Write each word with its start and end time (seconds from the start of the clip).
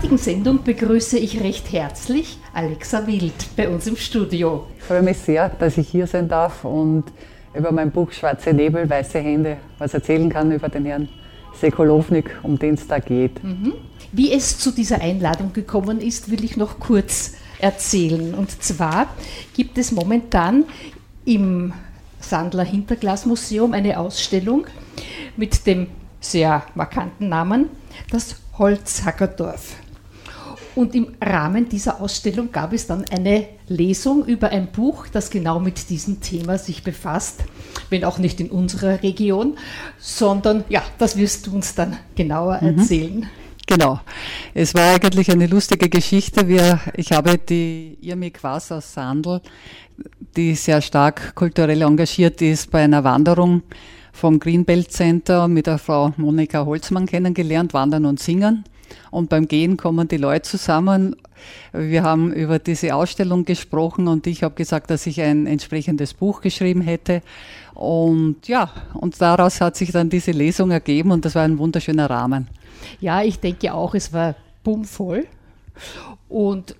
Heutigen 0.00 0.16
Sendung 0.16 0.64
begrüße 0.64 1.18
ich 1.18 1.42
recht 1.42 1.70
herzlich 1.72 2.38
Alexa 2.54 3.06
Wild 3.06 3.34
bei 3.54 3.68
uns 3.68 3.86
im 3.86 3.96
Studio. 3.96 4.66
Ich 4.78 4.84
freue 4.84 5.02
mich 5.02 5.18
sehr, 5.18 5.50
dass 5.50 5.76
ich 5.76 5.90
hier 5.90 6.06
sein 6.06 6.26
darf 6.26 6.64
und 6.64 7.04
über 7.52 7.70
mein 7.70 7.90
Buch 7.90 8.10
Schwarze 8.10 8.54
Nebel, 8.54 8.88
weiße 8.88 9.18
Hände 9.18 9.58
was 9.76 9.92
erzählen 9.92 10.30
kann 10.30 10.52
über 10.52 10.70
den 10.70 10.86
Herrn 10.86 11.06
Sekulovnik, 11.60 12.34
um 12.42 12.58
den 12.58 12.74
es 12.76 12.86
da 12.86 12.98
geht. 12.98 13.44
Mhm. 13.44 13.74
Wie 14.10 14.32
es 14.32 14.58
zu 14.58 14.70
dieser 14.70 15.02
Einladung 15.02 15.52
gekommen 15.52 16.00
ist, 16.00 16.30
will 16.30 16.44
ich 16.44 16.56
noch 16.56 16.80
kurz 16.80 17.34
erzählen. 17.58 18.32
Und 18.32 18.62
zwar 18.62 19.08
gibt 19.54 19.76
es 19.76 19.92
momentan 19.92 20.64
im 21.26 21.74
Sandler 22.20 22.64
Hinterglasmuseum 22.64 23.74
eine 23.74 24.00
Ausstellung 24.00 24.66
mit 25.36 25.66
dem 25.66 25.88
sehr 26.20 26.62
markanten 26.74 27.28
Namen 27.28 27.68
Das 28.10 28.36
Holzhackerdorf. 28.56 29.76
Und 30.74 30.94
im 30.94 31.14
Rahmen 31.20 31.68
dieser 31.68 32.00
Ausstellung 32.00 32.52
gab 32.52 32.72
es 32.72 32.86
dann 32.86 33.04
eine 33.10 33.46
Lesung 33.66 34.24
über 34.24 34.50
ein 34.50 34.70
Buch, 34.70 35.06
das 35.08 35.30
genau 35.30 35.58
mit 35.60 35.90
diesem 35.90 36.20
Thema 36.20 36.58
sich 36.58 36.82
befasst, 36.82 37.44
wenn 37.88 38.04
auch 38.04 38.18
nicht 38.18 38.40
in 38.40 38.50
unserer 38.50 39.02
Region, 39.02 39.56
sondern 39.98 40.64
ja, 40.68 40.82
das 40.98 41.16
wirst 41.16 41.46
du 41.46 41.54
uns 41.54 41.74
dann 41.74 41.96
genauer 42.14 42.60
mhm. 42.62 42.78
erzählen. 42.78 43.26
Genau. 43.66 44.00
Es 44.52 44.74
war 44.74 44.94
eigentlich 44.94 45.30
eine 45.30 45.46
lustige 45.46 45.88
Geschichte. 45.88 46.48
Wir, 46.48 46.80
ich 46.94 47.12
habe 47.12 47.38
die 47.38 47.98
Irmi 48.00 48.30
Quas 48.30 48.72
aus 48.72 48.94
Sandl, 48.94 49.40
die 50.36 50.56
sehr 50.56 50.80
stark 50.82 51.34
kulturell 51.36 51.82
engagiert 51.82 52.42
ist, 52.42 52.70
bei 52.70 52.82
einer 52.82 53.04
Wanderung 53.04 53.62
vom 54.12 54.40
Greenbelt 54.40 54.90
Center 54.90 55.46
mit 55.46 55.68
der 55.68 55.78
Frau 55.78 56.12
Monika 56.16 56.64
Holzmann 56.64 57.06
kennengelernt, 57.06 57.72
wandern 57.72 58.06
und 58.06 58.18
singen. 58.18 58.64
Und 59.10 59.28
beim 59.28 59.48
Gehen 59.48 59.76
kommen 59.76 60.08
die 60.08 60.16
Leute 60.16 60.48
zusammen. 60.48 61.16
Wir 61.72 62.02
haben 62.02 62.32
über 62.32 62.58
diese 62.58 62.94
Ausstellung 62.94 63.44
gesprochen 63.44 64.08
und 64.08 64.26
ich 64.26 64.42
habe 64.42 64.54
gesagt, 64.54 64.90
dass 64.90 65.06
ich 65.06 65.20
ein 65.20 65.46
entsprechendes 65.46 66.14
Buch 66.14 66.40
geschrieben 66.40 66.80
hätte. 66.80 67.22
Und 67.74 68.46
ja, 68.46 68.70
und 68.94 69.20
daraus 69.20 69.60
hat 69.60 69.76
sich 69.76 69.92
dann 69.92 70.10
diese 70.10 70.32
Lesung 70.32 70.70
ergeben 70.70 71.12
und 71.12 71.24
das 71.24 71.34
war 71.34 71.42
ein 71.42 71.58
wunderschöner 71.58 72.10
Rahmen. 72.10 72.48
Ja, 73.00 73.22
ich 73.22 73.40
denke 73.40 73.72
auch, 73.72 73.94
es 73.94 74.12
war 74.12 74.34
bummvoll. 74.62 75.26
Und 76.28 76.74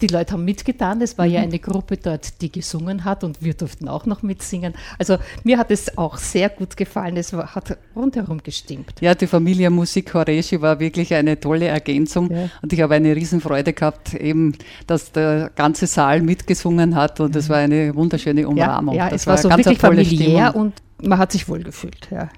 die 0.00 0.06
Leute 0.06 0.34
haben 0.34 0.44
mitgetan. 0.44 1.00
Es 1.02 1.18
war 1.18 1.26
mhm. 1.26 1.32
ja 1.32 1.40
eine 1.40 1.58
Gruppe 1.58 1.96
dort, 1.96 2.40
die 2.40 2.50
gesungen 2.52 3.04
hat 3.04 3.24
und 3.24 3.42
wir 3.42 3.54
durften 3.54 3.88
auch 3.88 4.06
noch 4.06 4.22
mitsingen. 4.22 4.74
Also 4.98 5.18
mir 5.44 5.58
hat 5.58 5.70
es 5.70 5.98
auch 5.98 6.16
sehr 6.16 6.48
gut 6.48 6.76
gefallen. 6.76 7.16
Es 7.16 7.32
war, 7.32 7.54
hat 7.54 7.76
rundherum 7.96 8.42
gestimmt. 8.42 8.94
Ja, 9.00 9.14
die 9.14 9.26
Familie 9.26 9.70
Musik 9.70 10.14
Horeschi 10.14 10.60
war 10.60 10.78
wirklich 10.80 11.14
eine 11.14 11.38
tolle 11.38 11.66
Ergänzung 11.66 12.30
ja. 12.30 12.48
und 12.62 12.72
ich 12.72 12.80
habe 12.80 12.94
eine 12.94 13.14
Riesenfreude 13.14 13.72
gehabt, 13.72 14.14
eben, 14.14 14.54
dass 14.86 15.12
der 15.12 15.50
ganze 15.54 15.86
Saal 15.86 16.22
mitgesungen 16.22 16.94
hat 16.94 17.20
und 17.20 17.34
es 17.36 17.48
war 17.48 17.58
eine 17.58 17.94
wunderschöne 17.94 18.48
Umrahmung. 18.48 18.94
Ja, 18.94 19.08
ja 19.08 19.14
es 19.14 19.26
war, 19.26 19.34
war 19.34 19.42
so 19.42 19.50
wirklich 19.50 19.78
familiär 19.78 20.50
Stimmung. 20.50 20.72
und 20.98 21.08
man 21.08 21.18
hat 21.18 21.32
sich 21.32 21.48
wohlgefühlt. 21.48 22.08
Ja. 22.10 22.28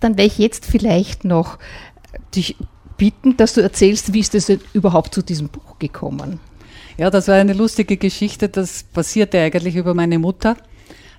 Dann 0.00 0.16
werde 0.16 0.28
ich 0.28 0.38
jetzt 0.38 0.66
vielleicht 0.66 1.24
noch 1.24 1.58
dich 2.34 2.56
bitten, 2.96 3.36
dass 3.36 3.54
du 3.54 3.60
erzählst, 3.62 4.12
wie 4.12 4.20
ist 4.20 4.34
es 4.34 4.50
überhaupt 4.72 5.14
zu 5.14 5.22
diesem 5.22 5.48
Buch 5.48 5.78
gekommen? 5.78 6.40
Ja, 6.98 7.10
das 7.10 7.28
war 7.28 7.36
eine 7.36 7.52
lustige 7.52 7.96
Geschichte. 7.96 8.48
Das 8.48 8.82
passierte 8.82 9.38
eigentlich 9.38 9.76
über 9.76 9.94
meine 9.94 10.18
Mutter. 10.18 10.56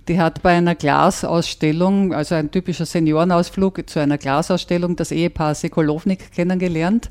Die 0.10 0.20
hat 0.20 0.44
bei 0.44 0.58
einer 0.58 0.76
Glasausstellung, 0.76 2.14
also 2.14 2.36
ein 2.36 2.52
typischer 2.52 2.86
Seniorenausflug 2.86 3.90
zu 3.90 4.00
einer 4.00 4.18
Glasausstellung, 4.18 4.98
das 4.98 5.12
Ehepaar 5.12 5.56
Sekulovnik 5.56 6.34
kennengelernt. 6.34 7.10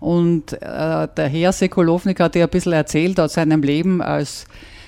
Und 0.00 0.54
äh, 0.54 1.08
der 1.08 1.28
Herr 1.28 1.52
Sekulovnik 1.52 2.18
hat 2.20 2.34
ihr 2.34 2.44
ein 2.44 2.50
bisschen 2.50 2.72
erzählt 2.72 3.20
aus 3.20 3.34
seinem 3.34 3.62
Leben 3.62 4.00
als 4.00 4.46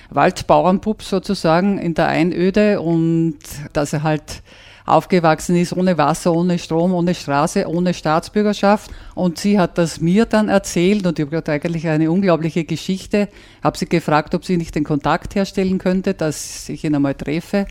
Waldbauernbub 0.09 1.03
sozusagen 1.03 1.77
in 1.77 1.93
der 1.93 2.07
Einöde 2.07 2.81
und 2.81 3.37
dass 3.73 3.93
er 3.93 4.01
halt 4.01 4.41
aufgewachsen 4.85 5.55
ist, 5.55 5.73
ohne 5.73 5.97
Wasser, 5.97 6.33
ohne 6.33 6.59
Strom, 6.59 6.93
ohne 6.93 7.15
Straße, 7.15 7.67
ohne 7.67 7.93
Staatsbürgerschaft. 7.93 8.91
Und 9.15 9.37
sie 9.37 9.59
hat 9.59 9.77
das 9.77 10.01
mir 10.01 10.25
dann 10.25 10.49
erzählt 10.49 11.05
und 11.05 11.19
ich 11.19 11.25
habe 11.31 11.51
eigentlich 11.51 11.87
eine 11.87 12.11
unglaubliche 12.11 12.63
Geschichte. 12.63 13.29
Habe 13.63 13.77
sie 13.77 13.87
gefragt, 13.87 14.35
ob 14.35 14.45
sie 14.45 14.57
nicht 14.57 14.75
den 14.75 14.83
Kontakt 14.83 15.35
herstellen 15.35 15.77
könnte, 15.77 16.13
dass 16.13 16.67
ich 16.69 16.83
ihn 16.83 16.95
einmal 16.95 17.15
treffe. 17.15 17.67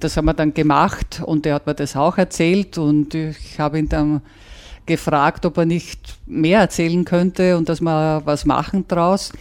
Das 0.00 0.16
haben 0.16 0.26
wir 0.26 0.34
dann 0.34 0.52
gemacht 0.52 1.22
und 1.24 1.46
er 1.46 1.54
hat 1.54 1.66
mir 1.66 1.74
das 1.74 1.96
auch 1.96 2.18
erzählt 2.18 2.76
und 2.76 3.14
ich 3.14 3.58
habe 3.58 3.78
ihn 3.78 3.88
dann 3.88 4.20
gefragt, 4.84 5.44
ob 5.46 5.58
er 5.58 5.66
nicht 5.66 6.16
mehr 6.26 6.60
erzählen 6.60 7.04
könnte 7.04 7.56
und 7.56 7.68
dass 7.68 7.80
wir 7.80 8.22
was 8.24 8.44
machen 8.44 8.86
draus. 8.86 9.32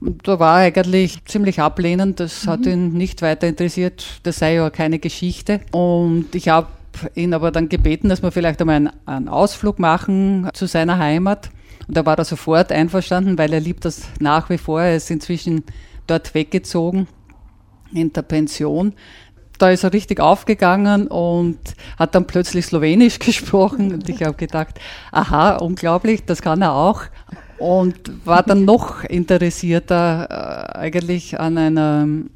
Und 0.00 0.26
da 0.26 0.38
war 0.38 0.60
er 0.60 0.66
eigentlich 0.66 1.24
ziemlich 1.26 1.60
ablehnend, 1.60 2.20
das 2.20 2.46
mhm. 2.46 2.50
hat 2.50 2.66
ihn 2.66 2.92
nicht 2.92 3.22
weiter 3.22 3.46
interessiert, 3.46 4.20
das 4.22 4.38
sei 4.38 4.54
ja 4.54 4.70
keine 4.70 4.98
Geschichte. 4.98 5.60
Und 5.72 6.34
ich 6.34 6.48
habe 6.48 6.68
ihn 7.14 7.34
aber 7.34 7.50
dann 7.50 7.68
gebeten, 7.68 8.08
dass 8.08 8.22
wir 8.22 8.32
vielleicht 8.32 8.60
einmal 8.60 8.76
einen, 8.76 8.90
einen 9.06 9.28
Ausflug 9.28 9.78
machen 9.78 10.48
zu 10.54 10.66
seiner 10.66 10.98
Heimat. 10.98 11.50
Und 11.86 11.96
da 11.96 12.06
war 12.06 12.16
er 12.18 12.24
sofort 12.24 12.72
einverstanden, 12.72 13.36
weil 13.36 13.52
er 13.52 13.60
liebt 13.60 13.84
das 13.84 14.02
nach 14.20 14.48
wie 14.48 14.58
vor. 14.58 14.80
Er 14.80 14.96
ist 14.96 15.10
inzwischen 15.10 15.64
dort 16.06 16.34
weggezogen 16.34 17.06
in 17.92 18.12
der 18.12 18.22
Pension. 18.22 18.94
Da 19.58 19.70
ist 19.70 19.84
er 19.84 19.92
richtig 19.92 20.20
aufgegangen 20.20 21.08
und 21.08 21.58
hat 21.98 22.14
dann 22.14 22.26
plötzlich 22.26 22.64
Slowenisch 22.64 23.18
gesprochen. 23.18 23.92
Und 23.92 24.08
ich 24.08 24.22
habe 24.22 24.34
gedacht, 24.34 24.80
aha, 25.12 25.56
unglaublich, 25.56 26.24
das 26.24 26.40
kann 26.40 26.62
er 26.62 26.72
auch 26.72 27.02
und 27.60 28.10
war 28.24 28.42
dann 28.42 28.64
noch 28.64 29.04
interessierter 29.04 30.74
äh, 30.74 30.78
eigentlich 30.78 31.38
an 31.38 31.58
einem 31.58 32.30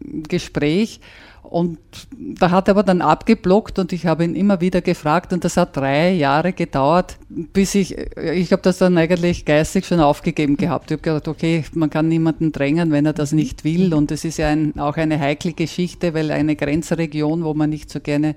Gespräch. 0.00 1.00
Und 1.42 1.78
da 2.10 2.50
hat 2.50 2.68
er 2.68 2.72
aber 2.72 2.82
dann 2.82 3.00
abgeblockt 3.00 3.78
und 3.78 3.92
ich 3.92 4.04
habe 4.04 4.24
ihn 4.24 4.34
immer 4.34 4.60
wieder 4.60 4.82
gefragt 4.82 5.32
und 5.32 5.44
das 5.44 5.56
hat 5.56 5.76
drei 5.76 6.10
Jahre 6.10 6.52
gedauert, 6.52 7.18
bis 7.28 7.74
ich, 7.76 7.96
ich 7.96 8.52
habe 8.52 8.62
das 8.62 8.78
dann 8.78 8.98
eigentlich 8.98 9.44
geistig 9.44 9.86
schon 9.86 10.00
aufgegeben 10.00 10.56
gehabt. 10.56 10.90
Ich 10.90 10.96
habe 10.96 11.02
gedacht, 11.02 11.28
okay, 11.28 11.64
man 11.72 11.88
kann 11.88 12.08
niemanden 12.08 12.50
drängen, 12.50 12.90
wenn 12.90 13.06
er 13.06 13.12
das 13.12 13.30
nicht 13.30 13.62
will 13.62 13.94
und 13.94 14.10
es 14.10 14.24
ist 14.24 14.38
ja 14.38 14.48
ein, 14.48 14.76
auch 14.78 14.96
eine 14.96 15.20
heikle 15.20 15.52
Geschichte, 15.52 16.14
weil 16.14 16.32
eine 16.32 16.56
Grenzregion, 16.56 17.44
wo 17.44 17.54
man 17.54 17.70
nicht 17.70 17.90
so 17.90 18.00
gerne 18.00 18.34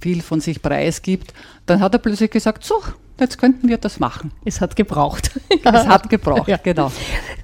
viel 0.00 0.22
von 0.22 0.40
sich 0.40 0.62
preisgibt, 0.62 1.34
dann 1.66 1.80
hat 1.80 1.94
er 1.94 1.98
plötzlich 1.98 2.30
gesagt, 2.30 2.64
so, 2.64 2.76
jetzt 3.22 3.38
könnten 3.38 3.68
wir 3.68 3.78
das 3.78 3.98
machen. 4.00 4.32
Es 4.44 4.60
hat 4.60 4.76
gebraucht. 4.76 5.30
es 5.64 5.86
hat 5.86 6.08
gebraucht, 6.10 6.48
ja. 6.48 6.58
genau. 6.58 6.92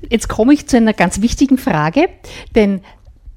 Jetzt 0.09 0.29
komme 0.29 0.53
ich 0.53 0.67
zu 0.67 0.77
einer 0.77 0.93
ganz 0.93 1.21
wichtigen 1.23 1.59
Frage, 1.59 2.09
denn 2.55 2.83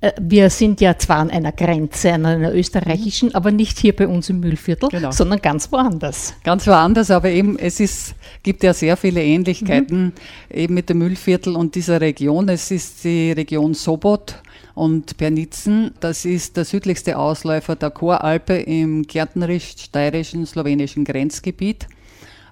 äh, 0.01 0.11
wir 0.19 0.49
sind 0.49 0.81
ja 0.81 0.97
zwar 0.97 1.17
an 1.17 1.29
einer 1.29 1.51
Grenze, 1.51 2.11
an 2.13 2.25
einer 2.25 2.53
österreichischen, 2.53 3.29
mhm. 3.29 3.35
aber 3.35 3.51
nicht 3.51 3.77
hier 3.77 3.95
bei 3.95 4.07
uns 4.07 4.29
im 4.29 4.39
Mühlviertel, 4.39 4.89
genau. 4.89 5.11
sondern 5.11 5.41
ganz 5.41 5.71
woanders. 5.71 6.33
Ganz 6.43 6.67
woanders, 6.67 7.11
aber 7.11 7.29
eben 7.29 7.57
es 7.57 7.79
ist, 7.79 8.15
gibt 8.43 8.63
ja 8.63 8.73
sehr 8.73 8.97
viele 8.97 9.23
Ähnlichkeiten 9.23 10.05
mhm. 10.05 10.11
eben 10.53 10.73
mit 10.73 10.89
dem 10.89 10.97
Mühlviertel 10.97 11.55
und 11.55 11.75
dieser 11.75 12.01
Region. 12.01 12.49
Es 12.49 12.71
ist 12.71 13.03
die 13.03 13.31
Region 13.31 13.75
Sobot 13.75 14.35
und 14.73 15.17
Pernitzen. 15.17 15.91
Das 15.99 16.25
ist 16.25 16.57
der 16.57 16.65
südlichste 16.65 17.17
Ausläufer 17.17 17.75
der 17.75 17.91
Choralpe 17.91 18.55
im 18.55 19.03
gärtnerisch-steirischen 19.03 20.45
slowenischen 20.45 21.05
Grenzgebiet. 21.05 21.87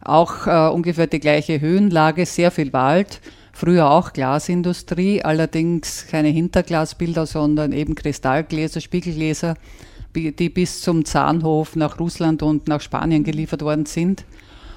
Auch 0.01 0.47
äh, 0.47 0.69
ungefähr 0.73 1.07
die 1.07 1.19
gleiche 1.19 1.59
Höhenlage, 1.61 2.25
sehr 2.25 2.51
viel 2.51 2.73
Wald. 2.73 3.21
Früher 3.53 3.91
auch 3.91 4.13
Glasindustrie, 4.13 5.21
allerdings 5.21 6.07
keine 6.07 6.29
Hinterglasbilder, 6.29 7.25
sondern 7.25 7.73
eben 7.73 7.95
Kristallgläser, 7.95 8.79
Spiegelgläser, 8.79 9.55
die 10.15 10.49
bis 10.49 10.81
zum 10.81 11.03
Zahnhof 11.03 11.75
nach 11.75 11.99
Russland 11.99 12.41
und 12.41 12.67
nach 12.67 12.79
Spanien 12.79 13.23
geliefert 13.23 13.61
worden 13.61 13.85
sind. 13.85 14.23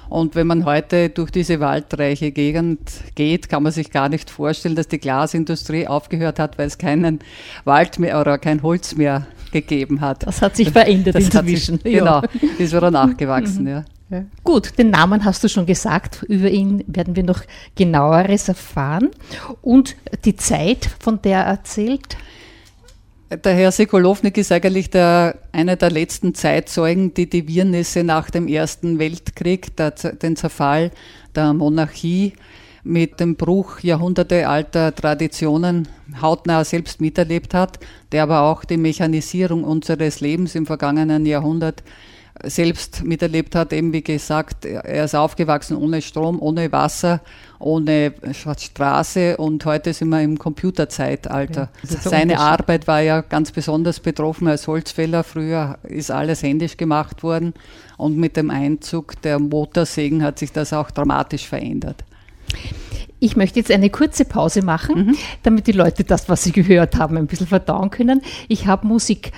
Und 0.09 0.35
wenn 0.35 0.47
man 0.47 0.65
heute 0.65 1.09
durch 1.09 1.31
diese 1.31 1.59
waldreiche 1.59 2.31
Gegend 2.31 2.79
geht, 3.15 3.49
kann 3.49 3.63
man 3.63 3.71
sich 3.71 3.89
gar 3.89 4.09
nicht 4.09 4.29
vorstellen, 4.29 4.75
dass 4.75 4.87
die 4.87 4.99
Glasindustrie 4.99 5.87
aufgehört 5.87 6.39
hat, 6.39 6.57
weil 6.57 6.67
es 6.67 6.77
keinen 6.77 7.19
Wald 7.63 7.99
mehr 7.99 8.19
oder 8.19 8.37
kein 8.37 8.61
Holz 8.61 8.95
mehr 8.95 9.25
gegeben 9.51 10.01
hat. 10.01 10.27
Das 10.27 10.41
hat 10.41 10.55
sich 10.55 10.71
verändert 10.71 11.15
das 11.15 11.25
inzwischen. 11.25 11.79
Sich, 11.79 11.93
genau, 11.93 12.21
ist 12.59 12.75
wieder 12.75 12.91
nachgewachsen, 12.91 13.65
ja. 13.67 13.85
Gut, 14.43 14.77
den 14.77 14.89
Namen 14.89 15.25
hast 15.25 15.43
du 15.43 15.49
schon 15.49 15.65
gesagt. 15.65 16.23
Über 16.27 16.49
ihn 16.49 16.83
werden 16.87 17.15
wir 17.15 17.23
noch 17.23 17.41
genaueres 17.75 18.47
erfahren. 18.47 19.09
Und 19.61 19.95
die 20.25 20.35
Zeit, 20.35 20.89
von 20.99 21.21
der 21.21 21.39
er 21.39 21.45
erzählt? 21.45 22.17
Der 23.43 23.55
Herr 23.55 23.71
Sokolownik 23.71 24.37
ist 24.37 24.51
eigentlich 24.51 24.91
der, 24.91 25.39
einer 25.51 25.75
der 25.75 25.89
letzten 25.89 26.35
Zeitzeugen, 26.35 27.13
die 27.13 27.27
die 27.27 27.47
Wirrnisse 27.47 28.03
nach 28.03 28.29
dem 28.29 28.47
Ersten 28.47 28.99
Weltkrieg, 28.99 29.75
der, 29.75 29.91
den 29.91 30.35
Zerfall 30.35 30.91
der 31.35 31.53
Monarchie 31.53 32.33
mit 32.83 33.19
dem 33.19 33.35
Bruch 33.35 33.79
jahrhundertealter 33.79 34.93
Traditionen 34.93 35.87
hautnah 36.21 36.63
selbst 36.63 37.01
miterlebt 37.01 37.53
hat, 37.53 37.79
der 38.11 38.23
aber 38.23 38.41
auch 38.41 38.65
die 38.65 38.77
Mechanisierung 38.77 39.63
unseres 39.63 40.19
Lebens 40.19 40.53
im 40.53 40.65
vergangenen 40.65 41.25
Jahrhundert 41.25 41.81
selbst 42.41 43.03
miterlebt 43.03 43.55
hat. 43.55 43.73
Eben 43.73 43.93
wie 43.93 44.01
gesagt, 44.01 44.65
er 44.65 45.05
ist 45.05 45.15
aufgewachsen 45.15 45.77
ohne 45.77 46.01
Strom, 46.01 46.41
ohne 46.41 46.71
Wasser, 46.71 47.21
ohne 47.59 48.13
Straße 48.33 49.37
und 49.37 49.63
heute 49.65 49.93
sind 49.93 50.09
wir 50.09 50.21
im 50.21 50.37
Computerzeitalter. 50.37 51.69
Ja, 51.89 51.97
Seine 51.99 52.39
Arbeit 52.39 52.87
war 52.87 53.01
ja 53.01 53.21
ganz 53.21 53.51
besonders 53.51 53.99
betroffen 53.99 54.47
als 54.47 54.67
Holzfäller. 54.67 55.23
Früher 55.23 55.77
ist 55.83 56.11
alles 56.11 56.43
händisch 56.43 56.75
gemacht 56.77 57.23
worden 57.23 57.53
und 57.97 58.17
mit 58.17 58.35
dem 58.35 58.49
Einzug 58.49 59.21
der 59.21 59.39
Motorsägen 59.39 60.23
hat 60.23 60.39
sich 60.39 60.51
das 60.51 60.73
auch 60.73 60.91
dramatisch 60.91 61.47
verändert. 61.47 62.03
Ich 63.19 63.37
möchte 63.37 63.57
jetzt 63.57 63.71
eine 63.71 63.89
kurze 63.89 64.25
Pause 64.25 64.63
machen, 64.63 65.07
mhm. 65.07 65.17
damit 65.43 65.67
die 65.67 65.71
Leute 65.71 66.03
das, 66.03 66.27
was 66.27 66.43
sie 66.43 66.51
gehört 66.51 66.97
haben, 66.97 67.15
ein 67.15 67.27
bisschen 67.27 67.47
verdauen 67.47 67.89
können. 67.89 68.21
Ich 68.49 68.67
habe 68.67 68.85
Musik 68.85 69.31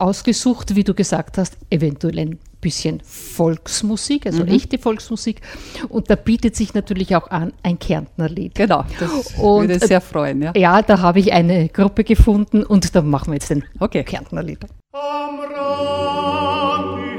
ausgesucht, 0.00 0.74
wie 0.76 0.84
du 0.84 0.94
gesagt 0.94 1.38
hast, 1.38 1.56
eventuell 1.70 2.18
ein 2.18 2.38
bisschen 2.60 3.00
Volksmusik, 3.04 4.26
also 4.26 4.42
mhm. 4.44 4.50
echte 4.50 4.78
Volksmusik. 4.78 5.40
Und 5.88 6.10
da 6.10 6.14
bietet 6.14 6.56
sich 6.56 6.74
natürlich 6.74 7.16
auch 7.16 7.30
an 7.30 7.52
ein 7.62 7.78
Kärntnerlied. 7.78 8.54
Genau, 8.54 8.84
das 8.98 9.34
und, 9.38 9.68
würde 9.68 9.78
sehr 9.78 10.00
freuen. 10.00 10.42
Ja, 10.42 10.52
ja 10.54 10.82
da 10.82 11.00
habe 11.00 11.20
ich 11.20 11.32
eine 11.32 11.68
Gruppe 11.68 12.04
gefunden 12.04 12.62
und 12.62 12.94
da 12.94 13.02
machen 13.02 13.28
wir 13.28 13.34
jetzt 13.34 13.50
ein 13.50 13.64
okay. 13.78 14.04
Kärntnerlied. 14.04 14.58
Am 14.92 15.40
Rand 15.40 17.09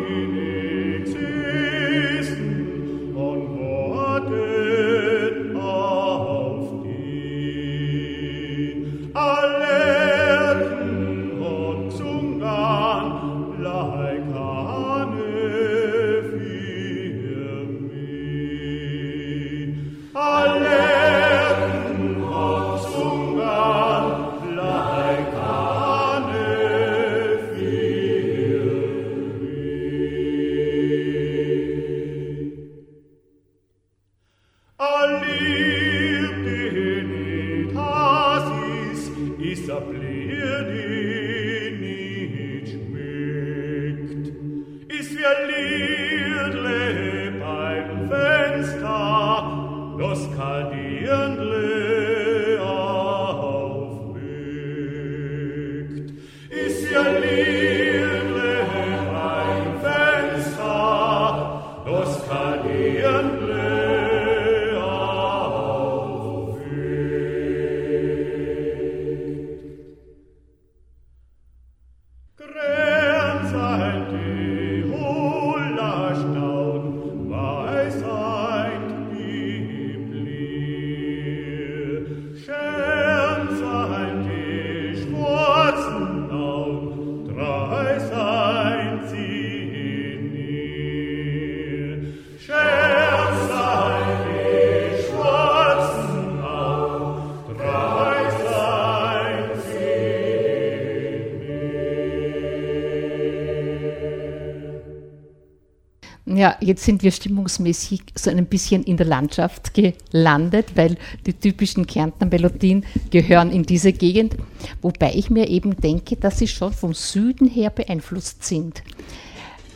jetzt 106.61 106.83
sind 106.83 107.03
wir 107.03 107.11
stimmungsmäßig 107.11 108.01
so 108.15 108.29
ein 108.29 108.45
bisschen 108.45 108.83
in 108.83 108.97
der 108.97 109.05
Landschaft 109.05 109.73
gelandet, 109.73 110.67
weil 110.75 110.97
die 111.25 111.33
typischen 111.33 111.87
Kärntner 111.87 112.27
Melodien 112.27 112.85
gehören 113.09 113.51
in 113.51 113.63
diese 113.63 113.93
Gegend, 113.93 114.37
wobei 114.81 115.13
ich 115.15 115.29
mir 115.29 115.49
eben 115.49 115.75
denke, 115.77 116.15
dass 116.15 116.39
sie 116.39 116.47
schon 116.47 116.73
vom 116.73 116.93
Süden 116.93 117.47
her 117.47 117.69
beeinflusst 117.69 118.43
sind. 118.43 118.83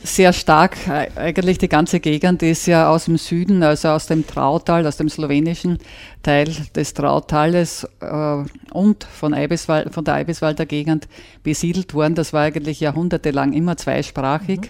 Sehr 0.05 0.33
stark. 0.33 0.77
Eigentlich 1.15 1.57
die 1.57 1.67
ganze 1.67 1.99
Gegend 1.99 2.43
ist 2.43 2.67
ja 2.67 2.91
aus 2.91 3.05
dem 3.05 3.17
Süden, 3.17 3.63
also 3.63 3.87
aus 3.89 4.05
dem 4.05 4.27
Trautal, 4.27 4.85
aus 4.85 4.97
dem 4.97 5.09
slowenischen 5.09 5.79
Teil 6.21 6.55
des 6.75 6.93
Trautales 6.93 7.87
äh, 8.01 8.43
und 8.71 9.03
von, 9.03 9.33
Eibiswald, 9.33 9.91
von 9.91 10.05
der 10.05 10.13
Eibiswalder 10.13 10.67
Gegend 10.67 11.07
besiedelt 11.41 11.95
worden. 11.95 12.13
Das 12.13 12.33
war 12.33 12.43
eigentlich 12.43 12.81
jahrhundertelang 12.81 13.53
immer 13.53 13.77
zweisprachig, 13.77 14.59
mhm. 14.59 14.67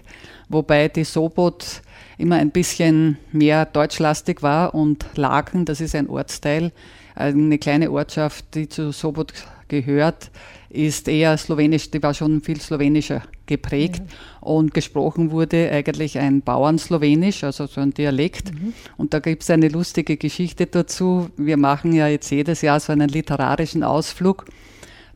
wobei 0.48 0.88
die 0.88 1.04
Sobot 1.04 1.82
immer 2.18 2.38
ein 2.38 2.52
bisschen 2.52 3.18
mehr 3.34 3.66
deutschlastig 3.66 4.42
war 4.42 4.74
und 4.74 5.06
Laken, 5.16 5.66
das 5.66 5.82
ist 5.82 5.96
ein 5.96 6.08
Ortsteil, 6.08 6.72
eine 7.14 7.58
kleine 7.58 7.92
Ortschaft, 7.92 8.56
die 8.56 8.70
zu 8.70 8.94
Sobot 8.94 9.34
gehört, 9.68 10.32
ist 10.70 11.10
eher 11.10 11.38
slowenisch, 11.38 11.92
die 11.92 12.02
war 12.02 12.14
schon 12.14 12.42
viel 12.42 12.62
slowenischer 12.62 13.22
geprägt 13.46 14.04
ja. 14.08 14.48
und 14.48 14.74
gesprochen 14.74 15.32
wurde 15.32 15.72
eigentlich 15.72 16.18
ein 16.18 16.42
Bauernslowenisch, 16.42 17.44
also 17.44 17.68
so 17.68 17.82
ein 17.82 17.94
Dialekt. 17.94 18.54
Mhm. 18.54 18.74
Und 18.98 19.14
da 19.14 19.20
gibt 19.20 19.44
es 19.44 19.50
eine 19.50 19.70
lustige 19.70 20.18
Geschichte 20.18 20.66
dazu. 20.66 21.30
Wir 21.38 21.58
machen 21.58 21.94
ja 21.94 22.08
jetzt 22.08 22.30
jedes 22.32 22.62
Jahr 22.62 22.80
so 22.80 22.92
einen 22.92 23.10
literarischen 23.10 23.84
Ausflug 23.84 24.46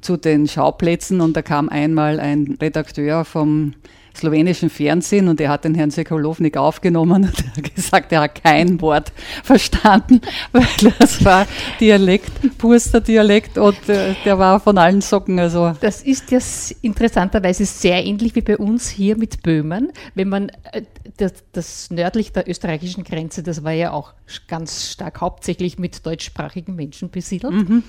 zu 0.02 0.18
den 0.18 0.48
Schauplätzen 0.48 1.22
und 1.22 1.36
da 1.36 1.42
kam 1.42 1.70
einmal 1.70 2.20
ein 2.20 2.58
Redakteur 2.62 3.26
vom 3.26 3.74
slowenischen 4.20 4.70
Fernsehen 4.70 5.28
und 5.28 5.42
er 5.42 5.50
hat 5.50 5.64
den 5.64 5.76
Herrn 5.76 5.92
Sokolownik 5.92 6.58
aufgenommen 6.58 7.24
und 7.26 7.44
er 7.44 7.56
hat 7.56 7.76
gesagt, 7.76 8.12
er 8.12 8.22
hat 8.22 8.44
kein 8.44 8.80
Wort 8.82 9.12
verstanden, 9.44 10.22
weil 10.52 10.94
das 11.00 11.24
war 11.24 11.48
Dialekt, 11.80 12.58
purster 12.58 13.02
Dialekt 13.02 13.58
und 13.58 13.90
äh, 13.90 14.16
der 14.26 14.38
war 14.38 14.60
von 14.60 14.78
allen 14.78 15.02
Socken. 15.02 15.40
Also. 15.40 15.74
Das 15.82 16.02
ist 16.02 16.32
ja 16.32 16.40
interessanterweise 16.82 17.66
sehr 17.66 18.06
ähnlich 18.06 18.36
wie 18.36 18.42
bei 18.42 18.58
uns 18.58 18.90
hier 18.90 19.18
mit 19.18 19.44
Böhmen. 19.44 19.92
Wenn 20.16 20.30
man 20.30 20.50
äh, 20.72 20.84
das, 21.18 21.34
das 21.52 21.92
nördlich 21.92 22.32
der 22.32 22.48
österreichischen 22.48 23.04
Grenze, 23.04 23.44
das 23.44 23.64
war 23.64 23.72
ja 23.72 23.92
auch 23.92 24.14
ganz 24.48 24.92
stark 24.92 25.22
hauptsächlich 25.22 25.80
mit 25.80 26.06
deutschsprachigen 26.06 26.76
Menschen 26.76 27.10
besiedelt. 27.10 27.54
Mhm. 27.54 27.84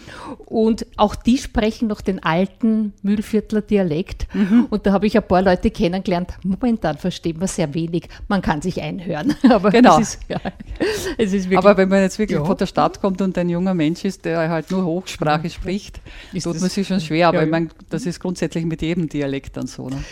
Und 0.46 0.86
auch 0.96 1.14
die 1.14 1.38
sprechen 1.38 1.88
noch 1.88 2.00
den 2.00 2.22
alten 2.22 2.92
Mühlviertler 3.02 3.62
Dialekt. 3.62 4.26
Mhm. 4.34 4.66
Und 4.70 4.86
da 4.86 4.92
habe 4.92 5.06
ich 5.06 5.16
ein 5.16 5.26
paar 5.26 5.42
Leute 5.42 5.70
kennengelernt. 5.70 6.19
Momentan 6.42 6.98
versteht 6.98 7.38
man 7.38 7.48
sehr 7.48 7.72
wenig. 7.74 8.08
Man 8.28 8.42
kann 8.42 8.62
sich 8.62 8.80
einhören. 8.80 9.34
Aber, 9.50 9.70
genau. 9.70 9.98
ist, 9.98 10.20
ja, 10.28 10.38
es 11.18 11.32
ist 11.32 11.44
wirklich, 11.44 11.58
Aber 11.58 11.76
wenn 11.76 11.88
man 11.88 12.02
jetzt 12.02 12.18
wirklich 12.18 12.38
ja. 12.38 12.44
von 12.44 12.56
der 12.56 12.66
Stadt 12.66 13.00
kommt 13.00 13.20
und 13.22 13.36
ein 13.38 13.48
junger 13.48 13.74
Mensch 13.74 14.04
ist, 14.04 14.24
der 14.24 14.48
halt 14.48 14.70
nur 14.70 14.84
Hochsprache 14.84 15.44
ja. 15.44 15.50
spricht, 15.50 16.00
ist 16.32 16.44
tut 16.44 16.60
man 16.60 16.70
sich 16.70 16.86
schon 16.86 17.00
schwer. 17.00 17.28
Aber 17.28 17.42
ich 17.42 17.50
meine, 17.50 17.68
das 17.88 18.06
ist 18.06 18.20
grundsätzlich 18.20 18.64
mit 18.64 18.82
jedem 18.82 19.08
Dialekt 19.08 19.56
dann 19.56 19.66
so. 19.66 19.88
Ne? 19.88 20.02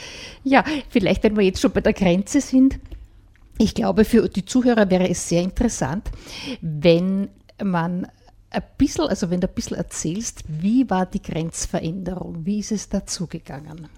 Ja, 0.45 0.65
vielleicht, 0.89 1.23
wenn 1.25 1.37
wir 1.37 1.45
jetzt 1.45 1.61
schon 1.61 1.73
bei 1.73 1.81
der 1.81 1.93
Grenze 1.93 2.41
sind, 2.41 2.79
ich 3.59 3.75
glaube, 3.75 4.05
für 4.05 4.29
die 4.29 4.45
Zuhörer 4.45 4.89
wäre 4.89 5.09
es 5.09 5.29
sehr 5.29 5.43
interessant, 5.43 6.09
wenn 6.61 7.29
man 7.63 8.07
ein 8.51 8.63
bisschen, 8.79 9.07
also 9.07 9.31
wenn 9.31 9.41
du 9.41 9.49
ein 9.49 9.55
bisschen 9.55 9.77
erzählst, 9.77 10.45
wie 10.47 10.89
war 10.89 11.07
die 11.07 11.21
Grenzveränderung? 11.21 12.47
Wie 12.47 12.61
ist 12.61 12.73
es 12.73 12.89
dazugegangen? 12.89 13.89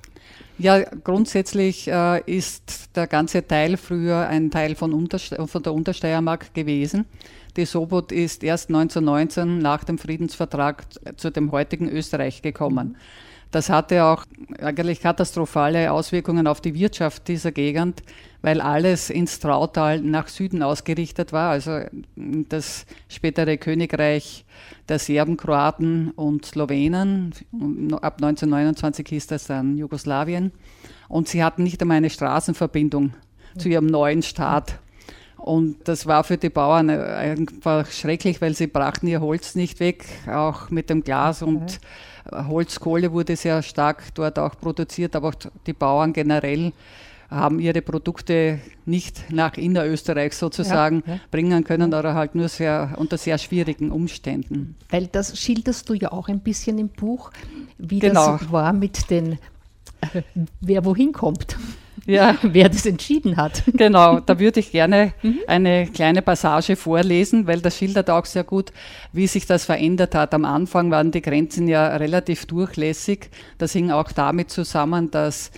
Ja, 0.60 0.78
grundsätzlich 0.82 1.88
äh, 1.88 2.20
ist 2.26 2.94
der 2.94 3.06
ganze 3.06 3.46
Teil 3.46 3.78
früher 3.78 4.28
ein 4.28 4.50
Teil 4.50 4.74
von, 4.74 4.92
Unterste 4.92 5.46
von 5.46 5.62
der 5.62 5.72
Untersteiermark 5.72 6.52
gewesen. 6.52 7.06
Die 7.56 7.64
Sobot 7.64 8.12
ist 8.12 8.44
erst 8.44 8.68
1919 8.68 9.56
nach 9.56 9.84
dem 9.84 9.96
Friedensvertrag 9.96 10.84
zu 11.16 11.30
dem 11.30 11.50
heutigen 11.50 11.88
Österreich 11.88 12.42
gekommen. 12.42 12.98
Das 13.50 13.70
hatte 13.70 14.04
auch 14.04 14.26
eigentlich 14.60 15.00
katastrophale 15.00 15.90
Auswirkungen 15.90 16.46
auf 16.46 16.60
die 16.60 16.74
Wirtschaft 16.74 17.26
dieser 17.28 17.52
Gegend, 17.52 18.02
weil 18.42 18.60
alles 18.60 19.10
ins 19.10 19.38
Trautal 19.38 20.00
nach 20.00 20.28
Süden 20.28 20.62
ausgerichtet 20.62 21.32
war. 21.32 21.50
Also 21.50 21.80
das 22.16 22.86
spätere 23.08 23.58
Königreich 23.58 24.44
der 24.88 24.98
Serben, 24.98 25.36
Kroaten 25.36 26.10
und 26.12 26.46
Slowenen. 26.46 27.32
Ab 28.00 28.16
1929 28.16 29.06
hieß 29.08 29.26
das 29.28 29.46
dann 29.46 29.76
Jugoslawien. 29.76 30.52
Und 31.08 31.28
sie 31.28 31.44
hatten 31.44 31.62
nicht 31.62 31.80
einmal 31.82 31.98
eine 31.98 32.10
Straßenverbindung 32.10 33.12
zu 33.58 33.68
ihrem 33.68 33.86
neuen 33.86 34.22
Staat. 34.22 34.78
Und 35.36 35.88
das 35.88 36.06
war 36.06 36.22
für 36.22 36.36
die 36.36 36.50
Bauern 36.50 36.90
einfach 36.90 37.90
schrecklich, 37.90 38.42
weil 38.42 38.54
sie 38.54 38.66
brachten 38.66 39.06
ihr 39.06 39.22
Holz 39.22 39.54
nicht 39.54 39.80
weg, 39.80 40.04
auch 40.28 40.68
mit 40.68 40.90
dem 40.90 41.02
Glas 41.02 41.42
und 41.42 41.80
Holzkohle 42.30 43.12
wurde 43.12 43.36
sehr 43.36 43.62
stark 43.62 44.14
dort 44.14 44.38
auch 44.38 44.54
produziert, 44.60 45.16
aber 45.16 45.28
auch 45.28 45.34
die 45.66 45.72
Bauern 45.72 46.12
generell 46.12 46.72
haben 47.30 47.60
ihre 47.60 47.80
Produkte 47.80 48.58
nicht 48.86 49.30
nach 49.30 49.56
Innerösterreich 49.56 50.34
sozusagen 50.34 51.02
ja, 51.06 51.14
ja. 51.14 51.20
bringen 51.30 51.64
können 51.64 51.94
oder 51.94 52.14
halt 52.14 52.34
nur 52.34 52.48
sehr 52.48 52.94
unter 52.96 53.16
sehr 53.18 53.38
schwierigen 53.38 53.90
Umständen. 53.92 54.76
Weil 54.90 55.06
das 55.06 55.38
schilderst 55.38 55.88
du 55.88 55.94
ja 55.94 56.12
auch 56.12 56.28
ein 56.28 56.40
bisschen 56.40 56.78
im 56.78 56.88
Buch, 56.88 57.30
wie 57.78 58.00
genau. 58.00 58.38
das 58.38 58.50
war 58.50 58.72
mit 58.72 59.10
den, 59.10 59.38
äh, 60.12 60.22
wer 60.60 60.84
wohin 60.84 61.12
kommt 61.12 61.56
ja. 62.06 62.36
wer 62.42 62.68
das 62.68 62.86
entschieden 62.86 63.36
hat. 63.36 63.62
Genau, 63.66 64.20
da 64.20 64.38
würde 64.38 64.60
ich 64.60 64.72
gerne 64.72 65.12
mhm. 65.22 65.40
eine 65.46 65.86
kleine 65.86 66.22
Passage 66.22 66.76
vorlesen, 66.76 67.46
weil 67.46 67.60
das 67.60 67.76
schildert 67.76 68.10
auch 68.10 68.24
sehr 68.24 68.44
gut, 68.44 68.72
wie 69.12 69.26
sich 69.26 69.46
das 69.46 69.64
verändert 69.64 70.14
hat. 70.14 70.34
Am 70.34 70.44
Anfang 70.44 70.90
waren 70.90 71.10
die 71.10 71.22
Grenzen 71.22 71.68
ja 71.68 71.96
relativ 71.96 72.46
durchlässig. 72.46 73.30
Das 73.58 73.72
hing 73.72 73.90
auch 73.90 74.12
damit 74.12 74.50
zusammen, 74.50 75.10
dass 75.10 75.50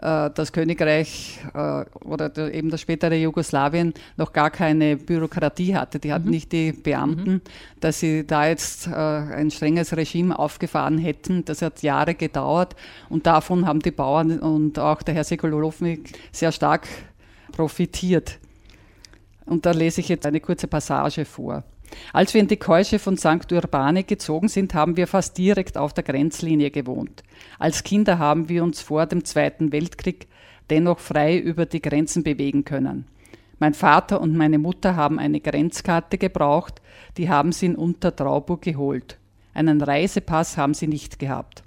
das 0.00 0.52
Königreich 0.52 1.40
äh, 1.52 1.84
oder 2.04 2.52
eben 2.52 2.70
das 2.70 2.80
spätere 2.80 3.16
Jugoslawien 3.16 3.92
noch 4.16 4.32
gar 4.32 4.50
keine 4.50 4.96
Bürokratie 4.96 5.76
hatte. 5.76 5.98
Die 5.98 6.12
hatten 6.12 6.26
mhm. 6.26 6.30
nicht 6.30 6.52
die 6.52 6.72
Beamten, 6.72 7.30
mhm. 7.30 7.40
dass 7.80 8.00
sie 8.00 8.26
da 8.26 8.46
jetzt 8.46 8.86
äh, 8.86 8.92
ein 8.92 9.50
strenges 9.50 9.96
Regime 9.96 10.38
aufgefahren 10.38 10.98
hätten. 10.98 11.44
Das 11.44 11.62
hat 11.62 11.82
Jahre 11.82 12.14
gedauert 12.14 12.76
und 13.08 13.26
davon 13.26 13.66
haben 13.66 13.80
die 13.80 13.90
Bauern 13.90 14.38
und 14.38 14.78
auch 14.78 15.02
der 15.02 15.14
Herr 15.14 15.24
Sekulovnik 15.24 16.12
sehr 16.32 16.52
stark 16.52 16.88
profitiert. 17.52 18.38
Und 19.44 19.66
da 19.66 19.72
lese 19.72 20.00
ich 20.00 20.08
jetzt 20.08 20.26
eine 20.26 20.40
kurze 20.40 20.68
Passage 20.68 21.24
vor. 21.24 21.64
Als 22.12 22.34
wir 22.34 22.40
in 22.40 22.48
die 22.48 22.56
Keusche 22.56 22.98
von 22.98 23.16
St. 23.16 23.52
Urbane 23.52 24.04
gezogen 24.04 24.48
sind, 24.48 24.74
haben 24.74 24.96
wir 24.96 25.06
fast 25.06 25.38
direkt 25.38 25.76
auf 25.76 25.92
der 25.92 26.04
Grenzlinie 26.04 26.70
gewohnt. 26.70 27.22
Als 27.58 27.84
Kinder 27.84 28.18
haben 28.18 28.48
wir 28.48 28.64
uns 28.64 28.80
vor 28.80 29.06
dem 29.06 29.24
Zweiten 29.24 29.72
Weltkrieg 29.72 30.26
dennoch 30.70 30.98
frei 30.98 31.38
über 31.38 31.66
die 31.66 31.82
Grenzen 31.82 32.22
bewegen 32.22 32.64
können. 32.64 33.06
Mein 33.58 33.74
Vater 33.74 34.20
und 34.20 34.36
meine 34.36 34.58
Mutter 34.58 34.96
haben 34.96 35.18
eine 35.18 35.40
Grenzkarte 35.40 36.16
gebraucht, 36.16 36.80
die 37.16 37.28
haben 37.28 37.52
sie 37.52 37.66
in 37.66 37.76
Untertrauburg 37.76 38.62
geholt. 38.62 39.18
Einen 39.52 39.82
Reisepass 39.82 40.56
haben 40.56 40.74
sie 40.74 40.86
nicht 40.86 41.18
gehabt. 41.18 41.62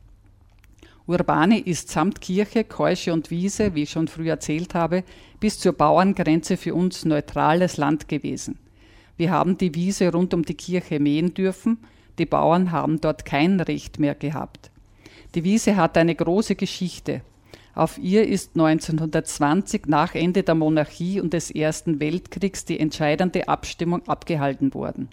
Urbane 1.05 1.59
ist 1.59 1.89
samt 1.89 2.21
Kirche, 2.21 2.63
Keusche 2.63 3.11
und 3.11 3.29
Wiese, 3.29 3.75
wie 3.75 3.83
ich 3.83 3.91
schon 3.91 4.07
früh 4.07 4.29
erzählt 4.29 4.73
habe, 4.73 5.03
bis 5.39 5.59
zur 5.59 5.73
Bauerngrenze 5.73 6.55
für 6.55 6.73
uns 6.73 7.03
neutrales 7.03 7.75
Land 7.77 8.07
gewesen. 8.07 8.57
Wir 9.17 9.31
haben 9.31 9.57
die 9.57 9.75
Wiese 9.75 10.11
rund 10.11 10.33
um 10.33 10.43
die 10.43 10.55
Kirche 10.55 10.99
mähen 10.99 11.33
dürfen, 11.33 11.77
die 12.19 12.25
Bauern 12.25 12.71
haben 12.71 13.01
dort 13.01 13.25
kein 13.25 13.59
Recht 13.59 13.99
mehr 13.99 14.15
gehabt. 14.15 14.71
Die 15.35 15.43
Wiese 15.43 15.75
hat 15.75 15.97
eine 15.97 16.13
große 16.13 16.55
Geschichte. 16.55 17.21
Auf 17.75 17.97
ihr 17.97 18.27
ist 18.27 18.51
1920 18.55 19.87
nach 19.87 20.13
Ende 20.13 20.43
der 20.43 20.53
Monarchie 20.53 21.19
und 21.19 21.33
des 21.33 21.49
Ersten 21.49 21.99
Weltkriegs 21.99 22.65
die 22.65 22.79
entscheidende 22.79 23.47
Abstimmung 23.47 24.07
abgehalten 24.07 24.75
worden. 24.75 25.09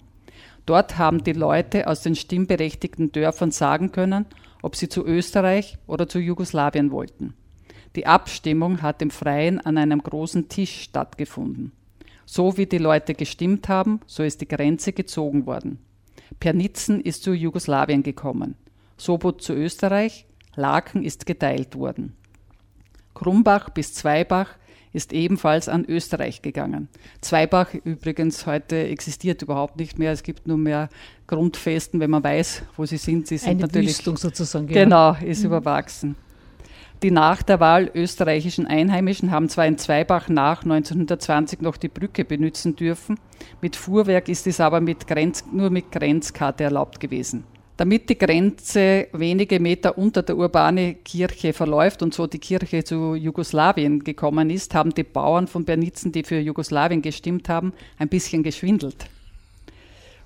Dort 0.67 0.99
haben 0.99 1.23
die 1.23 1.33
Leute 1.33 1.87
aus 1.87 2.01
den 2.01 2.15
stimmberechtigten 2.15 3.11
Dörfern 3.11 3.49
sagen 3.49 3.91
können, 3.91 4.27
ob 4.61 4.75
sie 4.75 4.89
zu 4.89 5.03
Österreich 5.03 5.79
oder 5.87 6.07
zu 6.07 6.19
Jugoslawien 6.19 6.91
wollten. 6.91 7.33
Die 7.95 8.05
Abstimmung 8.05 8.83
hat 8.83 9.01
im 9.01 9.09
Freien 9.09 9.59
an 9.59 9.77
einem 9.77 10.03
großen 10.03 10.47
Tisch 10.47 10.83
stattgefunden. 10.83 11.71
So 12.33 12.55
wie 12.55 12.65
die 12.65 12.77
Leute 12.77 13.13
gestimmt 13.13 13.67
haben, 13.67 13.99
so 14.07 14.23
ist 14.23 14.39
die 14.39 14.47
Grenze 14.47 14.93
gezogen 14.93 15.45
worden. 15.45 15.79
Pernitzen 16.39 17.01
ist 17.01 17.23
zu 17.23 17.33
Jugoslawien 17.33 18.03
gekommen, 18.03 18.55
Sobot 18.95 19.41
zu 19.41 19.51
Österreich, 19.51 20.25
Laken 20.55 21.03
ist 21.03 21.25
geteilt 21.25 21.75
worden. 21.75 22.15
Krumbach 23.15 23.69
bis 23.71 23.93
Zweibach 23.93 24.47
ist 24.93 25.11
ebenfalls 25.11 25.67
an 25.67 25.83
Österreich 25.83 26.41
gegangen. 26.41 26.87
Zweibach 27.19 27.73
übrigens 27.73 28.45
heute 28.45 28.77
existiert 28.77 29.41
überhaupt 29.41 29.75
nicht 29.75 29.99
mehr. 29.99 30.13
Es 30.13 30.23
gibt 30.23 30.47
nur 30.47 30.57
mehr 30.57 30.87
Grundfesten, 31.27 31.99
wenn 31.99 32.11
man 32.11 32.23
weiß, 32.23 32.63
wo 32.77 32.85
sie 32.85 32.95
sind. 32.95 33.27
Sie 33.27 33.39
sind 33.39 33.49
Eine 33.49 33.61
natürlich 33.63 33.89
Wüstung 33.89 34.15
sozusagen. 34.15 34.67
Genau, 34.67 35.17
ist 35.21 35.41
mhm. 35.41 35.47
überwachsen. 35.47 36.15
Die 37.03 37.09
nach 37.09 37.41
der 37.41 37.59
Wahl 37.59 37.89
österreichischen 37.95 38.67
Einheimischen 38.67 39.31
haben 39.31 39.49
zwar 39.49 39.65
in 39.65 39.79
Zweibach 39.79 40.29
nach 40.29 40.61
1920 40.61 41.59
noch 41.61 41.77
die 41.77 41.87
Brücke 41.87 42.23
benutzen 42.23 42.75
dürfen, 42.75 43.19
mit 43.59 43.75
Fuhrwerk 43.75 44.29
ist 44.29 44.45
es 44.45 44.59
aber 44.59 44.81
mit 44.81 45.07
Grenz, 45.07 45.43
nur 45.51 45.71
mit 45.71 45.91
Grenzkarte 45.91 46.63
erlaubt 46.63 46.99
gewesen. 46.99 47.43
Damit 47.75 48.07
die 48.07 48.17
Grenze 48.19 49.07
wenige 49.13 49.59
Meter 49.59 49.97
unter 49.97 50.21
der 50.21 50.37
urbane 50.37 50.93
Kirche 50.93 51.53
verläuft 51.53 52.03
und 52.03 52.13
so 52.13 52.27
die 52.27 52.37
Kirche 52.37 52.83
zu 52.83 53.15
Jugoslawien 53.15 54.03
gekommen 54.03 54.51
ist, 54.51 54.75
haben 54.75 54.93
die 54.93 55.03
Bauern 55.03 55.47
von 55.47 55.65
Bernitzen, 55.65 56.11
die 56.11 56.21
für 56.21 56.37
Jugoslawien 56.37 57.01
gestimmt 57.01 57.49
haben, 57.49 57.73
ein 57.97 58.09
bisschen 58.09 58.43
geschwindelt. 58.43 59.07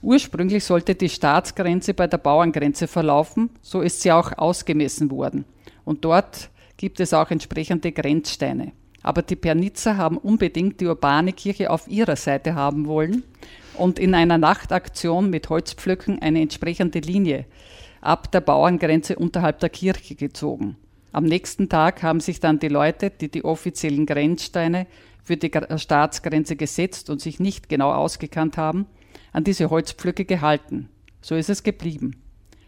Ursprünglich 0.01 0.65
sollte 0.65 0.95
die 0.95 1.07
Staatsgrenze 1.07 1.93
bei 1.93 2.07
der 2.07 2.17
Bauerngrenze 2.17 2.87
verlaufen, 2.87 3.49
so 3.61 3.79
ist 3.79 4.01
sie 4.01 4.11
auch 4.11 4.37
ausgemessen 4.37 5.09
worden. 5.09 5.45
Und 5.85 6.03
dort 6.03 6.49
gibt 6.77 6.99
es 6.99 7.13
auch 7.13 7.31
entsprechende 7.31 7.91
Grenzsteine. 7.91 8.71
Aber 9.01 9.21
die 9.21 9.35
Pernitzer 9.35 9.97
haben 9.97 10.17
unbedingt 10.17 10.81
die 10.81 10.87
urbane 10.87 11.31
Kirche 11.31 11.69
auf 11.69 11.87
ihrer 11.87 12.15
Seite 12.15 12.55
haben 12.55 12.87
wollen 12.87 13.23
und 13.77 13.99
in 13.99 14.15
einer 14.15 14.37
Nachtaktion 14.37 15.29
mit 15.29 15.49
Holzpflöcken 15.49 16.21
eine 16.21 16.41
entsprechende 16.41 16.99
Linie 16.99 17.45
ab 18.01 18.31
der 18.31 18.41
Bauerngrenze 18.41 19.15
unterhalb 19.15 19.59
der 19.59 19.69
Kirche 19.69 20.15
gezogen. 20.15 20.75
Am 21.11 21.23
nächsten 21.23 21.69
Tag 21.69 22.03
haben 22.03 22.19
sich 22.19 22.39
dann 22.39 22.59
die 22.59 22.67
Leute, 22.67 23.09
die 23.09 23.29
die 23.29 23.45
offiziellen 23.45 24.05
Grenzsteine 24.05 24.87
für 25.23 25.37
die 25.37 25.51
Staatsgrenze 25.77 26.55
gesetzt 26.55 27.09
und 27.09 27.21
sich 27.21 27.39
nicht 27.39 27.69
genau 27.69 27.91
ausgekannt 27.91 28.57
haben, 28.57 28.85
an 29.31 29.43
diese 29.43 29.69
Holzpflöcke 29.69 30.25
gehalten. 30.25 30.89
So 31.21 31.35
ist 31.35 31.49
es 31.49 31.63
geblieben. 31.63 32.24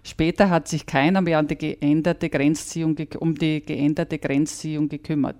Später 0.07 0.49
hat 0.49 0.69
sich 0.69 0.85
keiner 0.85 1.19
mehr 1.19 1.37
an 1.37 1.47
die 1.47 1.57
geänderte 1.57 2.29
Grenzziehung, 2.29 2.97
um 3.19 3.35
die 3.35 3.61
geänderte 3.61 4.17
Grenzziehung 4.17 4.87
gekümmert. 4.87 5.35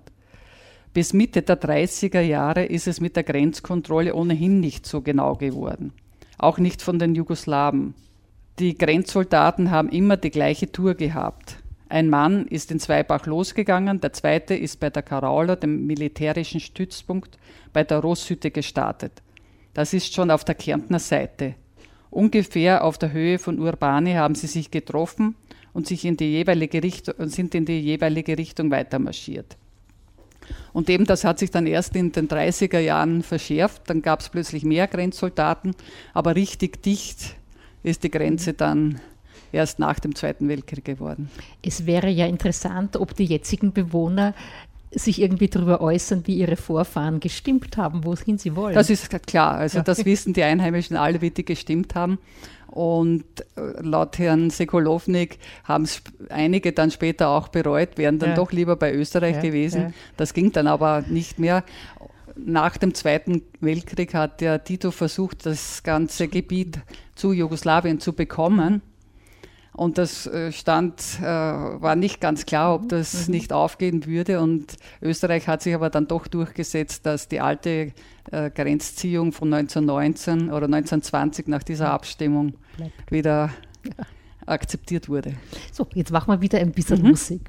Bis 0.92 1.14
Mitte 1.14 1.40
der 1.40 1.58
30er 1.58 2.20
Jahre 2.20 2.66
ist 2.66 2.86
es 2.86 3.00
mit 3.00 3.16
der 3.16 3.22
Grenzkontrolle 3.22 4.14
ohnehin 4.14 4.60
nicht 4.60 4.84
so 4.84 5.00
genau 5.00 5.36
geworden. 5.36 5.94
Auch 6.36 6.58
nicht 6.58 6.82
von 6.82 6.98
den 6.98 7.14
Jugoslawen. 7.14 7.94
Die 8.58 8.76
Grenzsoldaten 8.76 9.70
haben 9.70 9.88
immer 9.88 10.18
die 10.18 10.30
gleiche 10.30 10.70
Tour 10.70 10.94
gehabt. 10.94 11.56
Ein 11.88 12.10
Mann 12.10 12.46
ist 12.46 12.70
in 12.70 12.78
Zweibach 12.78 13.24
losgegangen, 13.24 14.02
der 14.02 14.12
zweite 14.12 14.54
ist 14.54 14.80
bei 14.80 14.90
der 14.90 15.02
Karaula, 15.02 15.56
dem 15.56 15.86
militärischen 15.86 16.60
Stützpunkt, 16.60 17.38
bei 17.72 17.84
der 17.84 18.00
Rosshütte 18.00 18.50
gestartet. 18.50 19.22
Das 19.72 19.94
ist 19.94 20.12
schon 20.12 20.30
auf 20.30 20.44
der 20.44 20.56
Kärntner 20.56 20.98
Seite. 20.98 21.54
Ungefähr 22.10 22.84
auf 22.84 22.98
der 22.98 23.12
Höhe 23.12 23.38
von 23.38 23.58
Urbane 23.58 24.18
haben 24.18 24.34
sie 24.34 24.46
sich 24.46 24.70
getroffen 24.70 25.34
und 25.72 25.86
sich 25.86 26.04
in 26.04 26.16
die 26.16 26.32
jeweilige 26.32 26.82
Richtung, 26.82 27.14
sind 27.28 27.54
in 27.54 27.64
die 27.64 27.80
jeweilige 27.80 28.36
Richtung 28.38 28.70
weitermarschiert. 28.70 29.56
Und 30.72 30.88
eben 30.88 31.04
das 31.04 31.24
hat 31.24 31.38
sich 31.38 31.50
dann 31.50 31.66
erst 31.66 31.94
in 31.96 32.12
den 32.12 32.28
30er 32.28 32.78
Jahren 32.78 33.22
verschärft. 33.22 33.82
Dann 33.86 34.02
gab 34.02 34.20
es 34.20 34.28
plötzlich 34.28 34.64
mehr 34.64 34.86
Grenzsoldaten, 34.86 35.74
aber 36.14 36.34
richtig 36.34 36.82
dicht 36.82 37.36
ist 37.82 38.02
die 38.02 38.10
Grenze 38.10 38.54
dann 38.54 39.00
erst 39.52 39.78
nach 39.78 39.98
dem 39.98 40.14
Zweiten 40.14 40.48
Weltkrieg 40.48 40.84
geworden. 40.84 41.30
Es 41.62 41.86
wäre 41.86 42.08
ja 42.08 42.26
interessant, 42.26 42.96
ob 42.96 43.14
die 43.14 43.24
jetzigen 43.24 43.72
Bewohner 43.72 44.34
sich 44.90 45.20
irgendwie 45.20 45.48
darüber 45.48 45.80
äußern, 45.80 46.22
wie 46.26 46.36
ihre 46.36 46.56
Vorfahren 46.56 47.20
gestimmt 47.20 47.76
haben, 47.76 48.04
wohin 48.04 48.38
sie 48.38 48.56
wollen. 48.56 48.74
Das 48.74 48.90
ist 48.90 49.10
klar. 49.26 49.54
Also 49.54 49.78
ja. 49.78 49.84
das 49.84 50.04
wissen 50.04 50.32
die 50.32 50.42
Einheimischen 50.42 50.96
alle, 50.96 51.20
wie 51.20 51.30
die 51.30 51.44
gestimmt 51.44 51.94
haben. 51.94 52.18
Und 52.68 53.24
äh, 53.56 53.80
laut 53.80 54.18
Herrn 54.18 54.50
Sekulovnik 54.50 55.38
haben 55.64 55.84
es 55.84 56.02
einige 56.28 56.72
dann 56.72 56.90
später 56.90 57.28
auch 57.28 57.48
bereut, 57.48 57.96
wären 57.96 58.18
dann 58.18 58.30
ja. 58.30 58.36
doch 58.36 58.52
lieber 58.52 58.76
bei 58.76 58.92
Österreich 58.92 59.36
ja, 59.36 59.42
gewesen. 59.42 59.94
Das 60.16 60.34
ging 60.34 60.52
dann 60.52 60.66
aber 60.66 61.02
nicht 61.08 61.38
mehr. 61.38 61.64
Nach 62.36 62.76
dem 62.76 62.94
Zweiten 62.94 63.42
Weltkrieg 63.60 64.14
hat 64.14 64.40
der 64.40 64.62
Tito 64.62 64.90
versucht, 64.90 65.44
das 65.46 65.82
ganze 65.82 66.28
Gebiet 66.28 66.78
zu 67.14 67.32
Jugoslawien 67.32 68.00
zu 68.00 68.12
bekommen. 68.12 68.82
Und 69.78 69.96
das 69.96 70.26
äh, 70.26 70.50
stand, 70.50 71.00
äh, 71.20 71.24
war 71.24 71.94
nicht 71.94 72.20
ganz 72.20 72.46
klar, 72.46 72.74
ob 72.74 72.88
das 72.88 73.28
mhm. 73.28 73.34
nicht 73.34 73.52
aufgehen 73.52 74.06
würde. 74.06 74.40
Und 74.40 74.76
Österreich 75.00 75.46
hat 75.46 75.62
sich 75.62 75.72
aber 75.72 75.88
dann 75.88 76.08
doch 76.08 76.26
durchgesetzt, 76.26 77.06
dass 77.06 77.28
die 77.28 77.38
alte 77.38 77.92
äh, 78.32 78.50
Grenzziehung 78.50 79.30
von 79.30 79.54
1919 79.54 80.48
oder 80.48 80.64
1920 80.64 81.46
nach 81.46 81.62
dieser 81.62 81.92
Abstimmung 81.92 82.54
wieder 83.08 83.50
akzeptiert 84.46 85.08
wurde. 85.08 85.34
So, 85.70 85.86
jetzt 85.94 86.10
machen 86.10 86.32
wir 86.32 86.40
wieder 86.40 86.58
ein 86.58 86.72
bisschen 86.72 87.00
mhm. 87.00 87.10
Musik. 87.10 87.48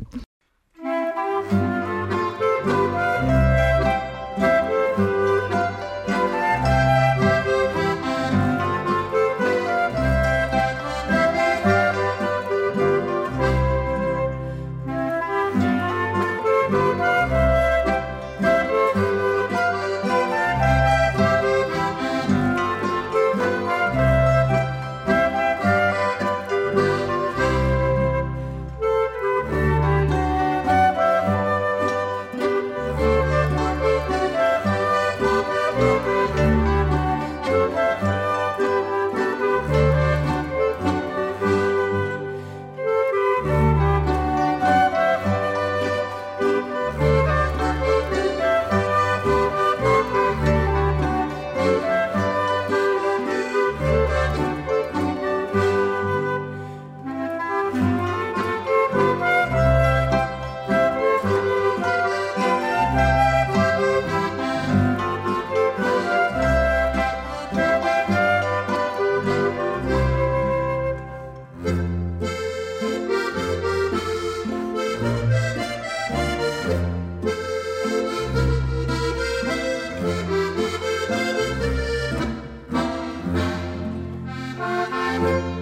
Bye. 85.19 85.58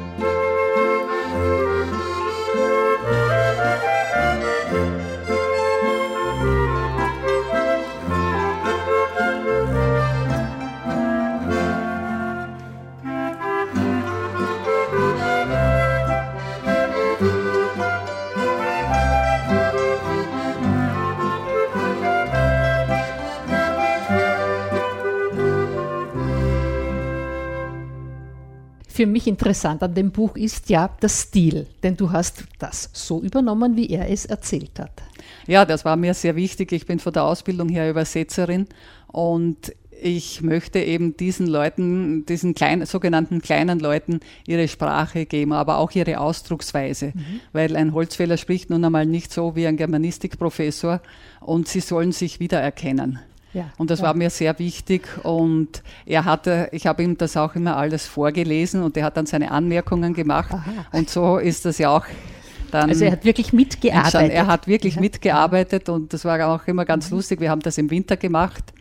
Für 28.98 29.06
mich 29.06 29.28
interessant 29.28 29.84
an 29.84 29.94
dem 29.94 30.10
Buch 30.10 30.36
ist 30.36 30.72
ja 30.72 30.90
der 31.00 31.10
Stil, 31.10 31.68
denn 31.84 31.96
du 31.96 32.12
hast 32.12 32.46
das 32.58 32.90
so 32.94 33.22
übernommen, 33.22 33.78
wie 33.78 33.92
er 33.92 34.10
es 34.10 34.26
erzählt 34.26 34.80
hat. 34.80 35.04
Ja, 35.46 35.66
das 35.66 35.86
war 35.86 35.96
mir 35.96 36.16
sehr 36.16 36.36
wichtig. 36.36 36.72
Ich 36.72 36.88
bin 36.88 36.98
von 36.98 37.14
der 37.14 37.24
Ausbildung 37.24 37.70
her 37.70 37.92
Übersetzerin 37.92 38.66
und 39.06 39.72
ich 40.02 40.42
möchte 40.42 40.80
eben 40.80 41.16
diesen 41.16 41.46
Leuten, 41.46 42.26
diesen 42.26 42.56
kleinen, 42.56 42.88
sogenannten 42.88 43.40
kleinen 43.40 43.80
Leuten 43.80 44.20
ihre 44.48 44.68
Sprache 44.68 45.28
geben, 45.28 45.54
aber 45.54 45.78
auch 45.78 45.92
ihre 45.92 46.20
Ausdrucksweise, 46.20 47.14
mhm. 47.14 47.40
weil 47.54 47.76
ein 47.76 47.94
Holzfäller 47.94 48.38
spricht 48.38 48.72
nun 48.72 48.84
einmal 48.84 49.06
nicht 49.06 49.32
so 49.32 49.56
wie 49.56 49.68
ein 49.68 49.78
Germanistikprofessor 49.78 51.02
und 51.42 51.68
sie 51.68 51.82
sollen 51.82 52.14
sich 52.14 52.40
wiedererkennen. 52.40 53.20
Ja, 53.58 53.72
und 53.78 53.90
das 53.90 54.00
ja. 54.00 54.06
war 54.06 54.14
mir 54.14 54.30
sehr 54.30 54.60
wichtig. 54.60 55.08
Und 55.24 55.82
er 56.06 56.26
hatte, 56.26 56.70
ich 56.72 56.86
habe 56.86 57.02
ihm 57.02 57.18
das 57.18 57.36
auch 57.36 57.56
immer 57.56 57.76
alles 57.76 58.06
vorgelesen 58.06 58.84
und 58.84 58.96
er 58.98 59.06
hat 59.06 59.18
dann 59.18 59.26
seine 59.26 59.50
Anmerkungen 59.50 60.14
gemacht. 60.14 60.54
Aha. 60.54 60.86
Und 60.92 61.10
so 61.10 61.38
ist 61.40 61.66
das 61.66 61.80
ja 61.80 61.90
auch 61.90 62.06
dann. 62.70 62.90
Also 62.90 63.06
er 63.06 63.14
hat 63.14 63.26
wirklich 63.26 63.54
mitgearbeitet. 63.54 64.32
Er 64.32 64.46
hat 64.46 64.68
wirklich 64.68 64.96
ja. 64.96 65.02
mitgearbeitet 65.02 65.90
und 65.90 66.14
das 66.14 66.24
war 66.24 66.48
auch 66.48 66.68
immer 66.68 66.86
ganz 66.86 67.10
mhm. 67.10 67.18
lustig. 67.18 67.40
Wir 67.40 67.50
haben 67.50 67.62
das 67.62 67.80
im 67.80 67.90
Winter 67.90 68.16
gemacht 68.16 68.74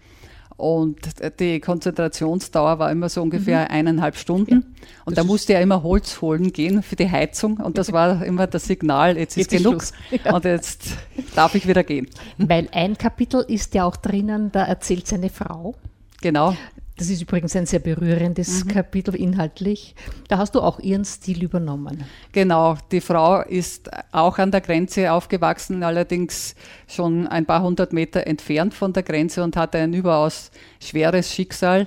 und 0.57 0.97
die 1.39 1.61
Konzentrationsdauer 1.61 2.79
war 2.79 2.91
immer 2.91 3.09
so 3.09 3.21
ungefähr 3.21 3.63
mhm. 3.63 3.75
eineinhalb 3.75 4.17
Stunden. 4.17 4.55
Ja, 4.55 4.87
und 5.05 5.19
da 5.19 5.25
musste 5.25 5.53
er 5.53 5.61
immer 5.61 5.83
Holz 5.83 6.21
holen 6.23 6.53
gehen 6.53 6.83
für 6.83 6.97
die 6.97 7.11
Heizung. 7.11 7.59
Und 7.59 7.77
das 7.77 7.93
war 7.93 8.25
immer 8.25 8.47
das 8.47 8.65
Signal, 8.65 9.19
jetzt 9.19 9.37
ist 9.37 9.51
genug. 9.51 9.83
Ist 9.83 9.95
ja. 10.25 10.35
Und 10.35 10.45
jetzt 10.45 10.89
darf 11.35 11.55
ich 11.55 11.69
wieder 11.69 11.85
gehen. 11.85 12.09
Weil 12.39 12.69
ein 12.73 12.97
Kapitel 12.97 13.45
ist 13.47 13.75
ja 13.75 13.85
auch 13.85 13.97
drinnen, 13.97 14.51
da 14.51 14.65
erzählt 14.65 15.07
seine 15.07 15.29
Frau. 15.29 15.75
Genau. 16.23 16.57
Das 16.99 17.11
ist 17.11 17.21
übrigens 17.21 17.55
ein 17.55 17.67
sehr 17.67 17.81
berührendes 17.81 18.65
mhm. 18.65 18.69
Kapitel 18.69 19.15
inhaltlich. 19.15 19.95
Da 20.29 20.39
hast 20.39 20.55
du 20.55 20.63
auch 20.63 20.81
ihren 20.81 21.05
Stil 21.05 21.43
übernommen. 21.43 22.05
Genau, 22.33 22.79
die 22.91 23.03
Frau 23.03 23.43
ist 23.43 23.91
auch 24.13 24.39
an 24.39 24.51
der 24.51 24.63
Grenze 24.63 25.13
aufgewachsen, 25.13 25.83
allerdings 25.83 26.55
schon 26.89 27.27
ein 27.27 27.45
paar 27.45 27.63
hundert 27.63 27.93
Meter 27.93 28.27
entfernt 28.27 28.73
von 28.73 28.95
der 28.95 29.03
Grenze 29.03 29.45
und 29.45 29.57
hatte 29.57 29.79
ein 29.79 29.93
überaus 29.93 30.51
schweres 30.81 31.35
Schicksal. 31.35 31.87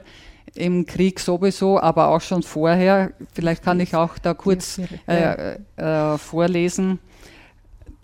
Im 0.55 0.85
Krieg 0.85 1.19
sowieso, 1.19 1.79
aber 1.79 2.09
auch 2.09 2.21
schon 2.21 2.43
vorher. 2.43 3.11
Vielleicht 3.33 3.63
kann 3.63 3.79
ich 3.79 3.95
auch 3.95 4.17
da 4.17 4.33
kurz 4.33 4.79
äh, 5.07 5.57
äh, 5.75 6.17
vorlesen. 6.17 6.99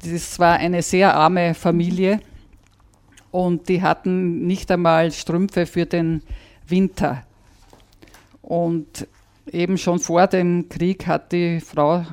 Das 0.03 0.39
war 0.39 0.57
eine 0.57 0.81
sehr 0.81 1.15
arme 1.15 1.53
Familie 1.53 2.19
und 3.31 3.67
die 3.67 3.81
hatten 3.81 4.45
nicht 4.45 4.71
einmal 4.71 5.11
Strümpfe 5.11 5.65
für 5.65 5.85
den 5.85 6.21
Winter. 6.67 7.23
Und 8.41 9.08
eben 9.51 9.78
schon 9.78 9.99
vor 9.99 10.28
dem 10.28 10.69
Krieg 10.69 11.08
hat 11.08 11.32
die 11.32 11.60
Frau 11.60 12.06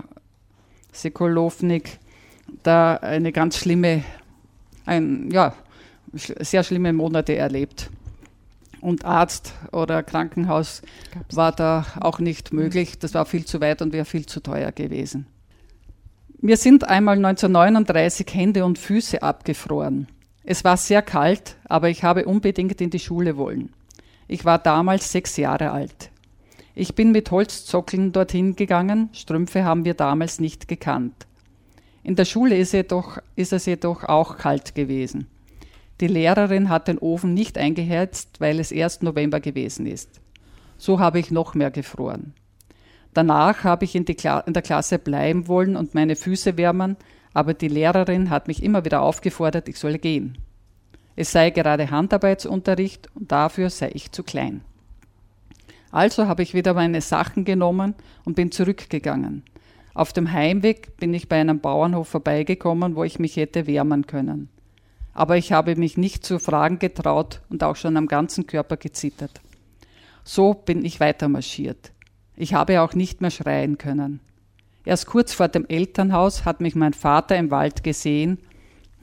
Sekolownik 0.93 1.99
da 2.62 2.97
eine 2.97 3.33
ganz 3.33 3.57
schlimme, 3.57 4.05
ein, 4.85 5.31
ja, 5.31 5.55
sehr 6.12 6.62
schlimme 6.62 6.93
Monate 6.93 7.37
erlebt. 7.37 7.91
Und 8.81 9.05
Arzt 9.05 9.55
oder 9.71 10.03
Krankenhaus 10.03 10.83
Gab's 11.15 11.37
war 11.37 11.53
da 11.53 11.87
auch 12.01 12.19
nicht 12.19 12.53
möglich. 12.53 12.99
Das 12.99 13.15
war 13.15 13.27
viel 13.27 13.45
zu 13.45 13.61
weit 13.61 13.81
und 13.81 13.93
wäre 13.93 14.05
viel 14.05 14.27
zu 14.27 14.41
teuer 14.41 14.73
gewesen. 14.73 15.27
Mir 16.41 16.57
sind 16.57 16.88
einmal 16.88 17.17
1939 17.17 18.27
Hände 18.35 18.65
und 18.65 18.77
Füße 18.77 19.23
abgefroren. 19.23 20.09
Es 20.43 20.65
war 20.65 20.77
sehr 20.77 21.01
kalt, 21.01 21.57
aber 21.65 21.88
ich 21.88 22.03
habe 22.03 22.25
unbedingt 22.25 22.81
in 22.81 22.91
die 22.91 22.99
Schule 22.99 23.37
wollen. 23.37 23.73
Ich 24.29 24.45
war 24.45 24.59
damals 24.59 25.11
sechs 25.11 25.37
Jahre 25.37 25.71
alt. 25.71 26.11
Ich 26.75 26.95
bin 26.95 27.13
mit 27.13 27.31
Holzzockeln 27.31 28.13
dorthin 28.13 28.57
gegangen, 28.57 29.11
Strümpfe 29.13 29.65
haben 29.65 29.85
wir 29.85 29.95
damals 29.95 30.41
nicht 30.41 30.69
gekannt. 30.69 31.27
In 32.03 32.17
der 32.17 32.25
Schule 32.25 32.57
ist, 32.57 32.73
jedoch, 32.73 33.19
ist 33.37 33.53
es 33.53 33.67
jedoch 33.67 34.05
auch 34.05 34.39
kalt 34.39 34.75
gewesen. 34.75 35.29
Die 36.01 36.07
Lehrerin 36.07 36.69
hat 36.69 36.89
den 36.89 36.99
Ofen 36.99 37.35
nicht 37.35 37.59
eingeheizt, 37.59 38.41
weil 38.41 38.59
es 38.59 38.73
erst 38.73 39.03
November 39.03 39.39
gewesen 39.39 39.87
ist. 39.87 40.21
So 40.79 40.99
habe 40.99 41.21
ich 41.21 41.31
noch 41.31 41.55
mehr 41.55 41.71
gefroren. 41.71 42.35
Danach 43.15 43.63
habe 43.63 43.85
ich 43.85 43.95
in, 43.95 44.05
in, 44.05 44.53
der 44.53 44.63
Klasse 44.63 44.99
bleiben 44.99 45.47
wollen 45.47 45.77
und 45.77 45.95
meine 45.95 46.17
Füße 46.17 46.57
wärmen, 46.57 46.97
aber 47.35 47.55
die 47.55 47.69
Lehrerin 47.69 48.31
hat 48.31 48.49
mich 48.49 48.63
immer 48.63 48.85
wieder 48.85 49.03
aufgefordert, 49.03 49.69
ich 49.69 49.79
solle 49.79 49.99
gehen. 49.99 50.39
Es 51.14 51.33
sei 51.33 51.51
gerade 51.51 51.90
Handarbeitsunterricht 51.90 53.09
und 53.14 53.33
dafür 53.33 53.70
sei 53.70 53.90
ich 53.94 54.12
zu 54.12 54.22
klein. 54.22 54.62
Also 55.90 56.27
habe 56.27 56.42
ich 56.42 56.55
wieder 56.55 56.72
meine 56.72 57.03
Sachen 57.03 57.44
genommen 57.44 57.94
und 58.25 58.35
bin 58.35 58.51
zurückgegangen. 58.51 59.42
Auf 59.94 60.14
dem 60.14 60.33
Heimweg 60.33 60.96
bin 60.96 61.12
ich 61.12 61.29
bei 61.29 61.38
einem 61.38 61.61
Bauernhof 61.61 62.09
vorbeigekommen, 62.09 62.96
wo 62.96 63.05
ich 63.05 63.18
mich 63.18 63.37
hätte 63.37 63.66
wärmen 63.66 64.07
können. 64.07 64.48
Aber 65.12 65.37
ich 65.37 65.53
habe 65.53 65.77
mich 65.77 65.98
nicht 65.98 66.25
zu 66.25 66.38
fragen 66.38 66.79
getraut 66.79 67.42
und 67.51 67.62
auch 67.62 67.77
schon 67.77 67.98
am 67.98 68.09
ganzen 68.09 68.46
Körper 68.46 68.79
gezittert. 68.79 69.42
So 70.25 70.55
bin 70.55 70.83
ich 70.85 71.01
weiter 71.01 71.29
marschiert. 71.29 71.92
Ich 72.37 72.55
habe 72.55 72.81
auch 72.81 72.94
nicht 72.94 73.20
mehr 73.20 73.31
schreien 73.31 73.77
können. 73.77 74.20
Erst 74.87 75.07
kurz 75.07 75.35
vor 75.35 75.48
dem 75.48 75.66
Elternhaus 75.68 76.46
hat 76.46 76.62
mich 76.62 76.75
mein 76.75 76.94
Vater 76.94 77.37
im 77.37 77.51
Wald 77.51 77.85
gesehen 77.85 78.38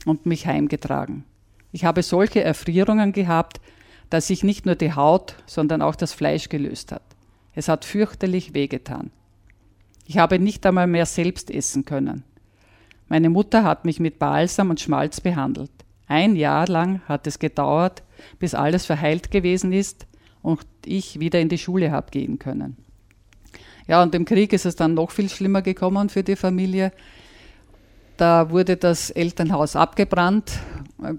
und 0.06 0.26
mich 0.26 0.48
heimgetragen. 0.48 1.24
Ich 1.72 1.86
habe 1.86 2.04
solche 2.04 2.44
Erfrierungen 2.44 3.12
gehabt, 3.12 3.62
dass 4.10 4.28
sich 4.28 4.44
nicht 4.44 4.66
nur 4.66 4.76
die 4.76 4.94
Haut, 4.94 5.36
sondern 5.46 5.82
auch 5.82 5.96
das 5.96 6.14
Fleisch 6.14 6.50
gelöst 6.50 6.92
hat. 6.92 7.04
Es 7.54 7.68
hat 7.68 7.86
fürchterlich 7.86 8.54
wehgetan. 8.54 9.12
Ich 10.06 10.18
habe 10.18 10.40
nicht 10.40 10.66
einmal 10.66 10.88
mehr 10.88 11.06
selbst 11.06 11.52
essen 11.52 11.86
können. 11.86 12.24
Meine 13.08 13.30
Mutter 13.30 13.64
hat 13.64 13.86
mich 13.86 14.00
mit 14.00 14.18
Balsam 14.18 14.72
und 14.72 14.80
Schmalz 14.80 15.22
behandelt. 15.22 15.72
Ein 16.08 16.36
Jahr 16.36 16.68
lang 16.68 17.02
hat 17.08 17.28
es 17.28 17.38
gedauert, 17.38 18.02
bis 18.40 18.56
alles 18.56 18.86
verheilt 18.86 19.30
gewesen 19.30 19.72
ist 19.72 20.08
und 20.42 20.66
ich 20.86 21.20
wieder 21.20 21.40
in 21.40 21.50
die 21.50 21.58
Schule 21.60 21.92
habe 21.92 22.10
gehen 22.10 22.40
können. 22.40 22.78
Ja, 23.88 24.02
und 24.02 24.14
im 24.16 24.26
Krieg 24.26 24.54
ist 24.54 24.66
es 24.66 24.76
dann 24.76 24.96
noch 24.96 25.12
viel 25.12 25.30
schlimmer 25.30 25.62
gekommen 25.62 26.10
für 26.10 26.24
die 26.24 26.36
Familie. 26.36 26.92
Da 28.18 28.50
wurde 28.50 28.78
das 28.78 29.10
Elternhaus 29.12 29.76
abgebrannt 29.76 30.60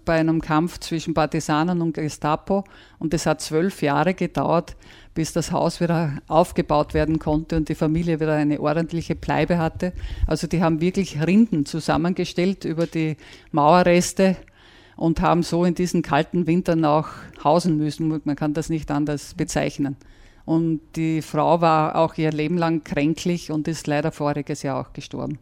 bei 0.05 0.21
einem 0.21 0.41
Kampf 0.41 0.79
zwischen 0.79 1.15
Partisanen 1.15 1.81
und 1.81 1.95
Gestapo 1.95 2.65
und 2.99 3.15
es 3.15 3.27
hat 3.27 3.41
zwölf 3.41 3.83
Jahre 3.83 4.15
gedauert, 4.15 4.77
bis 5.15 5.33
das 5.33 5.53
Haus 5.53 5.81
wieder 5.81 6.19
aufgebaut 6.29 6.95
werden 6.95 7.19
konnte 7.19 7.57
und 7.57 7.69
die 7.69 7.75
Familie 7.75 8.21
wieder 8.21 8.35
eine 8.35 8.61
ordentliche 8.61 9.15
Bleibe 9.15 9.59
hatte. 9.59 9.93
Also 10.27 10.47
die 10.47 10.63
haben 10.63 10.81
wirklich 10.81 11.25
Rinden 11.27 11.67
zusammengestellt 11.67 12.65
über 12.65 12.87
die 12.87 13.17
Mauerreste 13.53 14.37
und 14.97 15.21
haben 15.21 15.43
so 15.43 15.65
in 15.65 15.75
diesen 15.75 16.03
kalten 16.03 16.47
Wintern 16.47 16.85
auch 16.85 17.09
hausen 17.43 17.79
müssen. 17.79 18.21
Man 18.25 18.37
kann 18.37 18.55
das 18.55 18.69
nicht 18.69 18.91
anders 18.91 19.35
bezeichnen. 19.35 19.97
Und 20.45 20.81
die 20.97 21.23
Frau 21.23 21.61
war 21.61 21.97
auch 21.97 22.15
ihr 22.15 22.33
Leben 22.33 22.59
lang 22.59 22.85
kränklich 22.85 23.51
und 23.51 23.69
ist 23.69 23.87
leider 23.87 24.13
voriges 24.13 24.63
Jahr 24.63 24.81
auch 24.81 24.93
gestorben. 24.93 25.39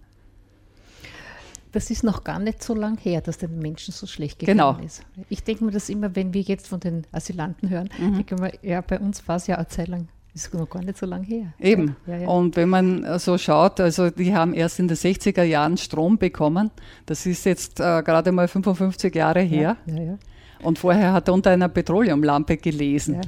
Das 1.73 1.91
ist 1.91 2.03
noch 2.03 2.25
gar 2.25 2.39
nicht 2.39 2.63
so 2.63 2.75
lang 2.75 2.99
her, 2.99 3.21
dass 3.21 3.39
den 3.39 3.59
Menschen 3.59 3.93
so 3.93 4.07
schlecht 4.07 4.39
gegangen 4.39 4.59
genau. 4.59 4.79
ist. 4.85 5.03
Ich 5.29 5.45
denke 5.45 5.65
mir 5.65 5.71
das 5.71 5.89
immer, 5.89 6.15
wenn 6.17 6.33
wir 6.33 6.43
jetzt 6.43 6.69
von 6.69 6.81
den 6.81 7.07
Asylanten 7.13 7.69
hören, 7.69 7.91
mhm. 7.99 8.15
denke 8.15 8.37
mir, 8.37 8.53
ja, 8.63 8.81
bei 8.81 8.99
uns 8.99 9.27
war 9.29 9.37
es 9.37 9.47
ja 9.47 9.57
eine 9.57 9.69
Zeit 9.69 9.89
lang 9.89 10.09
ist 10.35 10.55
noch 10.55 10.69
gar 10.69 10.83
nicht 10.83 10.99
so 10.99 11.07
lange 11.07 11.27
her. 11.27 11.53
Eben. 11.59 11.97
Ja, 12.07 12.17
ja. 12.17 12.29
Und 12.29 12.55
wenn 12.55 12.69
man 12.69 13.19
so 13.19 13.39
schaut, 13.39 13.81
also 13.81 14.11
die 14.11 14.35
haben 14.35 14.55
erst 14.55 14.79
in 14.79 14.87
den 14.87 14.97
60er 14.97 15.43
Jahren 15.43 15.77
Strom 15.77 16.19
bekommen. 16.19 16.71
Das 17.07 17.27
ist 17.27 17.45
jetzt 17.45 17.81
äh, 17.81 18.03
gerade 18.03 18.31
mal 18.31 18.47
55 18.47 19.15
Jahre 19.15 19.41
her. 19.41 19.77
Ja, 19.87 20.19
und 20.63 20.79
vorher 20.79 21.13
hat 21.13 21.29
er 21.29 21.35
unter 21.35 21.51
einer 21.51 21.69
Petroleumlampe 21.69 22.57
gelesen. 22.57 23.21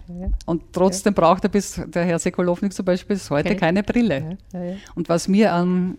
Und 0.46 0.72
trotzdem 0.72 1.14
braucht 1.14 1.44
er 1.44 1.50
bis, 1.50 1.80
der 1.86 2.04
Herr 2.04 2.18
Sekolownik 2.18 2.72
zum 2.72 2.84
Beispiel, 2.84 3.16
bis 3.16 3.30
heute 3.30 3.56
keine, 3.56 3.60
keine 3.60 3.82
Brille. 3.82 4.38
Und 4.94 5.08
was 5.08 5.28
mir 5.28 5.52
an 5.52 5.98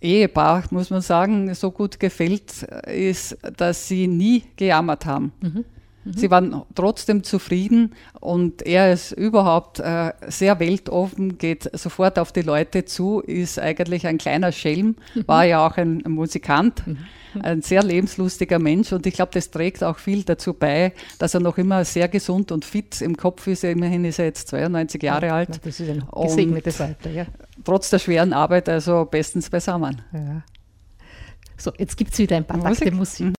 Ehepaar, 0.00 0.64
muss 0.70 0.90
man 0.90 1.02
sagen, 1.02 1.54
so 1.54 1.70
gut 1.70 2.00
gefällt, 2.00 2.62
ist, 2.86 3.36
dass 3.56 3.88
sie 3.88 4.06
nie 4.06 4.44
gejammert 4.56 5.06
haben. 5.06 5.32
Mhm. 5.40 5.64
Mhm. 6.04 6.12
Sie 6.14 6.30
waren 6.30 6.62
trotzdem 6.74 7.22
zufrieden 7.22 7.94
und 8.20 8.62
er 8.62 8.92
ist 8.92 9.12
überhaupt 9.12 9.80
äh, 9.80 10.12
sehr 10.28 10.58
weltoffen, 10.58 11.36
geht 11.36 11.70
sofort 11.78 12.18
auf 12.18 12.32
die 12.32 12.42
Leute 12.42 12.86
zu, 12.86 13.20
ist 13.20 13.58
eigentlich 13.58 14.06
ein 14.06 14.18
kleiner 14.18 14.52
Schelm, 14.52 14.96
mhm. 15.14 15.28
war 15.28 15.44
ja 15.44 15.66
auch 15.66 15.76
ein 15.76 16.02
Musikant, 16.06 16.86
mhm. 16.86 16.98
Ein 17.42 17.62
sehr 17.62 17.82
lebenslustiger 17.82 18.58
Mensch 18.58 18.92
und 18.92 19.06
ich 19.06 19.14
glaube, 19.14 19.32
das 19.32 19.50
trägt 19.50 19.82
auch 19.84 19.98
viel 19.98 20.22
dazu 20.24 20.54
bei, 20.54 20.92
dass 21.18 21.34
er 21.34 21.40
noch 21.40 21.58
immer 21.58 21.84
sehr 21.84 22.08
gesund 22.08 22.52
und 22.52 22.64
fit 22.64 23.00
im 23.00 23.16
Kopf 23.16 23.46
ist. 23.46 23.64
Immerhin 23.64 24.04
ist 24.04 24.18
er 24.18 24.26
jetzt 24.26 24.48
92 24.48 25.02
Jahre 25.02 25.26
ja, 25.26 25.34
alt. 25.34 25.60
Das 25.64 25.80
ist 25.80 25.88
ein 25.88 26.04
gesegnetes 26.10 26.80
Alter, 26.80 27.10
ja. 27.10 27.26
Trotz 27.64 27.90
der 27.90 27.98
schweren 27.98 28.32
Arbeit 28.32 28.68
also 28.68 29.04
bestens 29.04 29.50
beisammen. 29.50 30.02
Ja. 30.12 30.42
So, 31.56 31.72
jetzt 31.76 31.96
gibt 31.96 32.12
es 32.12 32.18
wieder 32.18 32.36
ein 32.36 32.46
paar 32.46 32.56
Musik. 32.56 32.78
Takte 32.78 32.94
Musik. 32.94 33.34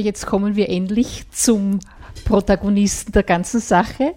Mhm. 0.00 0.06
jetzt 0.06 0.26
kommen 0.26 0.56
wir 0.56 0.68
endlich 0.68 1.30
zum 1.30 1.80
Protagonisten 2.24 3.12
der 3.12 3.22
ganzen 3.22 3.60
Sache. 3.60 4.14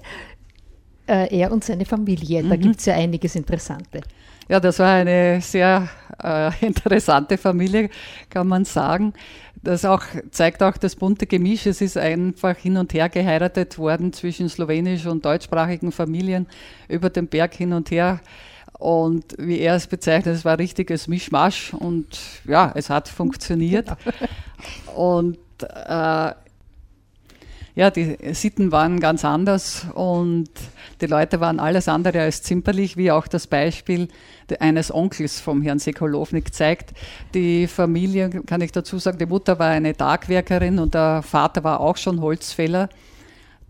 Äh, 1.08 1.40
er 1.40 1.52
und 1.52 1.64
seine 1.64 1.86
Familie. 1.86 2.44
Da 2.44 2.56
mhm. 2.56 2.62
gibt 2.62 2.80
es 2.80 2.86
ja 2.86 2.96
einiges 2.96 3.36
Interessante. 3.36 4.02
Ja, 4.48 4.60
das 4.60 4.80
war 4.80 4.94
eine 4.94 5.42
sehr 5.42 5.88
äh, 6.22 6.52
interessante 6.66 7.38
Familie, 7.38 7.90
kann 8.30 8.48
man 8.48 8.66
sagen. 8.66 9.14
Das 9.64 9.86
auch, 9.86 10.04
zeigt 10.32 10.64
auch 10.64 10.76
das 10.78 10.96
bunte 10.96 11.28
Gemisch. 11.28 11.68
Es 11.68 11.82
ist 11.82 11.98
einfach 11.98 12.58
hin 12.58 12.78
und 12.78 12.94
her 12.94 13.10
geheiratet 13.10 13.78
worden 13.78 14.12
zwischen 14.12 14.50
slowenisch- 14.50 15.06
und 15.06 15.24
deutschsprachigen 15.24 15.92
Familien 15.92 16.48
über 16.88 17.10
den 17.10 17.28
Berg 17.28 17.54
hin 17.54 17.74
und 17.74 17.92
her. 17.92 18.20
Und 18.80 19.36
wie 19.38 19.60
er 19.60 19.76
es 19.76 19.86
bezeichnet, 19.86 20.36
es 20.36 20.44
war 20.44 20.58
richtiges 20.58 21.08
Mischmasch 21.08 21.74
und 21.74 22.20
ja, 22.48 22.72
es 22.74 22.90
hat 22.90 23.08
funktioniert. 23.08 23.88
Genau. 23.88 24.96
Und 24.96 25.38
äh, 25.64 26.34
ja, 27.74 27.90
die 27.90 28.18
Sitten 28.34 28.72
waren 28.72 29.00
ganz 29.00 29.24
anders 29.24 29.86
und 29.94 30.50
die 31.00 31.06
Leute 31.06 31.40
waren 31.40 31.60
alles 31.60 31.88
andere 31.88 32.22
als 32.22 32.44
zimperlich, 32.44 32.98
wie 32.98 33.12
auch 33.12 33.28
das 33.28 33.48
Beispiel 33.48 34.10
eines 34.60 34.94
Onkels 34.94 35.40
vom 35.40 35.62
Herrn 35.62 35.80
Sekolownik 35.80 36.54
zeigt. 36.54 36.94
Die 37.34 37.68
Familie, 37.68 38.30
kann 38.46 38.62
ich 38.62 38.74
dazu 38.74 39.00
sagen, 39.00 39.18
die 39.18 39.26
Mutter 39.26 39.58
war 39.58 39.70
eine 39.70 39.96
Tagwerkerin 39.96 40.80
und 40.80 40.94
der 40.94 41.22
Vater 41.24 41.64
war 41.64 41.80
auch 41.80 41.98
schon 41.98 42.22
Holzfäller. 42.22 42.90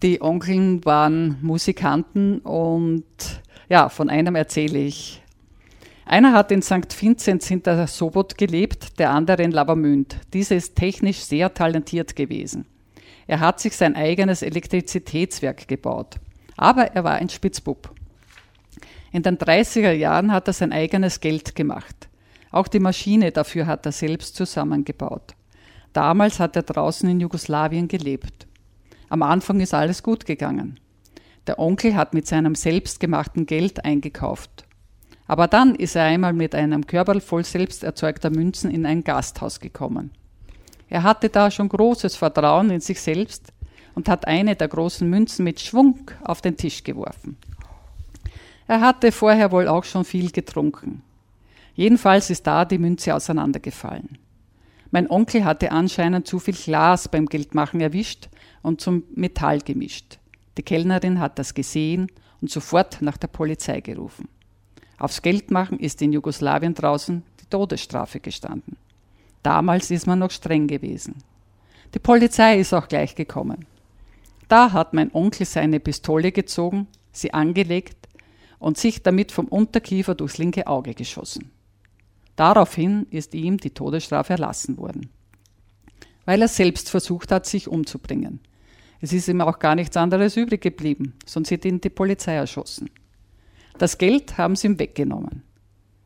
Die 0.01 0.21
Onkeln 0.21 0.83
waren 0.83 1.37
Musikanten 1.41 2.39
und 2.39 3.03
ja, 3.69 3.89
von 3.89 4.09
einem 4.09 4.35
erzähle 4.35 4.79
ich. 4.79 5.20
Einer 6.05 6.33
hat 6.33 6.51
in 6.51 6.61
St. 6.61 6.99
Vinzenz 6.99 7.47
hinter 7.47 7.87
Sobot 7.87 8.37
gelebt, 8.37 8.99
der 8.99 9.11
andere 9.11 9.43
in 9.43 9.51
Lavamünd. 9.51 10.17
Dieser 10.33 10.55
ist 10.55 10.75
technisch 10.75 11.19
sehr 11.19 11.53
talentiert 11.53 12.15
gewesen. 12.15 12.65
Er 13.27 13.39
hat 13.39 13.59
sich 13.59 13.75
sein 13.75 13.95
eigenes 13.95 14.41
Elektrizitätswerk 14.41 15.67
gebaut. 15.67 16.15
Aber 16.57 16.87
er 16.95 17.03
war 17.03 17.13
ein 17.13 17.29
Spitzbub. 17.29 17.93
In 19.11 19.23
den 19.23 19.37
30er 19.37 19.91
Jahren 19.91 20.31
hat 20.31 20.47
er 20.47 20.53
sein 20.53 20.71
eigenes 20.71 21.19
Geld 21.19 21.55
gemacht. 21.55 22.09
Auch 22.51 22.67
die 22.67 22.79
Maschine 22.79 23.31
dafür 23.31 23.67
hat 23.67 23.85
er 23.85 23.91
selbst 23.91 24.35
zusammengebaut. 24.35 25.35
Damals 25.93 26.39
hat 26.39 26.55
er 26.55 26.63
draußen 26.63 27.09
in 27.09 27.19
Jugoslawien 27.19 27.87
gelebt. 27.87 28.47
Am 29.09 29.21
Anfang 29.23 29.59
ist 29.59 29.73
alles 29.73 30.03
gut 30.03 30.25
gegangen. 30.25 30.79
Der 31.47 31.59
Onkel 31.59 31.95
hat 31.95 32.13
mit 32.13 32.27
seinem 32.27 32.55
selbstgemachten 32.55 33.45
Geld 33.45 33.83
eingekauft. 33.83 34.65
Aber 35.31 35.47
dann 35.47 35.75
ist 35.75 35.95
er 35.95 36.03
einmal 36.03 36.33
mit 36.33 36.53
einem 36.53 36.85
Körper 36.85 37.21
voll 37.21 37.45
selbst 37.45 37.85
erzeugter 37.85 38.29
Münzen 38.29 38.69
in 38.69 38.85
ein 38.85 39.01
Gasthaus 39.01 39.61
gekommen. 39.61 40.11
Er 40.89 41.03
hatte 41.03 41.29
da 41.29 41.49
schon 41.49 41.69
großes 41.69 42.17
Vertrauen 42.17 42.69
in 42.69 42.81
sich 42.81 42.99
selbst 42.99 43.53
und 43.95 44.09
hat 44.09 44.27
eine 44.27 44.57
der 44.57 44.67
großen 44.67 45.09
Münzen 45.09 45.45
mit 45.45 45.61
Schwung 45.61 46.11
auf 46.21 46.41
den 46.41 46.57
Tisch 46.57 46.83
geworfen. 46.83 47.37
Er 48.67 48.81
hatte 48.81 49.13
vorher 49.13 49.53
wohl 49.53 49.69
auch 49.69 49.85
schon 49.85 50.03
viel 50.03 50.31
getrunken. 50.31 51.01
Jedenfalls 51.75 52.29
ist 52.29 52.45
da 52.45 52.65
die 52.65 52.77
Münze 52.77 53.15
auseinandergefallen. 53.15 54.17
Mein 54.91 55.09
Onkel 55.09 55.45
hatte 55.45 55.71
anscheinend 55.71 56.27
zu 56.27 56.39
viel 56.39 56.55
Glas 56.55 57.07
beim 57.07 57.27
Geldmachen 57.27 57.79
erwischt 57.79 58.27
und 58.63 58.81
zum 58.81 59.03
Metall 59.15 59.61
gemischt. 59.61 60.19
Die 60.57 60.63
Kellnerin 60.63 61.21
hat 61.21 61.39
das 61.39 61.53
gesehen 61.53 62.11
und 62.41 62.51
sofort 62.51 63.01
nach 63.01 63.15
der 63.15 63.27
Polizei 63.27 63.79
gerufen. 63.79 64.27
Aufs 65.01 65.23
Geldmachen 65.23 65.79
ist 65.79 65.99
in 66.03 66.13
Jugoslawien 66.13 66.75
draußen 66.75 67.23
die 67.39 67.47
Todesstrafe 67.47 68.19
gestanden. 68.19 68.77
Damals 69.41 69.89
ist 69.89 70.05
man 70.05 70.19
noch 70.19 70.29
streng 70.29 70.67
gewesen. 70.67 71.15
Die 71.95 71.99
Polizei 71.99 72.59
ist 72.59 72.71
auch 72.71 72.87
gleich 72.87 73.15
gekommen. 73.15 73.65
Da 74.47 74.73
hat 74.73 74.93
mein 74.93 75.11
Onkel 75.11 75.47
seine 75.47 75.79
Pistole 75.79 76.31
gezogen, 76.31 76.87
sie 77.11 77.33
angelegt 77.33 77.97
und 78.59 78.77
sich 78.77 79.01
damit 79.01 79.31
vom 79.31 79.47
Unterkiefer 79.47 80.13
durchs 80.13 80.37
linke 80.37 80.67
Auge 80.67 80.93
geschossen. 80.93 81.49
Daraufhin 82.35 83.07
ist 83.09 83.33
ihm 83.33 83.57
die 83.57 83.71
Todesstrafe 83.71 84.33
erlassen 84.33 84.77
worden, 84.77 85.09
weil 86.25 86.43
er 86.43 86.47
selbst 86.47 86.91
versucht 86.91 87.31
hat, 87.31 87.47
sich 87.47 87.67
umzubringen. 87.67 88.39
Es 88.99 89.13
ist 89.13 89.27
ihm 89.27 89.41
auch 89.41 89.57
gar 89.57 89.73
nichts 89.73 89.97
anderes 89.97 90.37
übrig 90.37 90.61
geblieben, 90.61 91.15
sonst 91.25 91.49
hätte 91.49 91.69
ihn 91.69 91.81
die 91.81 91.89
Polizei 91.89 92.35
erschossen. 92.35 92.91
Das 93.81 93.97
Geld 93.97 94.37
haben 94.37 94.55
sie 94.55 94.67
ihm 94.67 94.77
weggenommen. 94.77 95.41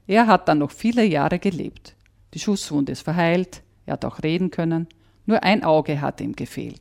Er 0.08 0.28
hat 0.28 0.48
dann 0.48 0.60
noch 0.60 0.72
viele 0.72 1.04
Jahre 1.04 1.40
gelebt. 1.40 1.94
Die 2.34 2.40
Schusswunde 2.40 2.94
ist 2.94 3.02
verheilt, 3.02 3.64
er 3.86 3.94
hat 3.96 4.06
auch 4.06 4.24
reden 4.24 4.50
können, 4.50 4.88
nur 5.26 5.44
ein 5.44 5.62
Auge 5.62 6.00
hat 6.00 6.22
ihm 6.22 6.38
gefehlt. 6.38 6.80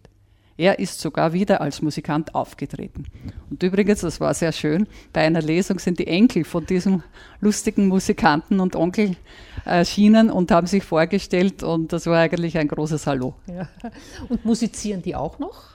Er 0.56 0.78
ist 0.78 1.00
sogar 1.00 1.32
wieder 1.32 1.60
als 1.60 1.82
Musikant 1.82 2.36
aufgetreten. 2.36 3.06
Und 3.50 3.60
übrigens, 3.64 4.02
das 4.02 4.20
war 4.20 4.34
sehr 4.34 4.52
schön, 4.52 4.86
bei 5.12 5.22
einer 5.22 5.42
Lesung 5.42 5.80
sind 5.80 5.98
die 5.98 6.06
Enkel 6.06 6.44
von 6.44 6.64
diesem 6.64 7.02
lustigen 7.40 7.88
Musikanten 7.88 8.60
und 8.60 8.76
Onkel 8.76 9.16
erschienen 9.64 10.30
und 10.30 10.52
haben 10.52 10.68
sich 10.68 10.84
vorgestellt 10.84 11.64
und 11.64 11.92
das 11.92 12.06
war 12.06 12.20
eigentlich 12.20 12.56
ein 12.56 12.68
großes 12.68 13.08
Hallo. 13.08 13.34
Ja. 13.48 13.68
Und 14.28 14.44
musizieren 14.44 15.02
die 15.02 15.16
auch 15.16 15.40
noch? 15.40 15.73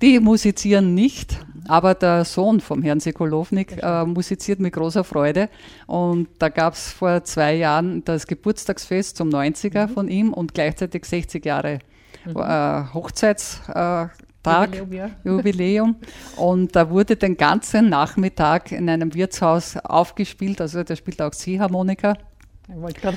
Die 0.00 0.20
musizieren 0.20 0.94
nicht, 0.94 1.38
aber 1.66 1.94
der 1.94 2.24
Sohn 2.24 2.60
vom 2.60 2.82
Herrn 2.82 3.00
Sekolownik 3.00 3.82
äh, 3.82 4.04
musiziert 4.04 4.60
mit 4.60 4.72
großer 4.72 5.04
Freude. 5.04 5.48
Und 5.86 6.28
da 6.38 6.48
gab 6.48 6.74
es 6.74 6.92
vor 6.92 7.24
zwei 7.24 7.54
Jahren 7.54 8.04
das 8.04 8.26
Geburtstagsfest 8.26 9.16
zum 9.16 9.28
90er 9.28 9.86
mhm. 9.86 9.90
von 9.92 10.08
ihm 10.08 10.32
und 10.32 10.54
gleichzeitig 10.54 11.04
60 11.04 11.44
Jahre 11.44 11.80
mhm. 12.24 12.36
äh, 12.36 12.94
Hochzeitstag. 12.94 14.12
Jubiläum, 14.46 14.92
ja. 14.92 15.10
Jubiläum. 15.24 15.96
Und 16.36 16.74
da 16.74 16.88
wurde 16.88 17.16
den 17.16 17.36
ganzen 17.36 17.90
Nachmittag 17.90 18.72
in 18.72 18.88
einem 18.88 19.14
Wirtshaus 19.14 19.76
aufgespielt. 19.76 20.60
Also 20.60 20.82
der 20.82 20.96
spielt 20.96 21.20
auch 21.20 21.32
Ziehharmonika 21.32 22.16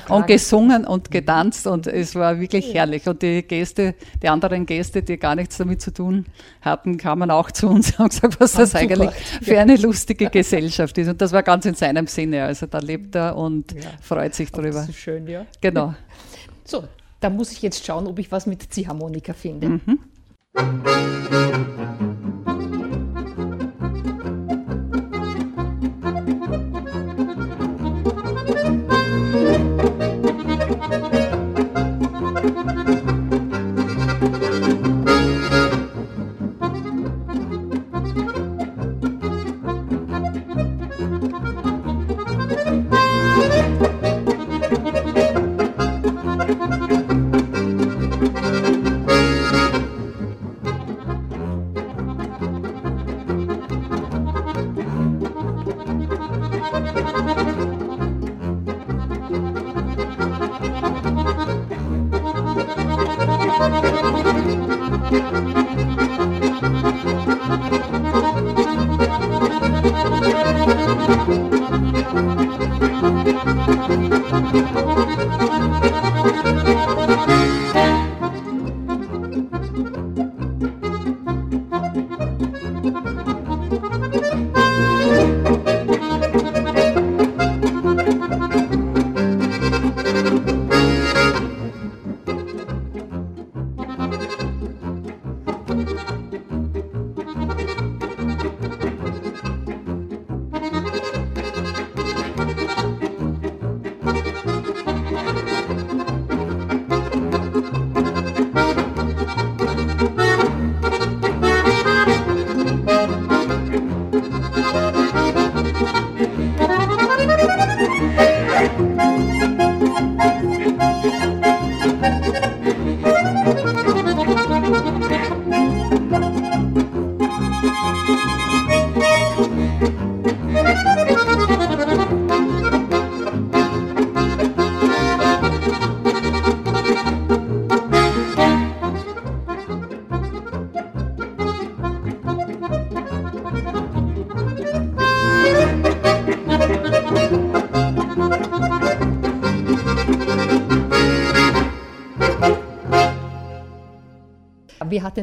und 0.08 0.26
gesungen 0.26 0.86
und 0.86 1.10
getanzt 1.10 1.66
und 1.66 1.86
es 1.86 2.14
war 2.14 2.40
wirklich 2.40 2.68
ja. 2.68 2.80
herrlich. 2.80 3.06
Und 3.06 3.20
die 3.20 3.42
Gäste, 3.42 3.94
die 4.22 4.28
anderen 4.28 4.64
Gäste, 4.64 5.02
die 5.02 5.18
gar 5.18 5.34
nichts 5.34 5.58
damit 5.58 5.82
zu 5.82 5.92
tun 5.92 6.26
hatten, 6.62 6.96
kamen 6.96 7.30
auch 7.30 7.50
zu 7.50 7.68
uns 7.68 7.90
und 7.90 7.98
haben 7.98 8.08
gesagt, 8.08 8.40
was 8.40 8.52
das 8.52 8.74
eigentlich 8.74 9.10
für 9.42 9.58
eine 9.58 9.76
lustige 9.76 10.30
Gesellschaft 10.30 10.96
ist. 10.96 11.08
Und 11.08 11.20
das 11.20 11.32
war 11.32 11.42
ganz 11.42 11.66
in 11.66 11.74
seinem 11.74 12.06
Sinne. 12.06 12.44
Also 12.44 12.66
da 12.66 12.78
lebt 12.78 13.14
er 13.14 13.36
und 13.36 13.72
ja. 13.72 13.90
freut 14.00 14.34
sich 14.34 14.50
darüber. 14.50 14.80
Das 14.80 14.88
ist 14.88 14.98
schön, 14.98 15.26
ja. 15.26 15.46
Genau. 15.60 15.94
So, 16.64 16.84
da 17.18 17.28
muss 17.28 17.50
ich 17.50 17.60
jetzt 17.60 17.84
schauen, 17.84 18.06
ob 18.06 18.20
ich 18.20 18.30
was 18.30 18.46
mit 18.46 18.72
Ziehharmonika 18.72 19.32
finde. 19.32 19.68
Mhm. 19.68 19.98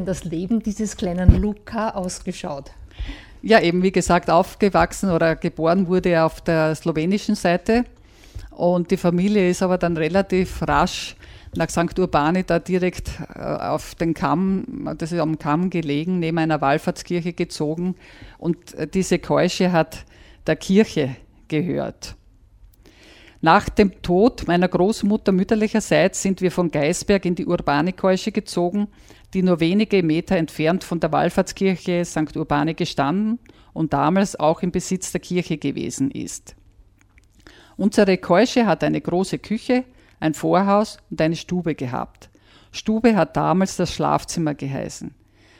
Das 0.10 0.24
Leben 0.24 0.62
dieses 0.62 0.98
kleinen 0.98 1.39
Luca 1.39 1.91
ausgeschaut? 1.91 2.72
Ja, 3.41 3.62
eben 3.62 3.84
wie 3.84 3.91
gesagt, 3.91 4.30
aufgewachsen 4.30 5.12
oder 5.12 5.36
geboren 5.36 5.88
wurde 5.88 6.10
er 6.10 6.26
auf 6.26 6.41
der 6.41 6.74
slowenischen 6.76 7.36
Seite. 7.36 7.86
Und 8.50 8.89
die 8.91 8.98
Familie 8.98 9.50
ist 9.50 9.62
aber 9.62 9.78
dann 9.78 9.95
relativ 9.95 10.67
rasch 10.67 11.15
nach 11.56 11.69
St. 11.69 11.98
Urbani 11.98 12.43
da 12.43 12.60
direkt 12.60 13.12
äh, 13.36 13.39
auf 13.39 13.95
den 13.95 14.13
Kamm, 14.13 14.95
das 14.98 15.12
ist 15.12 15.19
am 15.19 15.38
Kamm 15.38 15.69
gelegen, 15.69 16.19
neben 16.19 16.39
einer 16.39 16.60
Wallfahrtskirche 16.60 17.34
gezogen. 17.34 17.95
Und 18.39 18.74
äh, 18.74 18.88
diese 18.88 19.19
Keusche 19.19 19.72
hat 19.72 20.06
der 20.48 20.56
Kirche 20.56 21.15
gehört. 21.48 22.15
Nach 23.41 23.69
dem 23.69 24.02
Tod 24.02 24.48
meiner 24.48 24.67
Großmutter 24.67 25.32
mütterlicherseits 25.32 26.22
sind 26.22 26.41
wir 26.41 26.52
von 26.52 26.72
Geisberg 26.72 27.24
in 27.26 27.36
die 27.36 27.45
Urbane 27.45 27.93
Keusche 27.93 28.34
gezogen, 28.34 28.89
die 29.33 29.43
nur 29.43 29.59
wenige 29.59 30.01
Meter 30.03 30.35
entfernt 30.37 30.83
von 30.83 30.99
der 30.99 31.11
Wallfahrtskirche 31.11 32.03
St. 32.05 32.35
Urbane 32.35 32.73
gestanden 32.73 33.39
und 33.73 33.93
damals 33.93 34.39
auch 34.39 34.61
im 34.61 34.71
Besitz 34.71 35.11
der 35.11 35.21
Kirche 35.21 35.57
gewesen 35.57 36.11
ist. 36.11 36.55
Unsere 37.77 38.17
Keusche 38.17 38.65
hat 38.65 38.83
eine 38.83 38.99
große 38.99 39.39
Küche, 39.39 39.85
ein 40.19 40.33
Vorhaus 40.33 40.97
und 41.09 41.21
eine 41.21 41.35
Stube 41.35 41.75
gehabt. 41.75 42.29
Stube 42.71 43.15
hat 43.15 43.37
damals 43.37 43.77
das 43.77 43.93
Schlafzimmer 43.93 44.53
geheißen. 44.53 45.15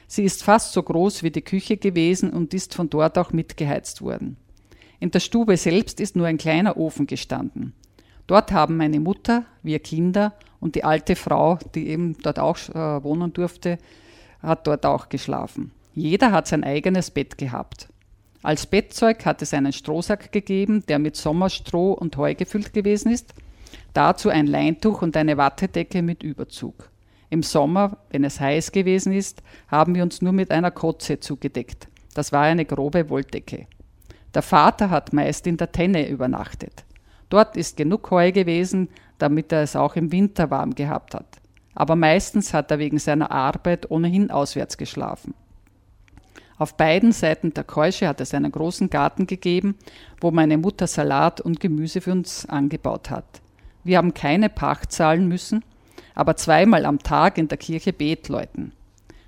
Sie 0.08 0.23
ist 0.23 0.43
fast 0.43 0.73
so 0.73 0.82
groß 0.82 1.23
wie 1.23 1.32
die 1.32 1.43
Küche 1.43 1.77
gewesen 1.77 2.32
und 2.32 2.53
ist 2.53 2.73
von 2.73 2.89
dort 2.89 3.17
auch 3.17 3.32
mitgeheizt 3.32 4.01
worden. 4.01 4.38
In 4.99 5.12
der 5.12 5.19
Stube 5.19 5.55
selbst 5.55 5.99
ist 5.99 6.15
nur 6.15 6.27
ein 6.27 6.38
kleiner 6.38 6.77
Ofen 6.77 7.08
gestanden. 7.08 7.73
Dort 8.27 8.51
haben 8.51 8.77
meine 8.77 8.99
Mutter, 8.99 9.45
wir 9.63 9.79
Kinder 9.79 10.34
und 10.60 10.76
die 10.76 10.84
alte 10.84 11.15
Frau, 11.15 11.58
die 11.76 11.88
eben 11.88 12.17
dort 12.22 12.39
auch 12.39 12.58
äh, 12.69 13.04
wohnen 13.04 13.34
durfte, 13.34 13.78
hat 14.41 14.67
dort 14.67 14.86
auch 14.86 15.10
geschlafen. 15.10 15.72
Jeder 15.93 16.32
hat 16.32 16.48
sein 16.48 16.63
eigenes 16.63 17.12
Bett 17.12 17.38
gehabt. 17.38 17.89
Als 18.41 18.65
Bettzeug 18.65 19.26
hat 19.26 19.41
es 19.41 19.54
einen 19.54 19.74
Strohsack 19.74 20.32
gegeben, 20.32 20.84
der 20.88 21.00
mit 21.00 21.17
Sommerstroh 21.17 21.91
und 21.91 22.15
Heu 22.15 22.36
gefüllt 22.36 22.74
gewesen 22.74 23.12
ist. 23.12 23.34
Dazu 23.93 24.30
ein 24.30 24.48
Leintuch 24.48 25.02
und 25.02 25.17
eine 25.17 25.36
Wattedecke 25.38 26.02
mit 26.02 26.24
Überzug. 26.24 26.89
Im 27.30 27.43
Sommer, 27.43 27.98
wenn 28.12 28.24
es 28.24 28.39
heiß 28.39 28.72
gewesen 28.72 29.13
ist, 29.13 29.43
haben 29.67 29.93
wir 29.93 30.04
uns 30.04 30.22
nur 30.22 30.32
mit 30.32 30.52
einer 30.52 30.72
Kotze 30.72 31.19
zugedeckt. 31.19 31.88
Das 32.13 32.32
war 32.32 32.43
eine 32.43 32.65
grobe 32.65 33.10
Wolldecke. 33.10 33.67
Der 34.34 34.41
Vater 34.41 34.89
hat 34.89 35.13
meist 35.13 35.45
in 35.45 35.58
der 35.58 35.72
Tenne 35.72 36.08
übernachtet. 36.08 36.86
Dort 37.30 37.58
ist 37.58 37.78
genug 37.78 38.10
Heu 38.12 38.32
gewesen, 38.32 38.89
damit 39.18 39.52
er 39.52 39.62
es 39.62 39.76
auch 39.76 39.96
im 39.96 40.12
Winter 40.12 40.50
warm 40.50 40.76
gehabt 40.76 41.13
hat. 41.13 41.38
Aber 41.76 41.96
meistens 41.96 42.54
hat 42.54 42.72
er 42.72 42.80
wegen 42.80 43.00
seiner 43.00 43.32
Arbeit 43.32 43.89
ohnehin 43.92 44.32
auswärts 44.32 44.78
geschlafen. 44.78 45.34
Auf 46.58 46.76
beiden 46.76 47.13
Seiten 47.13 47.54
der 47.54 47.63
Keusche 47.63 48.08
hat 48.08 48.20
es 48.20 48.34
einen 48.34 48.52
großen 48.52 48.89
Garten 48.89 49.28
gegeben, 49.28 49.76
wo 50.20 50.30
meine 50.30 50.58
Mutter 50.58 50.88
Salat 50.88 51.39
und 51.39 51.62
Gemüse 51.62 52.02
für 52.02 52.12
uns 52.12 52.46
angebaut 52.48 53.10
hat. 53.10 53.42
Wir 53.86 53.98
haben 53.98 54.13
keine 54.13 54.50
Pacht 54.50 54.92
zahlen 54.92 55.30
müssen, 55.30 55.63
aber 56.15 56.36
zweimal 56.36 56.86
am 56.86 57.00
Tag 57.00 57.38
in 57.38 57.48
der 57.48 57.58
Kirche 57.58 57.94
Bet 57.94 58.28
läuten. 58.28 58.74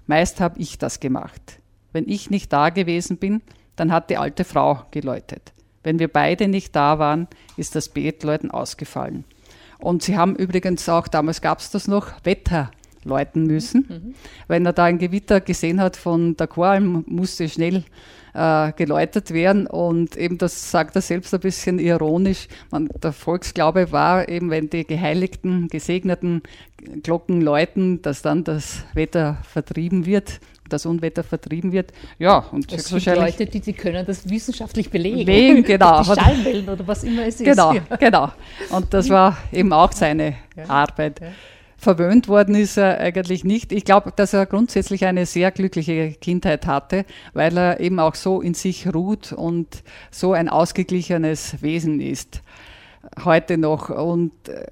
Meist 0.08 0.42
habe 0.42 0.60
ich 0.60 0.78
das 0.78 1.00
gemacht. 1.00 1.60
Wenn 1.94 2.10
ich 2.10 2.30
nicht 2.30 2.52
da 2.52 2.70
gewesen 2.70 3.16
bin, 3.16 3.42
dann 3.78 3.94
hat 3.94 4.10
die 4.10 4.18
alte 4.18 4.44
Frau 4.44 4.84
geläutet. 4.92 5.54
Wenn 5.84 6.00
wir 6.00 6.08
beide 6.08 6.48
nicht 6.48 6.76
da 6.76 7.00
waren, 7.00 7.28
ist 7.58 7.76
das 7.76 7.90
Betläuten 7.90 8.52
ausgefallen. 8.52 9.24
Und 9.80 10.04
sie 10.04 10.16
haben 10.16 10.36
übrigens 10.36 10.88
auch, 10.90 11.08
damals 11.08 11.42
gab 11.42 11.60
es 11.60 11.72
das 11.72 11.88
noch, 11.88 12.14
Wetter 12.24 12.72
läuten 13.04 13.48
müssen. 13.48 13.86
Mhm. 13.90 14.16
Wenn 14.48 14.66
er 14.66 14.74
da 14.74 14.86
ein 14.86 15.00
Gewitter 15.00 15.42
gesehen 15.42 15.82
hat 15.82 15.98
von 15.98 16.38
der 16.38 16.48
Qualm, 16.48 17.04
musste 17.08 17.50
schnell 17.50 17.84
äh, 18.34 18.72
geläutet 18.74 19.32
werden. 19.32 19.66
Und 19.68 20.16
eben 20.18 20.38
das 20.38 20.72
sagt 20.72 20.96
er 20.96 21.02
selbst 21.02 21.34
ein 21.34 21.40
bisschen 21.40 21.80
ironisch. 21.80 22.48
Man, 22.70 22.90
der 23.02 23.12
Volksglaube 23.12 23.92
war 23.92 24.30
eben, 24.30 24.50
wenn 24.50 24.70
die 24.70 24.86
geheiligten, 24.86 25.68
gesegneten 25.68 26.44
Glocken 27.04 27.42
läuten, 27.42 28.02
dass 28.02 28.22
dann 28.22 28.44
das 28.44 28.86
Wetter 28.94 29.40
vertrieben 29.44 30.06
wird 30.06 30.40
das 30.72 30.86
Unwetter 30.86 31.24
vertrieben 31.24 31.72
wird. 31.72 31.92
Ja, 32.20 32.40
und 32.52 32.72
es 32.72 32.90
gibt 32.90 33.06
Leute, 33.06 33.46
die, 33.46 33.60
die 33.60 33.74
können 33.74 34.06
das 34.06 34.30
wissenschaftlich 34.30 34.90
belegen. 34.90 35.26
belegen 35.26 35.64
genau. 35.66 36.02
Die 36.02 36.06
Schallwellen 36.06 36.70
oder 36.70 36.88
was 36.88 37.04
immer 37.04 37.26
es 37.26 37.38
genau, 37.38 37.74
ist. 37.74 37.82
Genau, 37.88 37.98
genau. 38.00 38.32
Und 38.78 38.94
das 38.94 39.10
war 39.10 39.38
eben 39.52 39.72
auch 39.74 39.92
seine 39.92 40.36
ja. 40.56 40.70
Arbeit. 40.70 41.20
Ja. 41.22 41.28
Verwöhnt 41.82 42.28
worden 42.28 42.54
ist 42.54 42.78
er 42.78 43.00
eigentlich 43.00 43.44
nicht. 43.44 43.72
Ich 43.72 43.86
glaube, 43.86 44.14
dass 44.16 44.34
er 44.34 44.46
grundsätzlich 44.46 45.06
eine 45.06 45.26
sehr 45.26 45.50
glückliche 45.50 46.12
Kindheit 46.12 46.68
hatte, 46.68 47.06
weil 47.34 47.58
er 47.58 47.80
eben 47.80 48.00
auch 48.00 48.14
so 48.14 48.40
in 48.40 48.54
sich 48.54 48.94
ruht 48.94 49.34
und 49.34 49.82
so 50.12 50.34
ein 50.34 50.48
ausgeglichenes 50.48 51.64
Wesen 51.64 52.00
ist. 52.00 52.44
Heute 53.26 53.58
noch. 53.58 53.90
Und 53.90 54.32
äh, 54.48 54.68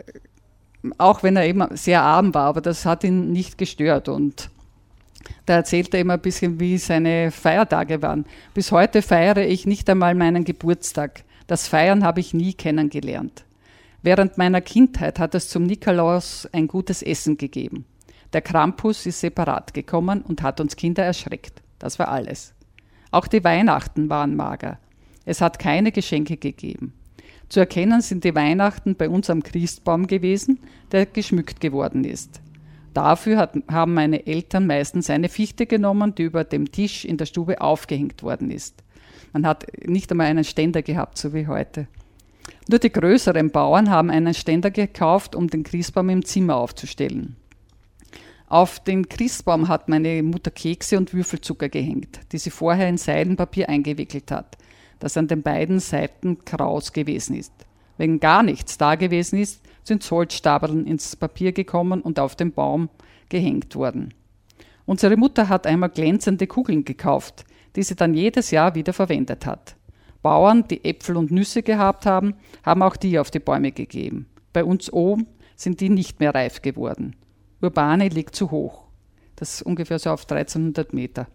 auch 1.00 1.24
wenn 1.24 1.36
er 1.36 1.48
eben 1.48 1.66
sehr 1.76 2.04
arm 2.04 2.36
war, 2.36 2.46
aber 2.46 2.62
das 2.62 2.86
hat 2.86 3.04
ihn 3.04 3.32
nicht 3.32 3.58
gestört. 3.58 4.08
Und 4.08 4.52
da 5.45 5.55
erzählt 5.55 5.93
er 5.93 6.01
immer 6.01 6.13
ein 6.13 6.21
bisschen, 6.21 6.60
wie 6.60 6.77
seine 6.77 7.32
Feiertage 7.32 8.01
waren. 8.01 8.25
Bis 8.53 8.71
heute 8.71 9.01
feiere 9.01 9.45
ich 9.45 9.65
nicht 9.65 9.89
einmal 9.89 10.15
meinen 10.15 10.43
Geburtstag. 10.43 11.23
Das 11.47 11.67
Feiern 11.67 12.03
habe 12.03 12.19
ich 12.19 12.34
nie 12.34 12.53
kennengelernt. 12.53 13.43
Während 14.01 14.38
meiner 14.38 14.62
Kindheit 14.62 15.19
hat 15.19 15.36
es 15.36 15.49
zum 15.49 15.63
Nikolaus 15.63 16.47
ein 16.51 16.67
gutes 16.67 17.01
Essen 17.01 17.38
gegeben. 17.38 17.86
Der 18.32 18.41
Krampus 18.41 19.05
ist 19.05 19.19
separat 19.19 19.73
gekommen 19.73 20.21
und 20.21 20.43
hat 20.43 20.62
uns 20.62 20.75
Kinder 20.75 21.03
erschreckt. 21.03 21.62
Das 21.79 21.99
war 21.99 22.10
alles. 22.10 22.53
Auch 23.12 23.27
die 23.27 23.43
Weihnachten 23.43 24.10
waren 24.10 24.36
mager. 24.36 24.77
Es 25.25 25.41
hat 25.41 25.60
keine 25.60 25.91
Geschenke 25.91 26.38
gegeben. 26.38 26.93
Zu 27.49 27.60
erkennen 27.60 28.01
sind 28.01 28.23
die 28.23 28.36
Weihnachten 28.36 28.95
bei 28.95 29.10
uns 29.10 29.29
am 29.29 29.41
Christbaum 29.41 30.05
gewesen, 30.05 30.60
der 30.91 31.08
geschmückt 31.08 31.60
geworden 31.60 32.03
ist. 32.03 32.39
Dafür 32.93 33.38
hat, 33.38 33.56
haben 33.69 33.93
meine 33.93 34.25
Eltern 34.25 34.67
meistens 34.67 35.10
eine 35.10 35.30
Fichte 35.30 35.65
genommen, 35.65 36.15
die 36.15 36.23
über 36.23 36.43
dem 36.43 36.71
Tisch 36.71 37.06
in 37.06 37.17
der 37.17 37.25
Stube 37.25 37.62
aufgehängt 37.62 38.23
worden 38.23 38.52
ist. 38.52 38.84
Man 39.34 39.45
hat 39.45 39.67
nicht 39.86 40.12
einmal 40.12 40.28
einen 40.28 40.43
Ständer 40.43 40.82
gehabt, 40.82 41.17
so 41.17 41.34
wie 41.34 41.47
heute. 41.47 41.88
Nur 42.67 42.80
die 42.80 42.91
größeren 42.91 43.52
Bauern 43.52 43.89
haben 43.89 44.10
einen 44.10 44.34
Ständer 44.34 44.71
gekauft, 44.71 45.36
um 45.36 45.47
den 45.47 45.63
Christbaum 45.63 46.09
im 46.09 46.26
Zimmer 46.26 46.55
aufzustellen. 46.55 47.36
Auf 48.47 48.80
den 48.80 49.07
Christbaum 49.07 49.68
hat 49.68 49.89
meine 49.89 50.24
Mutter 50.24 50.49
Kekse 50.49 50.97
und 50.97 51.14
Würfelzucker 51.14 51.70
gehängt, 51.70 52.20
die 52.32 52.39
sie 52.39 52.49
vorher 52.49 52.89
in 52.89 52.97
Seidenpapier 52.97 53.70
eingewickelt 53.70 54.32
hat, 54.32 54.57
das 54.97 55.18
an 55.18 55.28
den 55.28 55.43
beiden 55.43 55.80
Seiten 55.80 56.43
kraus 56.45 56.91
gewesen 56.91 57.36
ist. 57.36 57.53
Wenn 57.97 58.20
gar 58.20 58.41
nichts 58.41 58.80
da 58.80 58.95
gewesen 58.95 59.38
ist, 59.38 59.61
sind 59.90 60.10
Holzstapeln 60.10 60.88
ins 60.88 61.18
Papier 61.18 61.52
gekommen 61.52 62.02
und 62.02 62.20
auf 62.20 62.38
den 62.38 62.54
Baum 62.54 62.90
gehängt 63.28 63.76
worden. 63.76 64.14
Unsere 64.86 65.18
Mutter 65.18 65.50
hat 65.50 65.68
einmal 65.68 65.90
glänzende 65.90 66.48
Kugeln 66.48 66.86
gekauft, 66.86 67.44
die 67.76 67.84
sie 67.84 67.96
dann 67.96 68.14
jedes 68.14 68.52
Jahr 68.52 68.74
wieder 68.76 68.94
verwendet 68.94 69.46
hat. 69.46 69.76
Bauern, 70.22 70.66
die 70.68 70.84
Äpfel 70.86 71.18
und 71.18 71.32
Nüsse 71.32 71.64
gehabt 71.64 72.06
haben, 72.06 72.36
haben 72.64 72.82
auch 72.82 72.96
die 72.96 73.20
auf 73.20 73.32
die 73.32 73.40
Bäume 73.40 73.72
gegeben. 73.72 74.28
Bei 74.54 74.64
uns 74.64 74.92
oben 74.92 75.28
sind 75.56 75.82
die 75.82 75.90
nicht 75.90 76.20
mehr 76.20 76.34
reif 76.34 76.62
geworden. 76.62 77.16
Urbane 77.62 78.08
liegt 78.08 78.36
zu 78.36 78.52
hoch. 78.52 78.86
Das 79.36 79.56
ist 79.56 79.62
ungefähr 79.62 80.00
so 80.00 80.12
auf 80.12 80.30
1300 80.30 80.94
Meter. 80.94 81.28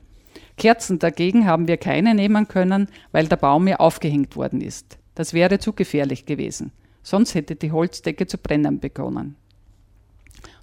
Kerzen 0.56 0.98
dagegen 0.98 1.46
haben 1.46 1.68
wir 1.68 1.76
keine 1.76 2.14
nehmen 2.14 2.48
können, 2.48 2.88
weil 3.12 3.26
der 3.26 3.36
Baum 3.36 3.68
ja 3.68 3.76
aufgehängt 3.76 4.36
worden 4.36 4.60
ist. 4.60 4.98
Das 5.14 5.32
wäre 5.32 5.58
zu 5.58 5.72
gefährlich 5.72 6.26
gewesen 6.26 6.72
sonst 7.04 7.36
hätte 7.36 7.54
die 7.54 7.70
Holzdecke 7.70 8.26
zu 8.26 8.38
brennen 8.38 8.80
begonnen. 8.80 9.36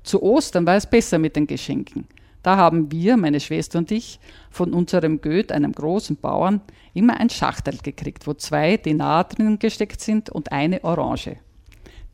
Zu 0.03 0.21
Ostern 0.21 0.65
war 0.65 0.75
es 0.75 0.87
besser 0.87 1.19
mit 1.19 1.37
den 1.37 1.47
Geschenken. 1.47 2.07
Da 2.43 2.57
haben 2.57 2.91
wir, 2.91 3.17
meine 3.17 3.39
Schwester 3.39 3.77
und 3.77 3.91
ich, 3.91 4.19
von 4.49 4.73
unserem 4.73 5.21
Goeth, 5.21 5.51
einem 5.51 5.71
großen 5.71 6.17
Bauern, 6.17 6.61
immer 6.93 7.19
ein 7.19 7.29
Schachtel 7.29 7.77
gekriegt, 7.77 8.25
wo 8.25 8.33
zwei 8.33 8.77
Dinar 8.77 9.25
drinnen 9.25 9.59
gesteckt 9.59 10.01
sind 10.01 10.29
und 10.29 10.51
eine 10.51 10.83
Orange. 10.83 11.37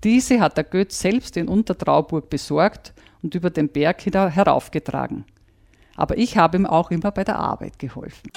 Diese 0.03 0.41
hat 0.41 0.57
der 0.57 0.65
Goeth 0.65 0.91
selbst 0.91 1.37
in 1.37 1.47
Untertrauburg 1.47 2.29
besorgt 2.29 2.93
und 3.23 3.33
über 3.35 3.49
den 3.49 3.69
Berg 3.69 4.05
heraufgetragen. 4.05 5.23
Aber 5.95 6.17
ich 6.17 6.37
habe 6.37 6.57
ihm 6.57 6.65
auch 6.65 6.91
immer 6.91 7.11
bei 7.11 7.23
der 7.23 7.39
Arbeit 7.39 7.79
geholfen. 7.79 8.29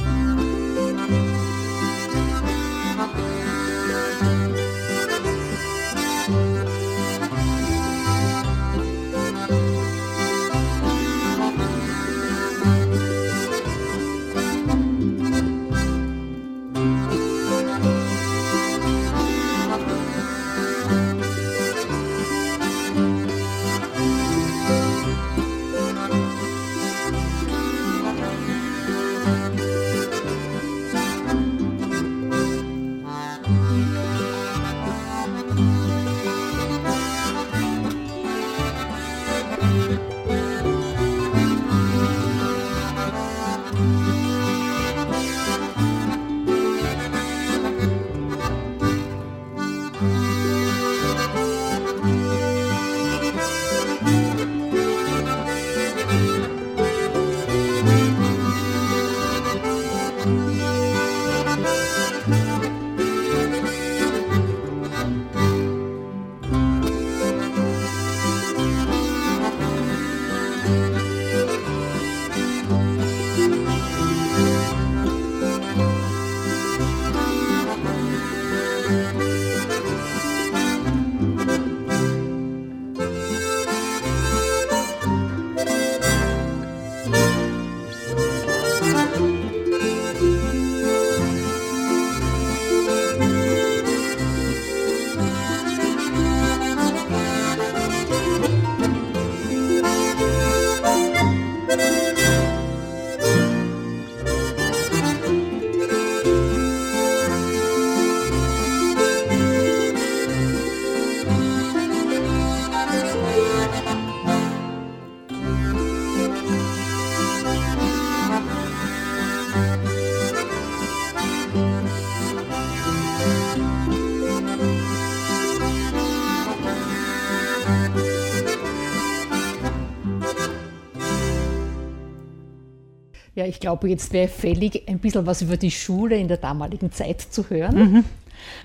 Ja, 133.41 133.47
ich 133.47 133.59
glaube, 133.59 133.88
jetzt 133.88 134.12
wäre 134.12 134.28
fällig, 134.28 134.86
ein 134.86 134.99
bisschen 134.99 135.24
was 135.24 135.41
über 135.41 135.57
die 135.57 135.70
Schule 135.70 136.14
in 136.16 136.28
der 136.28 136.36
damaligen 136.36 136.93
Zeit 136.93 137.22
zu 137.22 137.49
hören. 137.49 137.74
Mhm. 137.74 138.05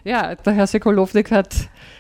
Ja, 0.04 0.36
der 0.36 0.52
Herr 0.52 0.68
Sekolownik 0.68 1.32
hat 1.32 1.56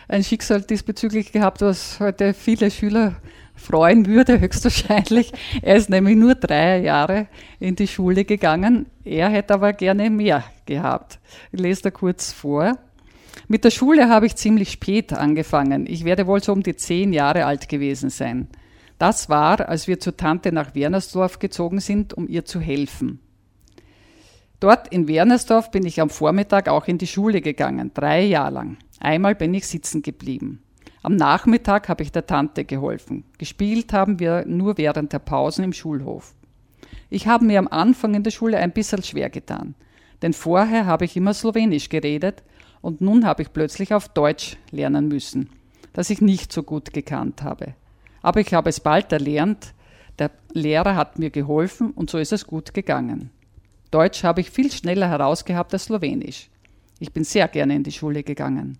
ein 0.09 0.25
Schicksal 0.25 0.61
diesbezüglich 0.61 1.31
gehabt, 1.31 1.61
was 1.61 2.01
heute 2.01 2.33
viele 2.33 2.69
Schüler 2.69 3.15
freuen 3.55 4.07
würde, 4.07 4.37
höchstwahrscheinlich. 4.41 5.31
Er 5.61 5.77
ist 5.77 5.89
nämlich 5.89 6.17
nur 6.17 6.35
drei 6.35 6.81
Jahre 6.81 7.27
in 7.61 7.77
die 7.77 7.87
Schule 7.87 8.25
gegangen. 8.25 8.87
Er 9.05 9.29
hätte 9.29 9.53
aber 9.53 9.71
gerne 9.71 10.09
mehr 10.09 10.43
gehabt. 10.65 11.19
Ich 11.53 11.61
lese 11.61 11.83
da 11.83 11.91
kurz 11.91 12.33
vor. 12.33 12.77
Mit 13.47 13.63
der 13.63 13.71
Schule 13.71 14.09
habe 14.09 14.25
ich 14.25 14.35
ziemlich 14.35 14.69
spät 14.73 15.13
angefangen. 15.13 15.87
Ich 15.87 16.03
werde 16.03 16.27
wohl 16.27 16.43
so 16.43 16.51
um 16.51 16.61
die 16.61 16.75
zehn 16.75 17.13
Jahre 17.13 17.45
alt 17.45 17.69
gewesen 17.69 18.09
sein. 18.09 18.49
Das 19.05 19.29
war, 19.29 19.69
als 19.69 19.87
wir 19.87 19.99
zur 19.99 20.17
Tante 20.17 20.51
nach 20.51 20.73
Wernersdorf 20.73 21.37
gezogen 21.37 21.79
sind, 21.79 22.15
um 22.15 22.27
ihr 22.27 22.43
zu 22.43 22.59
helfen. 22.59 23.19
Dort 24.59 24.87
in 24.87 25.07
Wernersdorf 25.07 25.69
bin 25.69 25.85
ich 25.85 26.01
am 26.01 26.09
Vormittag 26.09 26.67
auch 26.69 26.87
in 26.87 26.97
die 26.97 27.05
Schule 27.05 27.41
gegangen, 27.41 27.91
drei 27.93 28.23
Jahre 28.23 28.55
lang. 28.55 28.77
Einmal 28.99 29.35
bin 29.35 29.53
ich 29.53 29.67
sitzen 29.67 30.01
geblieben. 30.01 30.63
Am 31.03 31.15
Nachmittag 31.15 31.87
habe 31.87 32.01
ich 32.01 32.11
der 32.11 32.25
Tante 32.25 32.65
geholfen. 32.65 33.25
Gespielt 33.37 33.93
haben 33.93 34.19
wir 34.19 34.43
nur 34.47 34.79
während 34.79 35.13
der 35.13 35.19
Pausen 35.19 35.63
im 35.63 35.73
Schulhof. 35.73 36.33
Ich 37.11 37.27
habe 37.27 37.45
mir 37.45 37.59
am 37.59 37.67
Anfang 37.67 38.15
in 38.15 38.23
der 38.23 38.31
Schule 38.31 38.57
ein 38.57 38.71
bisschen 38.71 39.03
schwer 39.03 39.29
getan, 39.29 39.75
denn 40.23 40.33
vorher 40.33 40.87
habe 40.87 41.05
ich 41.05 41.15
immer 41.15 41.35
Slowenisch 41.35 41.89
geredet 41.89 42.41
und 42.81 43.01
nun 43.01 43.23
habe 43.23 43.43
ich 43.43 43.53
plötzlich 43.53 43.93
auf 43.93 44.09
Deutsch 44.09 44.57
lernen 44.71 45.07
müssen, 45.09 45.51
das 45.93 46.09
ich 46.09 46.21
nicht 46.21 46.51
so 46.51 46.63
gut 46.63 46.91
gekannt 46.91 47.43
habe. 47.43 47.75
Aber 48.25 48.39
ich 48.39 48.55
habe 48.55 48.69
es 48.69 48.79
bald 48.79 49.11
erlernt. 49.11 49.75
Der 50.17 50.31
Lehrer 50.51 50.95
hat 50.95 51.19
mir 51.19 51.29
geholfen 51.29 51.91
und 51.91 52.09
so 52.09 52.17
ist 52.17 52.33
es 52.33 52.47
gut 52.47 52.73
gegangen. 52.73 53.29
Deutsch 53.91 54.23
habe 54.23 54.41
ich 54.41 54.49
viel 54.49 54.71
schneller 54.71 55.07
herausgehabt 55.07 55.71
als 55.73 55.83
Slowenisch. 55.83 56.49
Ich 56.97 57.13
bin 57.13 57.23
sehr 57.23 57.47
gerne 57.47 57.75
in 57.75 57.83
die 57.83 57.91
Schule 57.91 58.23
gegangen. 58.23 58.79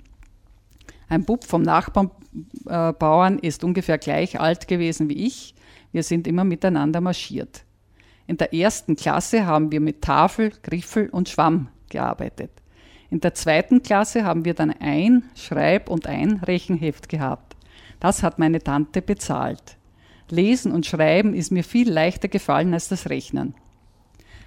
Ein 1.10 1.26
Bub 1.26 1.44
vom 1.44 1.62
Nachbauern 1.62 3.38
ist 3.38 3.64
ungefähr 3.64 4.00
gleich 4.00 4.40
alt 4.40 4.68
gewesen 4.68 5.10
wie 5.10 5.28
ich. 5.28 5.54
Wir 5.92 6.02
sind 6.02 6.26
immer 6.26 6.44
miteinander 6.44 7.00
marschiert. 7.00 7.66
In 8.26 8.38
der 8.38 8.52
ersten 8.52 8.96
Klasse 8.96 9.46
haben 9.46 9.72
wir 9.72 9.80
mit 9.80 10.02
Tafel, 10.02 10.54
Griffel 10.64 11.08
und 11.12 11.30
Schwamm 11.30 11.68
gearbeitet. 11.90 12.50
In 13.12 13.20
der 13.20 13.36
zweiten 13.36 13.84
Klasse 13.84 14.26
haben 14.26 14.44
wir 14.44 14.56
dann 14.56 14.72
ein 14.72 15.22
Schreib- 15.36 15.92
und 15.92 16.08
ein 16.08 16.42
Rechenheft 16.48 17.10
gehabt. 17.10 17.55
Das 18.00 18.24
hat 18.24 18.40
meine 18.40 18.62
Tante 18.62 19.02
bezahlt. 19.02 19.78
Lesen 20.30 20.72
und 20.72 20.86
Schreiben 20.86 21.34
ist 21.34 21.52
mir 21.52 21.64
viel 21.64 21.92
leichter 21.92 22.28
gefallen 22.28 22.74
als 22.74 22.90
das 22.90 23.10
Rechnen. 23.10 23.54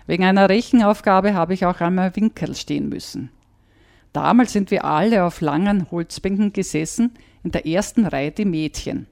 Wegen 0.06 0.24
einer 0.24 0.48
Rechenaufgabe 0.48 1.34
habe 1.34 1.54
ich 1.54 1.66
auch 1.66 1.80
einmal 1.80 2.16
Winkel 2.16 2.54
stehen 2.54 2.88
müssen. 2.88 3.30
Damals 4.12 4.52
sind 4.52 4.70
wir 4.70 4.84
alle 4.84 5.24
auf 5.24 5.40
langen 5.40 5.90
Holzbänken 5.90 6.52
gesessen, 6.52 7.12
in 7.44 7.52
der 7.52 7.66
ersten 7.66 8.06
Reihe 8.06 8.32
die 8.32 8.46
Mädchen. 8.46 9.06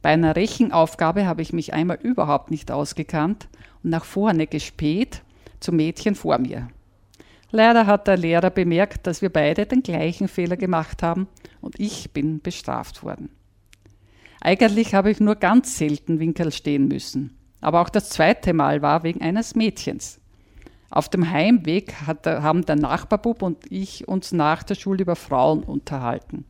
Bei 0.00 0.10
einer 0.10 0.34
Rechenaufgabe 0.34 1.26
habe 1.26 1.42
ich 1.42 1.52
mich 1.52 1.74
einmal 1.74 1.98
überhaupt 2.02 2.50
nicht 2.50 2.72
ausgekannt 2.72 3.48
und 3.84 3.90
nach 3.90 4.04
vorne 4.04 4.46
gespäht 4.46 5.22
zum 5.60 5.76
Mädchen 5.76 6.14
vor 6.14 6.38
mir. 6.38 6.68
Leider 7.50 7.86
hat 7.86 8.08
der 8.08 8.16
Lehrer 8.16 8.50
bemerkt, 8.50 9.06
dass 9.06 9.22
wir 9.22 9.28
beide 9.28 9.66
den 9.66 9.82
gleichen 9.82 10.26
Fehler 10.26 10.56
gemacht 10.56 11.02
haben 11.02 11.28
und 11.60 11.78
ich 11.78 12.10
bin 12.12 12.40
bestraft 12.40 13.04
worden. 13.04 13.28
Eigentlich 14.44 14.92
habe 14.92 15.12
ich 15.12 15.20
nur 15.20 15.36
ganz 15.36 15.78
selten 15.78 16.18
Winkel 16.18 16.50
stehen 16.50 16.88
müssen. 16.88 17.38
Aber 17.60 17.80
auch 17.80 17.88
das 17.88 18.08
zweite 18.08 18.52
Mal 18.52 18.82
war 18.82 19.04
wegen 19.04 19.22
eines 19.22 19.54
Mädchens. 19.54 20.18
Auf 20.90 21.08
dem 21.08 21.30
Heimweg 21.30 21.94
hat, 22.08 22.26
haben 22.26 22.66
der 22.66 22.74
Nachbarbub 22.74 23.40
und 23.42 23.70
ich 23.70 24.08
uns 24.08 24.32
nach 24.32 24.64
der 24.64 24.74
Schule 24.74 25.02
über 25.02 25.14
Frauen 25.14 25.62
unterhalten. 25.62 26.44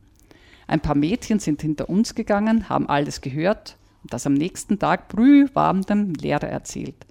Ein 0.65 0.79
paar 0.79 0.95
Mädchen 0.95 1.37
sind 1.37 1.61
hinter 1.61 1.87
uns 1.87 2.15
gegangen, 2.15 2.67
haben 2.67 2.89
alles 2.89 3.21
gehört 3.21 3.77
und 4.01 4.11
das 4.11 4.25
am 4.25 4.33
nächsten 4.33 4.79
Tag 4.79 5.07
brühwarm 5.07 5.83
dem 5.83 6.15
Lehrer 6.15 6.47
erzählt. 6.47 7.05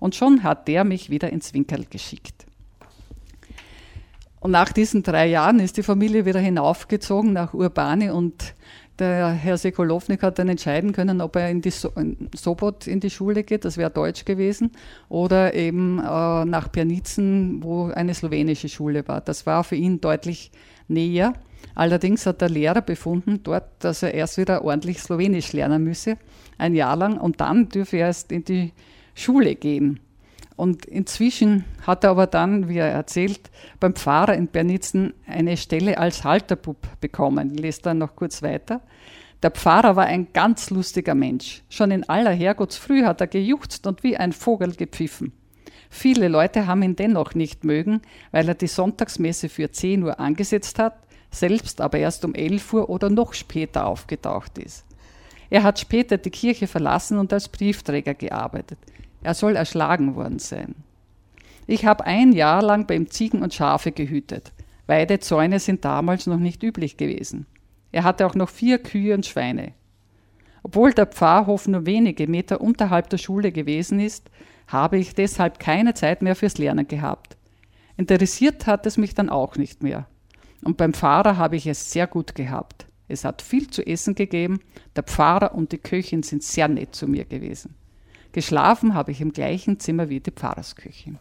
Und 0.00 0.16
schon 0.16 0.42
hat 0.42 0.66
der 0.66 0.82
mich 0.82 1.10
wieder 1.10 1.30
ins 1.30 1.54
Winkel 1.54 1.86
geschickt. 1.88 2.44
Und 4.40 4.50
nach 4.50 4.72
diesen 4.72 5.04
drei 5.04 5.26
Jahren 5.26 5.60
ist 5.60 5.76
die 5.76 5.82
Familie 5.82 6.26
wieder 6.26 6.40
hinaufgezogen 6.40 7.32
nach 7.32 7.54
Urbani 7.54 8.10
und 8.10 8.54
der 8.98 9.28
Herr 9.28 9.58
Sekolownik 9.58 10.22
hat 10.22 10.38
dann 10.38 10.48
entscheiden 10.48 10.92
können, 10.92 11.20
ob 11.20 11.36
er 11.36 11.50
in 11.50 11.60
die 11.60 11.70
so 11.70 11.90
in 11.96 12.28
Sobot 12.34 12.86
in 12.86 13.00
die 13.00 13.10
Schule 13.10 13.42
geht, 13.42 13.64
das 13.64 13.76
wäre 13.76 13.90
Deutsch 13.90 14.24
gewesen, 14.24 14.70
oder 15.08 15.54
eben 15.54 15.98
äh, 15.98 16.44
nach 16.44 16.70
Pianitzen, 16.70 17.62
wo 17.62 17.86
eine 17.86 18.14
slowenische 18.14 18.68
Schule 18.68 19.06
war. 19.08 19.20
Das 19.20 19.46
war 19.46 19.64
für 19.64 19.76
ihn 19.76 20.00
deutlich 20.00 20.52
näher. 20.88 21.34
Allerdings 21.74 22.26
hat 22.26 22.40
der 22.40 22.50
Lehrer 22.50 22.82
befunden 22.82 23.40
dort, 23.42 23.64
dass 23.80 24.02
er 24.02 24.14
erst 24.14 24.38
wieder 24.38 24.64
ordentlich 24.64 25.00
Slowenisch 25.00 25.52
lernen 25.52 25.82
müsse, 25.82 26.16
ein 26.58 26.74
Jahr 26.74 26.96
lang, 26.96 27.18
und 27.18 27.40
dann 27.40 27.68
dürfe 27.68 27.96
er 27.96 28.06
erst 28.06 28.30
in 28.30 28.44
die 28.44 28.72
Schule 29.14 29.56
gehen. 29.56 30.00
Und 30.56 30.86
inzwischen 30.86 31.64
hat 31.84 32.04
er 32.04 32.10
aber 32.10 32.26
dann, 32.26 32.68
wie 32.68 32.78
er 32.78 32.88
erzählt, 32.88 33.50
beim 33.80 33.94
Pfarrer 33.94 34.34
in 34.34 34.46
Bernitzen 34.46 35.14
eine 35.26 35.56
Stelle 35.56 35.98
als 35.98 36.22
Halterbub 36.22 36.76
bekommen. 37.00 37.54
Ich 37.54 37.60
lese 37.60 37.82
dann 37.82 37.98
noch 37.98 38.14
kurz 38.14 38.42
weiter. 38.42 38.80
Der 39.42 39.50
Pfarrer 39.50 39.96
war 39.96 40.06
ein 40.06 40.28
ganz 40.32 40.70
lustiger 40.70 41.14
Mensch. 41.14 41.62
Schon 41.68 41.90
in 41.90 42.08
aller 42.08 42.30
Herrgottsfrüh 42.30 43.04
hat 43.04 43.20
er 43.20 43.26
gejuchzt 43.26 43.86
und 43.86 44.02
wie 44.02 44.16
ein 44.16 44.32
Vogel 44.32 44.74
gepfiffen. 44.74 45.32
Viele 45.90 46.28
Leute 46.28 46.66
haben 46.66 46.82
ihn 46.82 46.96
dennoch 46.96 47.34
nicht 47.34 47.62
mögen, 47.62 48.00
weil 48.30 48.48
er 48.48 48.54
die 48.54 48.68
Sonntagsmesse 48.68 49.48
für 49.48 49.70
10 49.70 50.02
Uhr 50.04 50.18
angesetzt 50.18 50.78
hat, 50.78 50.96
selbst 51.30 51.80
aber 51.80 51.98
erst 51.98 52.24
um 52.24 52.34
11 52.34 52.72
Uhr 52.72 52.88
oder 52.88 53.10
noch 53.10 53.34
später 53.34 53.86
aufgetaucht 53.86 54.58
ist. 54.58 54.84
Er 55.50 55.62
hat 55.62 55.78
später 55.78 56.16
die 56.16 56.30
Kirche 56.30 56.66
verlassen 56.66 57.18
und 57.18 57.32
als 57.32 57.48
Briefträger 57.48 58.14
gearbeitet. 58.14 58.78
Er 59.24 59.34
soll 59.34 59.56
erschlagen 59.56 60.14
worden 60.14 60.38
sein. 60.38 60.74
Ich 61.66 61.86
habe 61.86 62.04
ein 62.04 62.32
Jahr 62.32 62.62
lang 62.62 62.86
beim 62.86 63.08
Ziegen 63.10 63.42
und 63.42 63.54
Schafe 63.54 63.90
gehütet. 63.90 64.52
Weidezäune 64.86 65.60
sind 65.60 65.84
damals 65.84 66.26
noch 66.26 66.38
nicht 66.38 66.62
üblich 66.62 66.98
gewesen. 66.98 67.46
Er 67.90 68.04
hatte 68.04 68.26
auch 68.26 68.34
noch 68.34 68.50
vier 68.50 68.78
Kühe 68.78 69.14
und 69.14 69.24
Schweine. 69.24 69.72
Obwohl 70.62 70.92
der 70.92 71.06
Pfarrhof 71.06 71.66
nur 71.66 71.86
wenige 71.86 72.26
Meter 72.26 72.60
unterhalb 72.60 73.08
der 73.08 73.16
Schule 73.16 73.50
gewesen 73.50 73.98
ist, 73.98 74.30
habe 74.68 74.98
ich 74.98 75.14
deshalb 75.14 75.58
keine 75.58 75.94
Zeit 75.94 76.20
mehr 76.20 76.36
fürs 76.36 76.58
Lernen 76.58 76.86
gehabt. 76.86 77.38
Interessiert 77.96 78.66
hat 78.66 78.84
es 78.84 78.98
mich 78.98 79.14
dann 79.14 79.30
auch 79.30 79.56
nicht 79.56 79.82
mehr. 79.82 80.06
Und 80.62 80.76
beim 80.76 80.92
Pfarrer 80.92 81.38
habe 81.38 81.56
ich 81.56 81.66
es 81.66 81.90
sehr 81.90 82.06
gut 82.06 82.34
gehabt. 82.34 82.86
Es 83.08 83.24
hat 83.24 83.40
viel 83.40 83.70
zu 83.70 83.86
essen 83.86 84.14
gegeben, 84.14 84.60
der 84.96 85.04
Pfarrer 85.04 85.54
und 85.54 85.72
die 85.72 85.78
Köchin 85.78 86.22
sind 86.22 86.42
sehr 86.42 86.68
nett 86.68 86.94
zu 86.94 87.06
mir 87.06 87.24
gewesen. 87.24 87.74
Geschlafen 88.34 88.94
habe 88.94 89.12
ich 89.12 89.20
im 89.20 89.32
gleichen 89.32 89.78
Zimmer 89.78 90.08
wie 90.08 90.18
die 90.18 90.32
Pfarrersküche. 90.32 91.14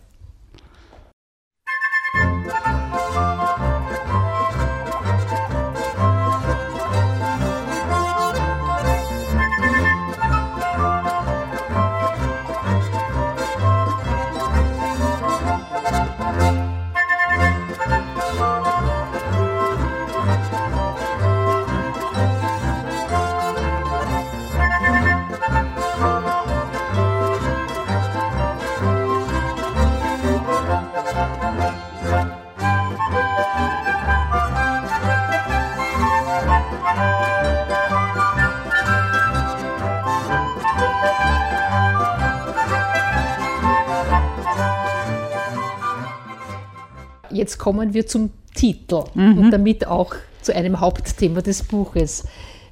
Jetzt 47.33 47.57
kommen 47.57 47.93
wir 47.93 48.05
zum 48.07 48.31
Titel 48.53 49.03
mhm. 49.13 49.37
und 49.37 49.51
damit 49.51 49.87
auch 49.87 50.15
zu 50.41 50.55
einem 50.55 50.79
Hauptthema 50.79 51.41
des 51.41 51.63
Buches. 51.63 52.25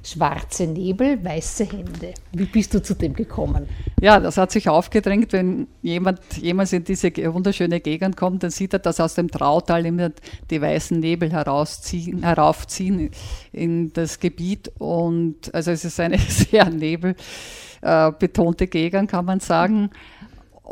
Schwarze 0.04 0.66
Nebel, 0.66 1.24
weiße 1.24 1.64
Hände. 1.64 2.12
Wie 2.32 2.46
bist 2.46 2.74
du 2.74 2.82
zu 2.82 2.94
dem 2.94 3.14
gekommen? 3.14 3.68
Ja, 4.00 4.18
das 4.18 4.36
hat 4.36 4.50
sich 4.50 4.68
aufgedrängt, 4.68 5.32
wenn 5.32 5.68
jemand 5.80 6.18
jemals 6.40 6.72
in 6.72 6.82
diese 6.82 7.12
wunderschöne 7.32 7.78
Gegend 7.78 8.16
kommt, 8.16 8.42
dann 8.42 8.50
sieht 8.50 8.72
er, 8.72 8.80
dass 8.80 8.98
aus 8.98 9.14
dem 9.14 9.30
Trautal 9.30 9.86
immer 9.86 10.10
die 10.50 10.60
weißen 10.60 10.98
Nebel 10.98 11.30
herausziehen, 11.30 12.24
heraufziehen 12.24 13.12
in 13.52 13.92
das 13.92 14.18
Gebiet. 14.18 14.72
Und 14.78 15.54
also 15.54 15.70
es 15.70 15.84
ist 15.84 16.00
eine 16.00 16.18
sehr 16.28 16.68
nebelbetonte 16.68 18.66
Gegend, 18.66 19.08
kann 19.08 19.24
man 19.24 19.38
sagen. 19.38 19.90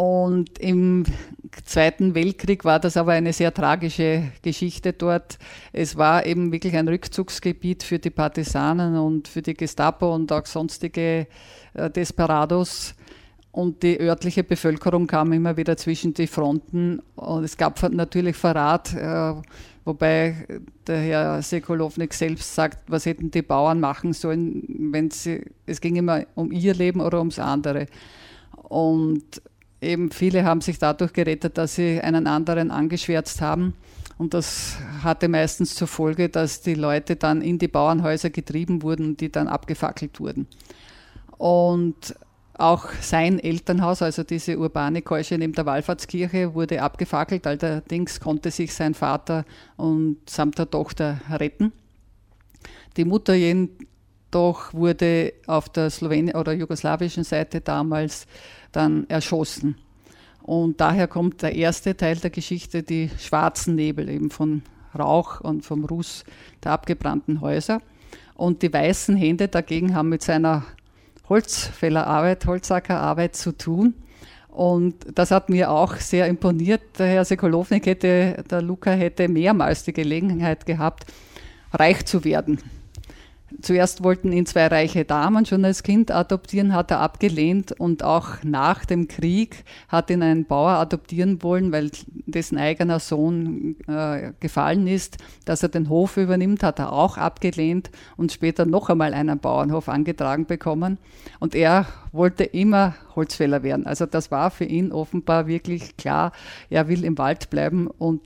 Und 0.00 0.58
im 0.60 1.04
Zweiten 1.66 2.14
Weltkrieg 2.14 2.64
war 2.64 2.80
das 2.80 2.96
aber 2.96 3.12
eine 3.12 3.34
sehr 3.34 3.52
tragische 3.52 4.32
Geschichte 4.40 4.94
dort. 4.94 5.38
Es 5.74 5.94
war 5.94 6.24
eben 6.24 6.52
wirklich 6.52 6.74
ein 6.74 6.88
Rückzugsgebiet 6.88 7.82
für 7.82 7.98
die 7.98 8.08
Partisanen 8.08 8.96
und 8.96 9.28
für 9.28 9.42
die 9.42 9.52
Gestapo 9.52 10.14
und 10.14 10.32
auch 10.32 10.46
sonstige 10.46 11.26
äh, 11.74 11.90
Desperados. 11.90 12.94
Und 13.52 13.82
die 13.82 14.00
örtliche 14.00 14.42
Bevölkerung 14.42 15.06
kam 15.06 15.34
immer 15.34 15.58
wieder 15.58 15.76
zwischen 15.76 16.14
die 16.14 16.28
Fronten. 16.28 17.02
Und 17.16 17.44
es 17.44 17.58
gab 17.58 17.82
natürlich 17.92 18.36
Verrat, 18.36 18.94
äh, 18.94 19.34
wobei 19.84 20.46
der 20.86 20.98
Herr 20.98 21.42
Sekolownik 21.42 22.14
selbst 22.14 22.54
sagt, 22.54 22.90
was 22.90 23.04
hätten 23.04 23.30
die 23.30 23.42
Bauern 23.42 23.80
machen 23.80 24.14
sollen, 24.14 24.64
wenn 24.92 25.10
sie, 25.10 25.44
es 25.66 25.78
ging 25.78 25.96
immer 25.96 26.24
um 26.36 26.52
ihr 26.52 26.72
Leben 26.72 27.02
oder 27.02 27.18
ums 27.18 27.38
andere. 27.38 27.84
Und 28.62 29.42
eben 29.80 30.10
viele 30.10 30.44
haben 30.44 30.60
sich 30.60 30.78
dadurch 30.78 31.12
gerettet, 31.12 31.58
dass 31.58 31.74
sie 31.74 32.00
einen 32.00 32.26
anderen 32.26 32.70
angeschwärzt 32.70 33.40
haben. 33.40 33.74
Und 34.18 34.34
das 34.34 34.76
hatte 35.02 35.28
meistens 35.28 35.74
zur 35.74 35.88
Folge, 35.88 36.28
dass 36.28 36.60
die 36.60 36.74
Leute 36.74 37.16
dann 37.16 37.40
in 37.40 37.58
die 37.58 37.68
Bauernhäuser 37.68 38.28
getrieben 38.30 38.82
wurden, 38.82 39.16
die 39.16 39.32
dann 39.32 39.48
abgefackelt 39.48 40.20
wurden. 40.20 40.46
Und 41.38 42.14
auch 42.60 42.90
sein 43.00 43.38
Elternhaus, 43.38 44.02
also 44.02 44.22
diese 44.22 44.58
urbane 44.58 45.00
Keusche 45.00 45.38
neben 45.38 45.54
der 45.54 45.64
Wallfahrtskirche, 45.64 46.52
wurde 46.52 46.82
abgefackelt. 46.82 47.46
Allerdings 47.46 48.20
konnte 48.20 48.50
sich 48.50 48.74
sein 48.74 48.92
Vater 48.92 49.46
und 49.78 50.18
samt 50.28 50.58
der 50.58 50.70
Tochter 50.70 51.22
retten. 51.30 51.72
Die 52.98 53.06
Mutter 53.06 53.32
jedoch 53.32 54.74
wurde 54.74 55.32
auf 55.46 55.70
der 55.70 55.88
slowenischen 55.88 56.38
oder 56.38 56.52
jugoslawischen 56.52 57.24
Seite 57.24 57.62
damals 57.62 58.26
dann 58.72 59.08
erschossen. 59.08 59.76
Und 60.42 60.80
daher 60.80 61.06
kommt 61.06 61.42
der 61.42 61.54
erste 61.54 61.96
Teil 61.96 62.16
der 62.16 62.30
Geschichte, 62.30 62.82
die 62.82 63.10
schwarzen 63.18 63.74
Nebel, 63.74 64.08
eben 64.08 64.30
von 64.30 64.62
Rauch 64.98 65.40
und 65.40 65.64
vom 65.64 65.84
Ruß 65.84 66.24
der 66.64 66.72
abgebrannten 66.72 67.40
Häuser. 67.40 67.80
Und 68.34 68.62
die 68.62 68.72
weißen 68.72 69.16
Hände 69.16 69.48
dagegen 69.48 69.94
haben 69.94 70.08
mit 70.08 70.22
seiner 70.22 70.64
Holzfällerarbeit, 71.28 72.46
Holzhackerarbeit 72.46 73.36
zu 73.36 73.56
tun. 73.56 73.94
Und 74.48 74.96
das 75.14 75.30
hat 75.30 75.48
mir 75.48 75.70
auch 75.70 75.96
sehr 75.96 76.26
imponiert. 76.26 76.82
Der 76.98 77.06
Herr 77.06 77.24
Sekolownik 77.24 77.86
hätte, 77.86 78.42
der 78.50 78.62
Luca 78.62 78.90
hätte 78.90 79.28
mehrmals 79.28 79.84
die 79.84 79.92
Gelegenheit 79.92 80.66
gehabt, 80.66 81.04
reich 81.72 82.04
zu 82.06 82.24
werden. 82.24 82.58
Zuerst 83.60 84.04
wollten 84.04 84.32
ihn 84.32 84.46
zwei 84.46 84.68
reiche 84.68 85.04
Damen 85.04 85.44
schon 85.44 85.64
als 85.64 85.82
Kind 85.82 86.10
adoptieren, 86.10 86.74
hat 86.74 86.90
er 86.90 87.00
abgelehnt 87.00 87.72
und 87.72 88.04
auch 88.04 88.42
nach 88.44 88.84
dem 88.84 89.08
Krieg 89.08 89.64
hat 89.88 90.08
ihn 90.10 90.22
ein 90.22 90.44
Bauer 90.44 90.72
adoptieren 90.72 91.42
wollen, 91.42 91.72
weil 91.72 91.90
dessen 92.26 92.58
eigener 92.58 93.00
Sohn 93.00 93.76
äh, 93.88 94.32
gefallen 94.38 94.86
ist, 94.86 95.18
dass 95.44 95.62
er 95.62 95.68
den 95.68 95.88
Hof 95.88 96.16
übernimmt, 96.16 96.62
hat 96.62 96.78
er 96.78 96.92
auch 96.92 97.18
abgelehnt 97.18 97.90
und 98.16 98.32
später 98.32 98.66
noch 98.66 98.88
einmal 98.88 99.14
einen 99.14 99.38
Bauernhof 99.40 99.88
angetragen 99.88 100.46
bekommen. 100.46 100.98
Und 101.40 101.54
er 101.54 101.86
wollte 102.12 102.44
immer 102.44 102.94
Holzfäller 103.16 103.62
werden. 103.62 103.86
Also 103.86 104.06
das 104.06 104.30
war 104.30 104.50
für 104.50 104.64
ihn 104.64 104.92
offenbar 104.92 105.46
wirklich 105.46 105.96
klar, 105.96 106.32
er 106.70 106.88
will 106.88 107.04
im 107.04 107.18
Wald 107.18 107.50
bleiben 107.50 107.88
und 107.88 108.22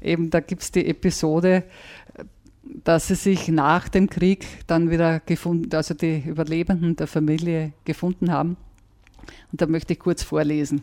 eben 0.00 0.30
da 0.30 0.40
gibt 0.40 0.62
es 0.62 0.72
die 0.72 0.86
Episode, 0.86 1.64
dass 2.84 3.08
sie 3.08 3.14
sich 3.14 3.48
nach 3.48 3.88
dem 3.88 4.08
Krieg 4.10 4.46
dann 4.66 4.90
wieder 4.90 5.20
gefunden, 5.20 5.74
also 5.74 5.94
die 5.94 6.22
Überlebenden 6.26 6.96
der 6.96 7.06
Familie 7.06 7.72
gefunden 7.84 8.32
haben. 8.32 8.56
Und 9.50 9.60
da 9.60 9.66
möchte 9.66 9.94
ich 9.94 9.98
kurz 9.98 10.22
vorlesen. 10.22 10.82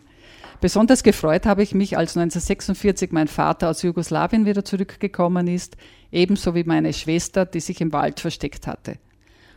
Besonders 0.61 1.03
gefreut 1.03 1.45
habe 1.45 1.63
ich 1.63 1.75
mich, 1.75 1.97
als 1.97 2.15
1946 2.17 3.11
mein 3.11 3.27
Vater 3.27 3.69
aus 3.69 3.81
Jugoslawien 3.81 4.45
wieder 4.45 4.63
zurückgekommen 4.63 5.47
ist, 5.47 5.75
ebenso 6.11 6.55
wie 6.55 6.63
meine 6.63 6.93
Schwester, 6.93 7.45
die 7.45 7.59
sich 7.59 7.81
im 7.81 7.91
Wald 7.91 8.19
versteckt 8.19 8.65
hatte. 8.65 8.97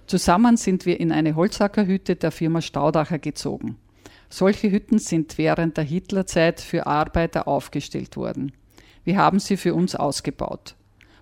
Zusammen 0.07 0.57
sind 0.57 0.87
wir 0.87 0.99
in 0.99 1.13
eine 1.13 1.37
Holzhackerhütte 1.37 2.17
der 2.17 2.31
Firma 2.31 2.61
Staudacher 2.61 3.19
gezogen. 3.19 3.77
Solche 4.31 4.71
Hütten 4.71 4.99
sind 4.99 5.39
während 5.39 5.77
der 5.77 5.85
Hitlerzeit 5.85 6.61
für 6.61 6.87
Arbeiter 6.87 7.47
aufgestellt 7.47 8.17
worden. 8.17 8.53
Wir 9.05 9.17
haben 9.17 9.39
sie 9.39 9.57
für 9.57 9.75
uns 9.75 9.95
ausgebaut. 9.95 10.75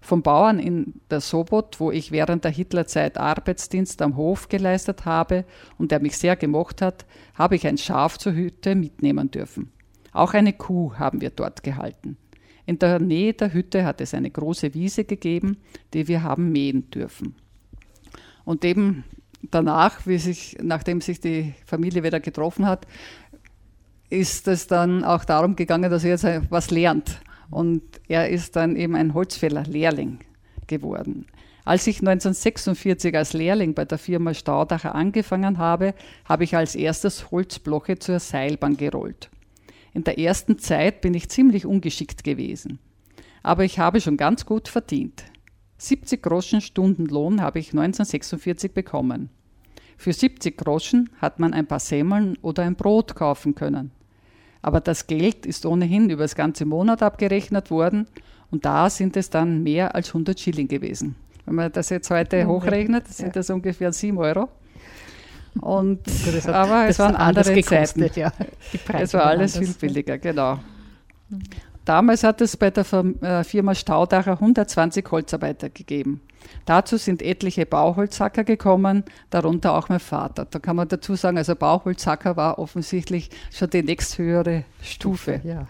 Vom 0.07 0.23
Bauern 0.23 0.61
in 0.61 1.01
der 1.11 1.21
Sobot, 1.21 1.81
wo 1.81 1.91
ich 1.91 2.13
während 2.13 2.45
der 2.45 2.53
Hitlerzeit 2.53 3.19
Arbeitsdienst 3.19 4.01
am 4.03 4.17
Hof 4.17 4.49
geleistet 4.49 5.05
habe 5.05 5.45
und 5.79 5.91
der 5.91 5.99
mich 5.99 6.17
sehr 6.17 6.37
gemocht 6.37 6.81
hat, 6.81 7.07
habe 7.35 7.57
ich 7.57 7.67
ein 7.67 7.77
Schaf 7.77 8.17
zur 8.17 8.33
Hütte 8.35 8.77
mitnehmen 8.77 9.33
dürfen. 9.33 9.73
Auch 10.13 10.33
eine 10.33 10.53
Kuh 10.53 10.95
haben 10.95 11.21
wir 11.21 11.31
dort 11.31 11.65
gehalten. 11.65 12.19
In 12.67 12.79
der 12.79 13.01
Nähe 13.01 13.35
der 13.35 13.53
Hütte 13.53 13.85
hat 13.85 14.01
es 14.01 14.15
eine 14.15 14.31
große 14.31 14.75
Wiese 14.75 15.03
gegeben, 15.03 15.57
die 15.93 16.07
wir 16.07 16.23
haben 16.23 16.53
mähen 16.53 16.89
dürfen. 16.89 17.35
Und 18.45 18.65
eben 18.65 19.03
danach, 19.51 20.03
sich, 20.03 20.57
nachdem 20.63 21.01
sich 21.01 21.21
die 21.21 21.53
Familie 21.65 22.05
wieder 22.05 22.21
getroffen 22.21 22.67
hat, 22.67 22.87
ist 24.09 24.47
es 24.47 24.69
dann 24.69 25.03
auch 25.03 25.25
darum 25.25 25.57
gegangen, 25.57 25.91
dass 25.91 26.05
er 26.05 26.11
jetzt 26.11 26.51
was 26.53 26.71
lernt. 26.71 27.21
Und 27.51 27.83
er 28.09 28.29
ist 28.29 28.57
dann 28.57 28.77
eben 28.77 28.95
ein 28.95 29.15
Holzfäller-Lehrling 29.15 30.19
geworden. 30.67 31.27
Als 31.65 31.87
ich 31.89 31.99
1946 31.99 33.17
als 33.17 33.33
Lehrling 33.33 33.75
bei 33.75 33.85
der 33.85 33.99
Firma 33.99 34.35
Staudacher 34.35 34.95
angefangen 34.95 35.59
habe, 35.59 35.95
habe 36.25 36.45
ich 36.45 36.57
als 36.57 36.77
erstes 36.77 37.33
Holzbloche 37.33 37.99
zur 37.99 38.21
Seilbahn 38.21 38.77
gerollt. 38.77 39.31
In 39.93 40.05
der 40.05 40.19
ersten 40.19 40.59
Zeit 40.59 41.01
bin 41.01 41.15
ich 41.15 41.29
ziemlich 41.29 41.67
ungeschickt 41.67 42.23
gewesen. 42.23 42.79
Aber 43.43 43.65
ich 43.65 43.79
habe 43.79 44.01
schon 44.01 44.17
ganz 44.17 44.47
gut 44.47 44.69
verdient. 44.69 45.25
70 45.79 46.23
Groschen 46.23 46.61
Stundenlohn 46.61 47.41
habe 47.41 47.59
ich 47.59 47.69
1946 47.69 48.73
bekommen. 48.73 49.31
Für 49.97 50.13
70 50.13 50.57
Groschen 50.57 51.11
hat 51.21 51.41
man 51.41 51.53
ein 51.53 51.67
paar 51.67 51.81
Semmeln 51.81 52.39
oder 52.43 52.63
ein 52.63 52.77
Brot 52.77 53.15
kaufen 53.15 53.55
können. 53.55 53.91
Aber 54.67 54.81
das 54.81 55.07
Geld 55.07 55.47
ist 55.47 55.65
ohnehin 55.65 56.11
über 56.11 56.25
das 56.25 56.35
ganze 56.35 56.65
Monat 56.65 57.01
abgerechnet 57.01 57.71
worden 57.71 58.09
und 58.51 58.65
da 58.65 58.91
sind 58.91 59.17
es 59.17 59.31
dann 59.31 59.63
mehr 59.63 59.95
als 59.95 60.09
100 60.09 60.41
Schilling 60.41 60.67
gewesen. 60.67 61.15
Wenn 61.45 61.55
man 61.55 61.71
das 61.71 61.89
jetzt 61.91 62.11
heute 62.11 62.49
hochrechnet, 62.49 63.07
sind 63.07 63.27
ja. 63.27 63.33
das 63.35 63.49
ungefähr 63.49 63.93
7 63.93 64.19
Euro. 64.19 64.49
Und, 65.61 66.01
hat, 66.45 66.49
aber 66.49 66.89
es 66.89 66.99
waren 66.99 67.15
andere 67.15 67.55
gekostet, 67.55 68.13
Zeiten. 68.13 68.19
Ja. 68.19 68.33
Es 68.99 69.15
war 69.15 69.27
alles 69.27 69.57
viel 69.57 69.73
billiger, 69.73 70.19
genau. 70.19 70.59
Damals 71.87 72.25
hat 72.25 72.41
es 72.41 72.57
bei 72.57 72.71
der 72.73 72.85
äh, 73.23 73.45
Firma 73.45 73.73
Staudacher 73.77 74.33
120 74.33 75.09
Holzarbeiter 75.09 75.71
gegeben. 75.71 76.21
Dazu 76.65 76.97
sind 76.97 77.23
etliche 77.23 77.65
Bauholzhacker 77.65 78.43
gekommen, 78.43 79.05
darunter 79.31 79.73
auch 79.73 79.89
mein 79.89 80.01
Vater. 80.01 80.47
Da 80.51 80.59
kann 80.59 80.75
man 80.75 80.89
dazu 80.89 81.15
sagen, 81.15 81.39
also 81.39 81.55
Bauholzhacker 81.55 82.37
war 82.37 82.59
offensichtlich 82.59 83.31
schon 83.53 83.71
die 83.71 83.85
nächsthöhere 83.85 84.65
Stufe. 84.83 85.41
Ja. 85.45 85.69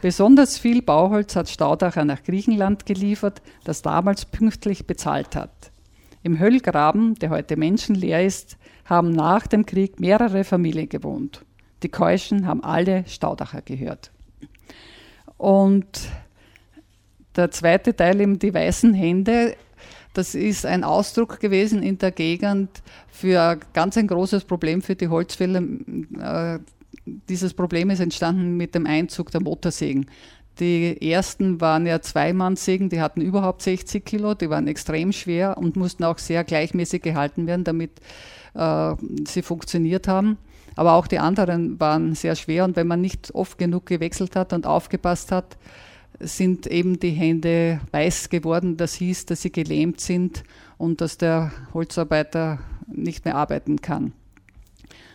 Besonders 0.00 0.56
viel 0.58 0.80
Bauholz 0.80 1.36
hat 1.36 1.50
Staudacher 1.50 2.06
nach 2.06 2.22
Griechenland 2.22 2.86
geliefert, 2.86 3.42
das 3.64 3.82
damals 3.82 4.24
pünktlich 4.24 4.86
bezahlt 4.86 5.36
hat. 5.36 5.70
Im 6.22 6.38
Höllgraben, 6.38 7.14
der 7.16 7.28
heute 7.28 7.58
menschenleer 7.58 8.24
ist, 8.24 8.56
haben 8.86 9.12
nach 9.12 9.46
dem 9.46 9.66
Krieg 9.66 10.00
mehrere 10.00 10.44
Familien 10.44 10.88
gewohnt. 10.88 11.44
Die 11.82 11.90
Keuschen 11.90 12.46
haben 12.46 12.64
alle 12.64 13.04
Staudacher 13.06 13.60
gehört. 13.60 14.11
Und 15.42 15.88
der 17.34 17.50
zweite 17.50 17.96
Teil, 17.96 18.20
eben 18.20 18.38
die 18.38 18.54
weißen 18.54 18.94
Hände, 18.94 19.56
das 20.14 20.36
ist 20.36 20.64
ein 20.64 20.84
Ausdruck 20.84 21.40
gewesen 21.40 21.82
in 21.82 21.98
der 21.98 22.12
Gegend 22.12 22.70
für 23.08 23.58
ganz 23.72 23.96
ein 23.96 24.06
großes 24.06 24.44
Problem 24.44 24.82
für 24.82 24.94
die 24.94 25.08
Holzfäller. 25.08 25.60
Äh, 26.20 26.60
dieses 27.28 27.54
Problem 27.54 27.90
ist 27.90 27.98
entstanden 27.98 28.56
mit 28.56 28.76
dem 28.76 28.86
Einzug 28.86 29.32
der 29.32 29.42
Motorsägen. 29.42 30.06
Die 30.60 31.10
ersten 31.10 31.60
waren 31.60 31.86
ja 31.86 32.00
Zweimannsägen, 32.00 32.88
die 32.88 33.00
hatten 33.00 33.20
überhaupt 33.20 33.62
60 33.62 34.04
Kilo, 34.04 34.34
die 34.34 34.48
waren 34.48 34.68
extrem 34.68 35.10
schwer 35.10 35.58
und 35.58 35.74
mussten 35.74 36.04
auch 36.04 36.18
sehr 36.18 36.44
gleichmäßig 36.44 37.02
gehalten 37.02 37.48
werden, 37.48 37.64
damit 37.64 37.90
äh, 38.54 38.94
sie 39.26 39.42
funktioniert 39.42 40.06
haben. 40.06 40.38
Aber 40.76 40.94
auch 40.94 41.06
die 41.06 41.18
anderen 41.18 41.78
waren 41.80 42.14
sehr 42.14 42.36
schwer 42.36 42.64
und 42.64 42.76
wenn 42.76 42.86
man 42.86 43.00
nicht 43.00 43.34
oft 43.34 43.58
genug 43.58 43.86
gewechselt 43.86 44.36
hat 44.36 44.52
und 44.52 44.66
aufgepasst 44.66 45.32
hat, 45.32 45.56
sind 46.20 46.66
eben 46.66 47.00
die 47.00 47.10
Hände 47.10 47.80
weiß 47.90 48.28
geworden. 48.28 48.76
Das 48.76 48.94
hieß, 48.94 49.26
dass 49.26 49.42
sie 49.42 49.52
gelähmt 49.52 50.00
sind 50.00 50.44
und 50.78 51.00
dass 51.00 51.18
der 51.18 51.52
Holzarbeiter 51.74 52.60
nicht 52.86 53.24
mehr 53.24 53.36
arbeiten 53.36 53.80
kann. 53.80 54.12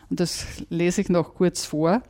Und 0.09 0.19
das 0.19 0.45
lese 0.69 1.01
ich 1.01 1.09
noch 1.09 1.35
kurz 1.35 1.65
vor. 1.65 2.01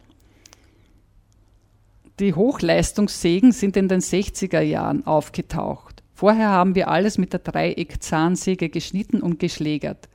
Die 2.20 2.34
Hochleistungssägen 2.34 3.52
sind 3.52 3.78
in 3.78 3.88
den 3.88 4.02
60er 4.02 4.62
Jahren 4.62 5.06
aufgetaucht. 5.06 6.04
Vorher 6.14 6.50
haben 6.50 6.74
wir 6.74 6.88
alles 6.88 7.20
mit 7.20 7.34
der 7.34 7.42
Dreieckzahnsäge 7.42 8.70
geschnitten 8.70 9.22
und 9.22 9.38
geschlägert. 9.38 10.10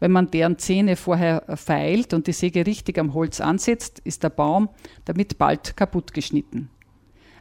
Wenn 0.00 0.12
man 0.12 0.30
deren 0.30 0.58
Zähne 0.58 0.96
vorher 0.96 1.44
feilt 1.56 2.14
und 2.14 2.26
die 2.26 2.32
Säge 2.32 2.66
richtig 2.66 2.98
am 2.98 3.14
Holz 3.14 3.40
ansetzt, 3.40 4.00
ist 4.04 4.22
der 4.22 4.30
Baum 4.30 4.68
damit 5.04 5.38
bald 5.38 5.76
kaputt 5.76 6.12
geschnitten. 6.14 6.70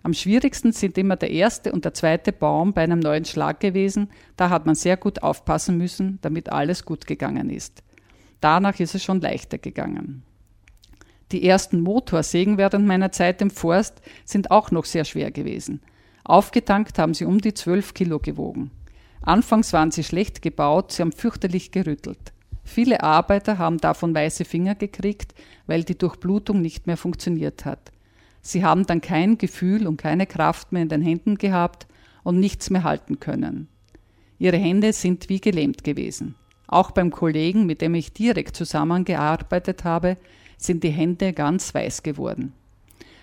Am 0.04 0.14
schwierigsten 0.14 0.74
sind 0.74 0.98
immer 0.98 1.16
der 1.16 1.32
erste 1.32 1.72
und 1.72 1.86
der 1.86 1.94
zweite 1.94 2.34
Baum 2.34 2.74
bei 2.74 2.84
einem 2.84 3.00
neuen 3.00 3.24
Schlag 3.24 3.62
gewesen. 3.62 4.10
Da 4.36 4.50
hat 4.50 4.66
man 4.66 4.76
sehr 4.76 4.98
gut 4.98 5.24
aufpassen 5.24 5.78
müssen, 5.78 6.20
damit 6.22 6.50
alles 6.50 6.84
gut 6.84 7.08
gegangen 7.08 7.50
ist. 7.50 7.84
Danach 8.42 8.82
ist 8.82 8.96
es 8.96 9.04
schon 9.04 9.22
leichter 9.22 9.58
gegangen. 9.58 10.24
Die 11.32 11.48
ersten 11.48 11.80
Motorsägen 11.80 12.58
während 12.58 12.86
meiner 12.86 13.14
Zeit 13.14 13.42
im 13.42 13.50
Forst 13.50 14.02
sind 14.26 14.52
auch 14.52 14.72
noch 14.72 14.84
sehr 14.84 15.06
schwer 15.06 15.32
gewesen. 15.32 15.80
Aufgetankt 16.26 17.00
haben 17.00 17.14
sie 17.14 17.24
um 17.24 17.40
die 17.40 17.54
12 17.54 17.94
Kilo 17.94 18.20
gewogen. 18.20 18.72
Anfangs 19.22 19.72
waren 19.72 19.92
sie 19.92 20.04
schlecht 20.04 20.42
gebaut, 20.42 20.92
sie 20.92 21.02
haben 21.02 21.14
fürchterlich 21.14 21.72
gerüttelt. 21.72 22.33
Viele 22.64 23.04
Arbeiter 23.04 23.58
haben 23.58 23.78
davon 23.78 24.16
weiße 24.16 24.46
Finger 24.46 24.76
gekriegt, 24.76 25.34
weil 25.68 25.84
die 25.84 25.98
Durchblutung 25.98 26.62
nicht 26.62 26.88
mehr 26.88 26.98
funktioniert 26.98 27.66
hat. 27.66 27.92
Sie 28.42 28.64
haben 28.64 28.86
dann 28.86 29.02
kein 29.02 29.38
Gefühl 29.38 29.88
und 29.88 29.98
keine 29.98 30.26
Kraft 30.26 30.72
mehr 30.72 30.82
in 30.82 30.90
den 30.90 31.02
Händen 31.02 31.38
gehabt 31.38 31.88
und 32.24 32.40
nichts 32.40 32.70
mehr 32.70 32.84
halten 32.84 33.20
können. 33.20 33.68
Ihre 34.40 34.58
Hände 34.58 34.92
sind 34.94 35.30
wie 35.30 35.40
gelähmt 35.40 35.84
gewesen. 35.84 36.36
Auch 36.68 36.92
beim 36.92 37.12
Kollegen, 37.12 37.66
mit 37.66 37.82
dem 37.82 37.96
ich 37.96 38.14
direkt 38.14 38.56
zusammengearbeitet 38.56 39.84
habe, 39.84 40.18
sind 40.58 40.84
die 40.84 40.90
Hände 40.90 41.34
ganz 41.34 41.74
weiß 41.74 42.04
geworden. 42.04 42.54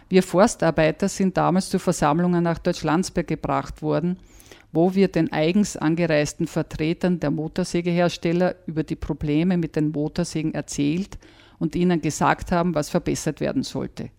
Wir 0.09 0.23
Forstarbeiter 0.23 1.09
sind 1.09 1.37
damals 1.37 1.69
zu 1.71 1.79
Versammlungen 1.79 2.43
nach 2.43 2.59
Deutschlandsberg 2.59 3.27
gebracht 3.27 3.83
worden, 3.83 4.19
wo 4.73 4.95
wir 4.95 5.09
den 5.09 5.33
eigens 5.33 5.77
angereisten 5.77 6.47
Vertretern 6.47 7.21
der 7.21 7.31
Motorsägehersteller 7.31 8.57
über 8.67 8.85
die 8.85 8.97
Probleme 8.97 9.57
mit 9.57 9.77
den 9.77 9.91
Motorsägen 9.91 10.55
erzählt 10.55 11.19
und 11.59 11.75
ihnen 11.75 12.01
gesagt 12.01 12.53
haben, 12.53 12.75
was 12.75 12.91
verbessert 12.91 13.41
werden 13.41 13.63
sollte. 13.63 14.11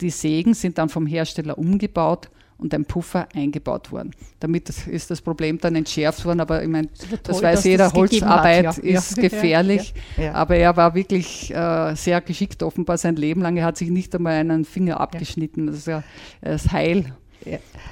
Die 0.00 0.10
Sägen 0.10 0.54
sind 0.54 0.78
dann 0.78 0.88
vom 0.88 1.06
Hersteller 1.06 1.58
umgebaut 1.58 2.30
und 2.58 2.72
ein 2.74 2.84
Puffer 2.84 3.28
eingebaut 3.34 3.90
worden. 3.90 4.12
Damit 4.38 4.68
ist 4.68 5.10
das 5.10 5.20
Problem 5.20 5.58
dann 5.58 5.74
entschärft 5.74 6.24
worden, 6.24 6.40
aber 6.40 6.62
ich 6.62 6.68
meine, 6.68 6.88
das, 6.88 7.22
das 7.22 7.42
weiß 7.42 7.64
jeder, 7.64 7.92
Holzarbeit 7.92 8.66
hat, 8.66 8.84
ja. 8.84 8.98
ist 8.98 9.16
ja. 9.16 9.22
gefährlich, 9.22 9.94
ja. 10.16 10.32
aber 10.32 10.56
er 10.56 10.76
war 10.76 10.94
wirklich 10.94 11.52
äh, 11.52 11.94
sehr 11.96 12.20
geschickt, 12.20 12.62
offenbar 12.62 12.98
sein 12.98 13.16
Leben 13.16 13.42
lang. 13.42 13.56
Er 13.56 13.64
hat 13.64 13.76
sich 13.76 13.90
nicht 13.90 14.14
einmal 14.14 14.34
einen 14.34 14.64
Finger 14.64 15.00
abgeschnitten. 15.00 15.66
Das 15.66 15.76
ist 15.76 15.86
ja 15.86 16.04
das 16.40 16.70
Heil 16.70 17.12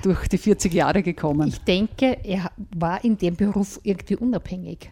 durch 0.03 0.29
die 0.29 0.39
40 0.39 0.73
Jahre 0.73 1.03
gekommen. 1.03 1.49
Ich 1.49 1.61
denke, 1.61 2.19
er 2.25 2.51
war 2.77 3.03
in 3.05 3.17
dem 3.17 3.37
Beruf 3.37 3.81
irgendwie 3.83 4.17
unabhängig. 4.17 4.91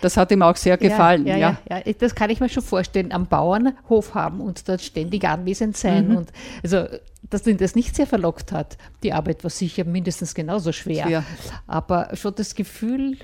Das 0.00 0.16
hat 0.16 0.30
ihm 0.30 0.42
auch 0.42 0.56
sehr 0.56 0.76
gefallen. 0.76 1.26
Ja, 1.26 1.36
ja, 1.36 1.56
ja. 1.68 1.78
ja, 1.84 1.92
das 1.98 2.14
kann 2.14 2.30
ich 2.30 2.40
mir 2.40 2.48
schon 2.48 2.62
vorstellen. 2.62 3.12
Am 3.12 3.26
Bauernhof 3.26 4.14
haben 4.14 4.40
und 4.40 4.68
dort 4.68 4.82
ständig 4.82 5.24
anwesend 5.24 5.76
sein. 5.76 6.08
Mhm. 6.08 6.16
Und 6.16 6.32
also 6.62 6.84
dass 7.30 7.46
ihn 7.46 7.56
das 7.56 7.74
nicht 7.74 7.96
sehr 7.96 8.06
verlockt 8.06 8.52
hat. 8.52 8.76
Die 9.02 9.12
Arbeit 9.12 9.42
war 9.42 9.50
sicher 9.50 9.84
mindestens 9.84 10.34
genauso 10.34 10.72
schwer. 10.72 11.06
schwer. 11.06 11.24
Aber 11.66 12.10
schon 12.14 12.34
das 12.34 12.54
Gefühl. 12.54 13.16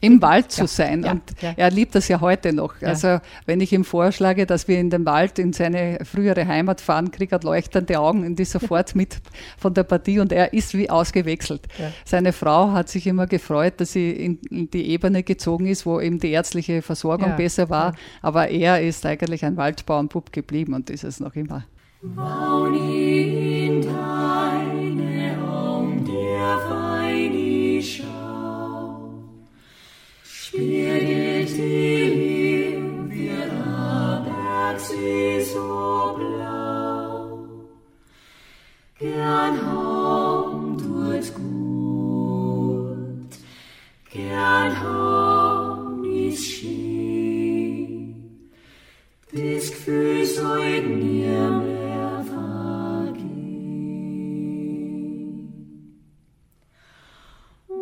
Im 0.00 0.22
Wald 0.22 0.52
zu 0.52 0.62
ja, 0.62 0.66
sein. 0.66 1.04
Ja, 1.04 1.12
und 1.12 1.22
ja. 1.42 1.52
er 1.54 1.70
liebt 1.70 1.94
das 1.94 2.08
ja 2.08 2.22
heute 2.22 2.54
noch. 2.54 2.80
Also, 2.80 3.18
wenn 3.44 3.60
ich 3.60 3.74
ihm 3.74 3.84
vorschlage, 3.84 4.46
dass 4.46 4.68
wir 4.68 4.78
in 4.78 4.88
den 4.88 5.04
Wald 5.04 5.38
in 5.38 5.52
seine 5.52 5.98
frühere 6.02 6.46
Heimat 6.46 6.80
fahren, 6.80 7.10
kriegt 7.10 7.32
er 7.32 7.40
leuchtende 7.40 8.00
Augen 8.00 8.24
und 8.24 8.40
ist 8.40 8.52
sofort 8.52 8.94
mit 8.94 9.18
von 9.58 9.74
der 9.74 9.82
Partie 9.82 10.18
und 10.18 10.32
er 10.32 10.54
ist 10.54 10.72
wie 10.72 10.88
ausgewechselt. 10.88 11.66
Seine 12.06 12.32
Frau 12.32 12.72
hat 12.72 12.88
sich 12.88 13.06
immer 13.06 13.26
gefreut, 13.26 13.74
dass 13.78 13.92
sie 13.92 14.12
in, 14.12 14.38
in, 14.50 14.70
die 14.70 14.88
Ebene 14.88 15.22
gezogen 15.22 15.66
ist, 15.66 15.84
wo 15.84 16.00
eben 16.00 16.20
die 16.20 16.30
ärztliche 16.30 16.80
Versorgung 16.80 17.36
besser 17.36 17.68
war. 17.68 17.94
Aber 18.22 18.48
er 18.48 18.80
ist 18.80 19.04
eigentlich 19.04 19.44
ein 19.44 19.58
Waldbauernbub 19.58 20.32
geblieben 20.32 20.72
und 20.72 20.88
ist 20.88 21.04
es 21.04 21.20
noch 21.20 21.34
immer. 21.34 21.66
Woun 22.02 22.74
in 22.74 23.80
deine 23.80 25.38
Augen 25.42 25.76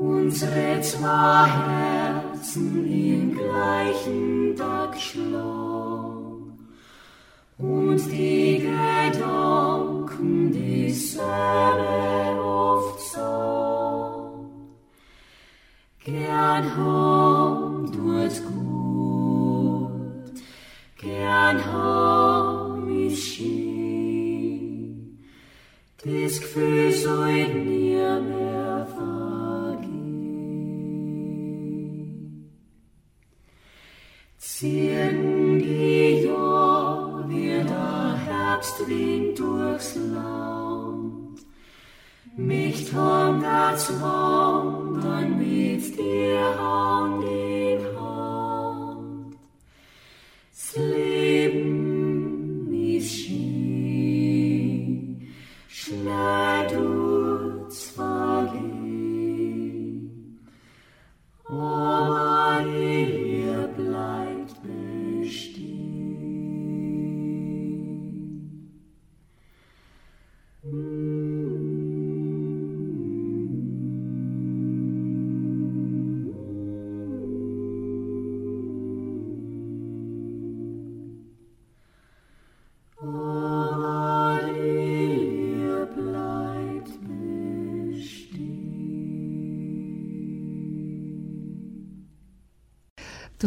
unsere 0.05 0.80
zwei 0.82 1.46
Herzen 1.46 2.84
im 2.86 3.34
gleichen 3.36 4.55
Tag 4.57 5.00
schlagen 5.00 6.59
und 7.59 8.12
die 8.12 8.59
Gedanken 9.12 10.52
dieselbe 10.52 12.40
oft 12.42 13.00
so. 13.12 14.50
Gern 16.05 16.64
hom 16.76 17.90
tut's 17.92 18.42
gut, 18.44 19.90
gern 20.98 21.59
hom 21.72 23.07
ist 23.09 23.22
schön, 23.22 25.18
das 26.05 26.40
Gefühl 26.40 26.92
soll 26.92 27.48
nie 27.64 27.84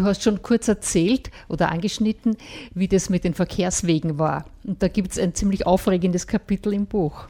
hast 0.07 0.23
schon 0.23 0.41
kurz 0.41 0.67
erzählt 0.67 1.31
oder 1.47 1.71
angeschnitten, 1.71 2.37
wie 2.73 2.87
das 2.87 3.09
mit 3.09 3.23
den 3.23 3.33
Verkehrswegen 3.33 4.19
war. 4.19 4.45
Und 4.63 4.81
da 4.81 4.87
gibt 4.87 5.11
es 5.11 5.19
ein 5.19 5.33
ziemlich 5.33 5.65
aufregendes 5.65 6.27
Kapitel 6.27 6.73
im 6.73 6.85
Buch. 6.85 7.27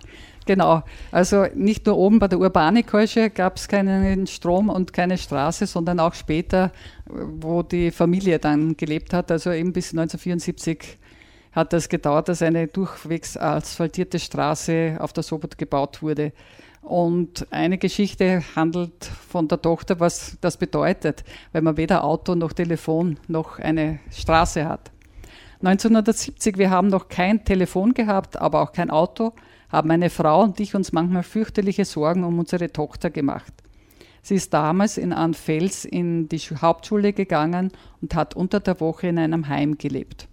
Genau, 0.48 0.82
also 1.12 1.46
nicht 1.56 1.86
nur 1.86 1.98
oben 1.98 2.20
bei 2.20 2.30
der 2.30 2.40
Urbanikirche 2.40 3.30
gab 3.30 3.58
es 3.58 3.68
keinen 3.68 4.28
Strom 4.28 4.70
und 4.70 4.94
keine 4.94 5.18
Straße, 5.18 5.68
sondern 5.68 6.00
auch 6.00 6.14
später, 6.14 6.72
wo 7.06 7.64
die 7.64 7.92
Familie 7.92 8.40
dann 8.40 8.78
gelebt 8.78 9.14
hat, 9.14 9.30
also 9.30 9.52
eben 9.52 9.74
bis 9.74 9.92
1974 9.92 10.98
hat 11.52 11.74
das 11.74 11.90
gedauert, 11.90 12.30
dass 12.30 12.42
eine 12.42 12.68
durchwegs 12.68 13.36
asphaltierte 13.36 14.20
Straße 14.20 14.98
auf 15.00 15.12
der 15.12 15.24
Sobot 15.24 15.58
gebaut 15.58 16.02
wurde. 16.02 16.32
Und 16.88 17.52
eine 17.52 17.78
Geschichte 17.78 18.44
handelt 18.56 19.04
von 19.04 19.50
der 19.50 19.62
Tochter, 19.62 20.00
was 20.00 20.38
das 20.40 20.56
bedeutet, 20.56 21.26
weil 21.52 21.62
man 21.62 21.76
weder 21.76 22.06
Auto 22.06 22.34
noch 22.34 22.54
Telefon 22.54 23.20
noch 23.28 23.60
eine 23.60 24.00
Straße 24.10 24.66
hat. 24.66 24.90
1970, 25.60 26.58
wir 26.58 26.70
haben 26.70 26.88
noch 26.88 27.10
kein 27.10 27.44
Telefon 27.44 27.94
gehabt, 27.94 28.40
aber 28.40 28.62
auch 28.62 28.72
kein 28.72 28.90
Auto, 28.90 29.34
haben 29.68 29.90
meine 29.90 30.10
Frau 30.10 30.44
und 30.44 30.62
ich 30.62 30.76
uns 30.76 30.94
manchmal 30.94 31.24
fürchterliche 31.24 31.84
Sorgen 31.84 32.24
um 32.24 32.40
unsere 32.40 32.72
Tochter 32.72 33.10
gemacht. 33.10 33.52
Sie 34.22 34.36
ist 34.36 34.54
damals 34.54 34.98
in 34.98 35.12
Anfels 35.12 35.84
in 35.84 36.30
die 36.30 36.40
Hauptschule 36.40 37.12
gegangen 37.12 37.74
und 38.02 38.16
hat 38.16 38.34
unter 38.34 38.62
der 38.62 38.80
Woche 38.80 39.08
in 39.08 39.20
einem 39.20 39.50
Heim 39.50 39.78
gelebt. 39.78 40.30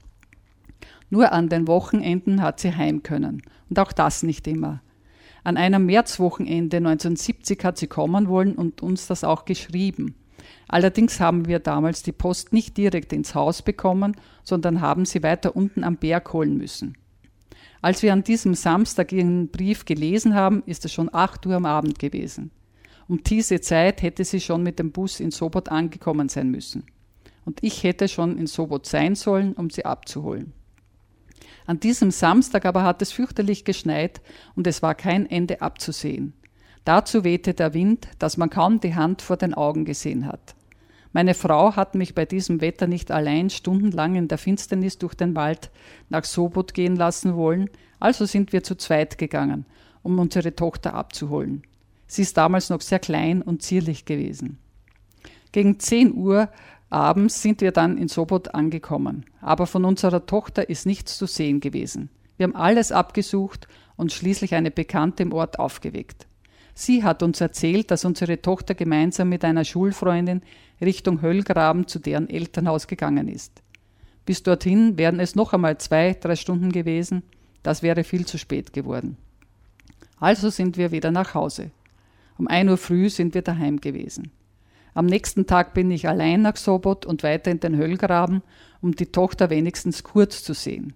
Nur 1.11 1.33
an 1.33 1.49
den 1.49 1.67
Wochenenden 1.67 2.43
hat 2.43 2.61
sie 2.61 2.77
heim 2.77 3.03
können. 3.03 3.43
Und 3.69 3.81
auch 3.81 3.91
das 3.91 4.23
nicht 4.23 4.47
immer. 4.47 4.81
An 5.45 5.59
einem 5.59 5.85
Märzwochenende 5.85 6.79
1970 6.79 7.63
hat 7.65 7.77
sie 7.77 7.87
kommen 7.87 8.29
wollen 8.29 8.55
und 8.55 8.83
uns 8.83 9.07
das 9.07 9.25
auch 9.25 9.45
geschrieben. 9.45 10.15
Allerdings 10.69 11.21
haben 11.21 11.47
wir 11.47 11.59
damals 11.59 12.03
die 12.03 12.13
Post 12.13 12.55
nicht 12.55 12.79
direkt 12.79 13.13
ins 13.13 13.35
Haus 13.35 13.61
bekommen, 13.61 14.17
sondern 14.43 14.81
haben 14.81 15.05
sie 15.05 15.23
weiter 15.23 15.55
unten 15.55 15.85
am 15.85 15.97
Berg 15.97 16.33
holen 16.33 16.57
müssen. 16.57 16.97
Als 17.83 18.03
wir 18.03 18.15
an 18.15 18.25
diesem 18.25 18.55
Samstag 18.55 19.13
ihren 19.13 19.49
Brief 19.49 19.85
gelesen 19.85 20.35
haben, 20.35 20.63
ist 20.65 20.87
es 20.87 20.93
schon 20.95 21.13
8 21.13 21.45
Uhr 21.45 21.57
am 21.57 21.67
Abend 21.67 21.99
gewesen. 21.99 22.51
Um 23.07 23.23
diese 23.23 23.61
Zeit 23.61 24.01
hätte 24.01 24.25
sie 24.25 24.41
schon 24.41 24.63
mit 24.63 24.79
dem 24.79 24.93
Bus 24.93 25.21
in 25.21 25.31
Sobot 25.31 25.69
angekommen 25.69 26.31
sein 26.31 26.51
müssen. 26.51 26.85
Und 27.45 27.63
ich 27.63 27.83
hätte 27.83 28.09
schon 28.09 28.39
in 28.39 28.47
Sobot 28.47 28.87
sein 28.87 29.15
sollen, 29.15 29.53
um 29.53 29.69
sie 29.69 29.85
abzuholen. 29.85 30.55
An 31.67 31.81
diesem 31.81 32.11
Samstag 32.11 32.67
aber 32.67 32.83
hat 32.83 33.01
es 33.01 33.13
fürchterlich 33.13 33.65
geschneit 33.65 34.21
und 34.55 34.67
es 34.67 34.83
war 34.83 34.95
kein 34.95 35.29
Ende 35.29 35.63
abzusehen. 35.63 36.35
Dazu 36.85 37.25
wehte 37.25 37.55
der 37.55 37.73
Wind, 37.73 38.09
dass 38.19 38.37
man 38.37 38.51
kaum 38.51 38.81
die 38.81 38.95
Hand 38.95 39.23
vor 39.23 39.39
den 39.39 39.55
Augen 39.55 39.85
gesehen 39.85 40.27
hat. 40.27 40.55
Meine 41.15 41.35
Frau 41.35 41.77
hat 41.77 41.95
mich 41.95 42.15
bei 42.15 42.27
diesem 42.27 42.61
Wetter 42.61 42.87
nicht 42.87 43.11
allein 43.11 43.49
stundenlang 43.49 44.17
in 44.17 44.29
der 44.29 44.37
Finsternis 44.37 44.99
durch 44.99 45.15
den 45.15 45.35
Wald 45.37 45.71
nach 46.09 46.25
Sobot 46.25 46.75
gehen 46.75 46.97
lassen 46.97 47.37
wollen, 47.37 47.71
also 48.01 48.27
sind 48.27 48.53
wir 48.53 48.65
zu 48.65 48.75
zweit 48.75 49.17
gegangen, 49.17 49.65
um 50.03 50.19
unsere 50.19 50.57
Tochter 50.57 50.95
abzuholen. 50.95 51.63
Sie 52.07 52.23
ist 52.23 52.37
damals 52.37 52.69
noch 52.69 52.81
sehr 52.81 52.99
klein 52.99 53.43
und 53.43 53.63
zierlich 53.63 54.05
gewesen. 54.05 54.59
Gegen 55.53 55.79
10 55.79 56.15
Uhr 56.15 56.49
Abends 56.95 57.43
sind 57.43 57.61
wir 57.61 57.73
dann 57.73 57.99
in 57.99 58.07
Sobot 58.07 58.55
angekommen, 58.55 59.25
aber 59.41 59.67
von 59.67 59.85
unserer 59.85 60.27
Tochter 60.27 60.69
ist 60.71 60.87
nichts 60.87 61.19
zu 61.19 61.27
sehen 61.27 61.59
gewesen. 61.59 62.09
Wir 62.37 62.45
haben 62.45 62.55
alles 62.55 62.93
abgesucht 62.93 63.67
und 63.97 64.13
schließlich 64.13 64.55
eine 64.55 64.71
Bekannte 64.71 65.25
im 65.25 65.33
Ort 65.33 65.59
aufgeweckt. 65.59 66.29
Sie 66.73 67.03
hat 67.03 67.25
uns 67.25 67.41
erzählt, 67.41 67.91
dass 67.91 68.05
unsere 68.05 68.41
Tochter 68.41 68.77
gemeinsam 68.77 69.29
mit 69.29 69.45
einer 69.45 69.65
Schulfreundin 69.65 70.43
Richtung 70.81 71.21
Höllgraben 71.21 71.89
zu 71.89 71.99
deren 71.99 72.31
Elternhaus 72.31 72.87
gegangen 72.87 73.27
ist. 73.27 73.61
Bis 74.25 74.45
dorthin 74.45 74.97
wären 74.97 75.19
es 75.19 75.35
noch 75.35 75.53
einmal 75.53 75.79
zwei, 75.79 76.13
drei 76.13 76.37
Stunden 76.37 76.71
gewesen, 76.71 77.25
das 77.65 77.83
wäre 77.83 78.05
viel 78.05 78.25
zu 78.25 78.39
spät 78.39 78.73
geworden. 78.73 79.17
Also 80.21 80.49
sind 80.49 80.77
wir 80.77 80.93
wieder 80.93 81.11
nach 81.11 81.35
Hause. 81.35 81.73
Um 82.39 82.47
ein 82.47 82.69
Uhr 82.69 82.77
früh 82.77 83.11
sind 83.11 83.35
wir 83.35 83.43
daheim 83.43 83.81
gewesen. 83.81 84.31
Am 84.95 85.07
nächsten 85.07 85.47
Tag 85.47 85.75
bin 85.75 85.91
ich 85.91 86.09
allein 86.09 86.43
nach 86.43 86.57
Sobot 86.57 87.05
und 87.05 87.25
weiter 87.25 87.51
in 87.51 87.59
den 87.59 87.77
Höllgraben, 87.77 88.43
um 88.81 88.95
die 88.95 89.07
Tochter 89.07 89.51
wenigstens 89.51 90.05
kurz 90.05 90.45
zu 90.45 90.55
sehen. 90.55 90.95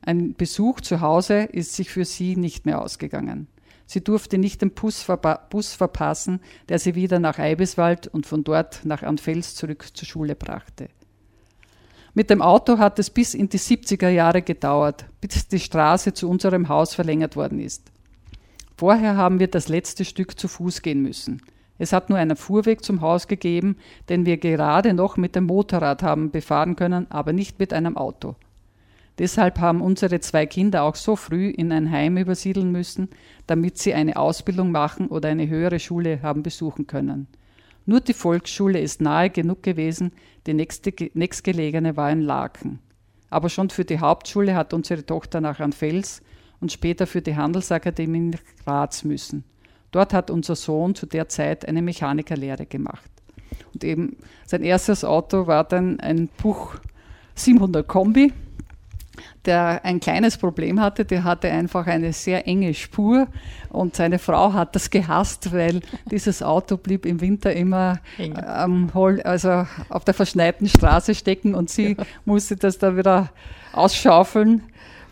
Ein 0.00 0.34
Besuch 0.34 0.80
zu 0.80 1.02
Hause 1.02 1.42
ist 1.42 1.74
sich 1.74 1.90
für 1.90 2.06
sie 2.06 2.36
nicht 2.36 2.64
mehr 2.64 2.80
ausgegangen. 2.80 3.48
Sie 3.86 4.02
durfte 4.02 4.38
nicht 4.38 4.62
den 4.62 4.70
Bus, 4.70 5.02
verpa 5.02 5.46
Bus 5.50 5.74
verpassen, 5.74 6.40
der 6.70 6.78
sie 6.78 6.94
wieder 6.94 7.18
nach 7.18 7.38
Eibiswald 7.38 8.06
und 8.06 8.26
von 8.26 8.44
dort 8.44 8.80
nach 8.84 9.02
Anfels 9.02 9.54
zurück 9.54 9.86
zur 9.92 10.08
Schule 10.08 10.34
brachte. 10.34 10.88
Mit 12.14 12.30
dem 12.30 12.40
Auto 12.40 12.78
hat 12.78 12.98
es 12.98 13.10
bis 13.10 13.34
in 13.34 13.48
die 13.48 13.58
70er 13.58 14.08
Jahre 14.08 14.40
gedauert, 14.40 15.04
bis 15.20 15.48
die 15.48 15.60
Straße 15.60 16.14
zu 16.14 16.30
unserem 16.30 16.68
Haus 16.68 16.94
verlängert 16.94 17.36
worden 17.36 17.58
ist. 17.58 17.90
Vorher 18.76 19.16
haben 19.16 19.38
wir 19.38 19.48
das 19.48 19.68
letzte 19.68 20.04
Stück 20.04 20.38
zu 20.38 20.48
Fuß 20.48 20.80
gehen 20.80 21.02
müssen. 21.02 21.42
Es 21.78 21.92
hat 21.92 22.08
nur 22.08 22.18
einen 22.18 22.36
Fuhrweg 22.36 22.84
zum 22.84 23.00
Haus 23.00 23.26
gegeben, 23.26 23.76
den 24.08 24.26
wir 24.26 24.36
gerade 24.36 24.94
noch 24.94 25.16
mit 25.16 25.34
dem 25.34 25.44
Motorrad 25.44 26.02
haben 26.02 26.30
befahren 26.30 26.76
können, 26.76 27.10
aber 27.10 27.32
nicht 27.32 27.58
mit 27.58 27.72
einem 27.72 27.96
Auto. 27.96 28.36
Deshalb 29.18 29.60
haben 29.60 29.80
unsere 29.80 30.18
zwei 30.20 30.44
Kinder 30.46 30.82
auch 30.82 30.96
so 30.96 31.14
früh 31.14 31.48
in 31.48 31.70
ein 31.70 31.90
Heim 31.90 32.16
übersiedeln 32.16 32.72
müssen, 32.72 33.08
damit 33.46 33.78
sie 33.78 33.94
eine 33.94 34.16
Ausbildung 34.16 34.72
machen 34.72 35.06
oder 35.08 35.28
eine 35.28 35.48
höhere 35.48 35.78
Schule 35.78 36.20
haben 36.22 36.42
besuchen 36.42 36.86
können. 36.86 37.28
Nur 37.86 38.00
die 38.00 38.14
Volksschule 38.14 38.80
ist 38.80 39.00
nahe 39.00 39.30
genug 39.30 39.62
gewesen, 39.62 40.12
die 40.46 40.54
nächste, 40.54 40.92
nächstgelegene 41.14 41.96
war 41.96 42.10
in 42.10 42.22
Laken. 42.22 42.80
Aber 43.30 43.48
schon 43.48 43.70
für 43.70 43.84
die 43.84 43.98
Hauptschule 43.98 44.54
hat 44.54 44.72
unsere 44.72 45.04
Tochter 45.04 45.40
nach 45.40 45.60
Anfels 45.60 46.22
und 46.60 46.72
später 46.72 47.06
für 47.06 47.20
die 47.20 47.36
Handelsakademie 47.36 48.30
nach 48.30 48.40
Graz 48.64 49.04
müssen. 49.04 49.44
Dort 49.94 50.12
hat 50.12 50.28
unser 50.28 50.56
Sohn 50.56 50.96
zu 50.96 51.06
der 51.06 51.28
Zeit 51.28 51.68
eine 51.68 51.80
Mechanikerlehre 51.80 52.66
gemacht. 52.66 53.08
Und 53.72 53.84
eben 53.84 54.16
sein 54.44 54.64
erstes 54.64 55.04
Auto 55.04 55.46
war 55.46 55.62
dann 55.62 56.00
ein 56.00 56.28
Buch 56.42 56.74
700 57.36 57.86
Kombi, 57.86 58.32
der 59.44 59.84
ein 59.84 60.00
kleines 60.00 60.36
Problem 60.36 60.80
hatte. 60.80 61.04
Der 61.04 61.22
hatte 61.22 61.48
einfach 61.48 61.86
eine 61.86 62.12
sehr 62.12 62.48
enge 62.48 62.74
Spur 62.74 63.28
und 63.68 63.94
seine 63.94 64.18
Frau 64.18 64.52
hat 64.52 64.74
das 64.74 64.90
gehasst, 64.90 65.52
weil 65.52 65.80
dieses 66.10 66.42
Auto 66.42 66.76
blieb 66.76 67.06
im 67.06 67.20
Winter 67.20 67.52
immer 67.52 68.00
ähm, 68.18 68.90
also 69.22 69.64
auf 69.90 70.04
der 70.04 70.14
verschneiten 70.14 70.66
Straße 70.68 71.14
stecken 71.14 71.54
und 71.54 71.70
sie 71.70 71.94
ja. 71.96 72.04
musste 72.24 72.56
das 72.56 72.78
da 72.78 72.96
wieder 72.96 73.30
ausschaufeln 73.72 74.64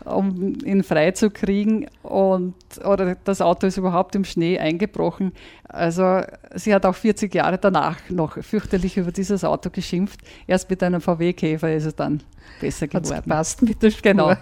um 0.05 0.57
ihn 0.65 0.83
frei 0.83 1.11
zu 1.11 1.29
kriegen. 1.29 1.87
Und, 2.01 2.55
oder 2.85 3.15
das 3.23 3.41
Auto 3.41 3.67
ist 3.67 3.77
überhaupt 3.77 4.15
im 4.15 4.25
Schnee 4.25 4.59
eingebrochen. 4.59 5.33
Also 5.67 6.21
sie 6.55 6.73
hat 6.73 6.85
auch 6.85 6.95
40 6.95 7.33
Jahre 7.33 7.57
danach 7.57 7.97
noch 8.09 8.41
fürchterlich 8.43 8.97
über 8.97 9.11
dieses 9.11 9.43
Auto 9.43 9.69
geschimpft. 9.69 10.19
Erst 10.47 10.69
mit 10.69 10.83
einem 10.83 11.01
VW-Käfer 11.01 11.73
ist 11.73 11.85
es 11.85 11.95
dann 11.95 12.21
besser 12.59 12.87
geworden. 12.87 13.15
Hat's 13.15 13.23
gepasst 13.23 13.61
mit 13.61 13.81
der 13.81 13.91
Spur. 13.91 14.01
Genau. 14.01 14.33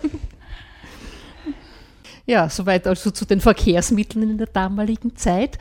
Ja, 2.26 2.50
soweit 2.50 2.88
also 2.88 3.12
zu 3.12 3.26
den 3.26 3.42
Verkehrsmitteln 3.42 4.30
in 4.32 4.38
der 4.38 4.48
damaligen 4.48 5.16
Zeit. 5.16 5.58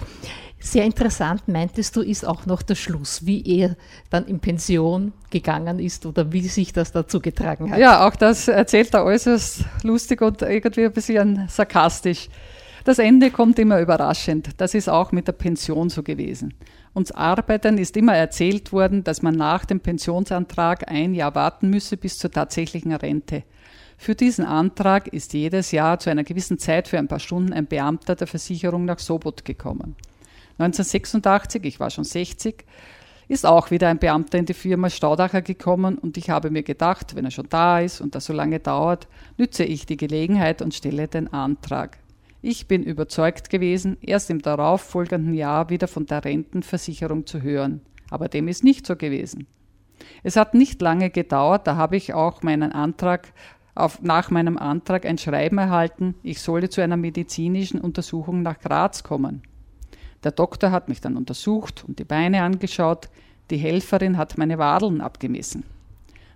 Sehr 0.63 0.85
interessant, 0.85 1.49
meintest 1.49 1.97
du, 1.97 2.03
ist 2.03 2.27
auch 2.27 2.45
noch 2.45 2.61
der 2.61 2.75
Schluss, 2.75 3.25
wie 3.25 3.43
er 3.47 3.77
dann 4.11 4.27
in 4.27 4.41
Pension 4.41 5.15
gegangen 5.31 5.79
ist 5.79 6.05
oder 6.05 6.33
wie 6.33 6.43
sich 6.43 6.75
das 6.75 6.93
dazu 6.93 7.21
getragen 7.21 7.71
hat. 7.71 7.79
Ja, 7.79 8.07
auch 8.07 8.15
das 8.15 8.47
erzählt 8.47 8.93
er 8.93 9.05
äußerst 9.05 9.65
lustig 9.85 10.21
und 10.21 10.43
irgendwie 10.43 10.85
ein 10.85 10.93
bisschen 10.93 11.49
sarkastisch. 11.49 12.29
Das 12.85 12.99
Ende 12.99 13.31
kommt 13.31 13.59
immer 13.59 13.81
überraschend. 13.81 14.51
Das 14.59 14.75
ist 14.75 14.89
auch 14.89 15.13
mit 15.13 15.29
der 15.29 15.33
Pension 15.33 15.89
so 15.89 16.03
gewesen. 16.03 16.55
Uns 16.93 17.11
Arbeitern 17.11 17.79
ist 17.79 17.97
immer 17.97 18.17
erzählt 18.17 18.73
worden, 18.73 19.03
dass 19.03 19.23
man 19.23 19.37
nach 19.37 19.65
dem 19.65 19.81
Pensionsantrag 19.81 20.91
ein 20.91 21.15
Jahr 21.15 21.35
warten 21.35 21.71
müsse 21.71 21.97
bis 21.97 22.19
zur 22.19 22.31
tatsächlichen 22.31 22.93
Rente. 22.93 23.45
Für 23.97 24.15
diesen 24.15 24.45
Antrag 24.45 25.09
ist 25.09 25.35
jedes 25.35 25.73
Jahr 25.73 25.99
zu 25.99 26.11
einer 26.11 26.25
gewissen 26.25 26.59
Zeit 26.59 26.89
für 26.89 26.99
ein 26.99 27.09
paar 27.09 27.21
Stunden 27.21 27.53
ein 27.53 27.67
Beamter 27.67 28.15
der 28.15 28.27
Versicherung 28.27 28.87
nach 28.87 28.99
Sobot 28.99 29.45
gekommen. 29.45 29.95
1986, 30.61 31.65
ich 31.65 31.81
war 31.81 31.89
schon 31.91 32.05
60, 32.05 32.67
ist 33.29 33.47
auch 33.47 33.71
wieder 33.71 33.89
ein 33.89 33.99
Beamter 33.99 34.39
in 34.39 34.45
die 34.45 34.55
Firma 34.55 34.91
Staudacher 34.91 35.41
gekommen 35.41 35.97
und 35.97 36.17
ich 36.17 36.29
habe 36.29 36.51
mir 36.51 36.63
gedacht, 36.63 37.15
wenn 37.15 37.25
er 37.25 37.31
schon 37.31 37.49
da 37.49 37.81
ist 37.81 38.01
und 38.01 38.15
das 38.15 38.27
so 38.27 38.33
lange 38.33 38.59
dauert, 38.61 39.09
nütze 39.39 39.65
ich 39.65 39.87
die 39.87 39.97
Gelegenheit 39.97 40.61
und 40.61 40.75
stelle 40.75 41.09
den 41.09 41.33
Antrag. 41.33 41.99
Ich 42.43 42.69
bin 42.69 42.83
überzeugt 42.83 43.49
gewesen, 43.49 43.97
erst 44.01 44.31
im 44.31 44.43
darauffolgenden 44.43 45.33
Jahr 45.33 45.71
wieder 45.71 45.89
von 45.89 46.07
der 46.07 46.25
Rentenversicherung 46.25 47.27
zu 47.27 47.41
hören. 47.41 47.81
Aber 48.11 48.29
dem 48.29 48.49
ist 48.49 48.65
nicht 48.65 48.87
so 48.87 48.97
gewesen. 48.97 49.47
Es 50.23 50.37
hat 50.37 50.55
nicht 50.55 50.83
lange 50.83 51.11
gedauert, 51.11 51.67
da 51.67 51.77
habe 51.77 51.97
ich 51.97 52.13
auch 52.13 52.43
meinen 52.43 52.73
Antrag 52.73 53.33
auf, 53.75 54.03
nach 54.03 54.31
meinem 54.31 54.59
Antrag 54.59 55.07
ein 55.07 55.19
Schreiben 55.19 55.59
erhalten, 55.59 56.17
ich 56.23 56.41
solle 56.41 56.69
zu 56.69 56.83
einer 56.83 56.97
medizinischen 56.97 57.81
Untersuchung 57.81 58.43
nach 58.43 58.59
Graz 58.59 59.05
kommen. 59.05 59.43
Der 60.23 60.33
Doktor 60.33 60.71
hat 60.71 60.89
mich 60.89 61.01
dann 61.01 61.17
untersucht 61.17 61.85
und 61.87 61.99
die 61.99 62.05
Beine 62.05 62.43
angeschaut. 62.43 63.09
Die 63.51 63.57
Helferin 63.57 64.19
hat 64.19 64.39
meine 64.39 64.59
Wadeln 64.59 65.01
abgemessen. 65.01 65.65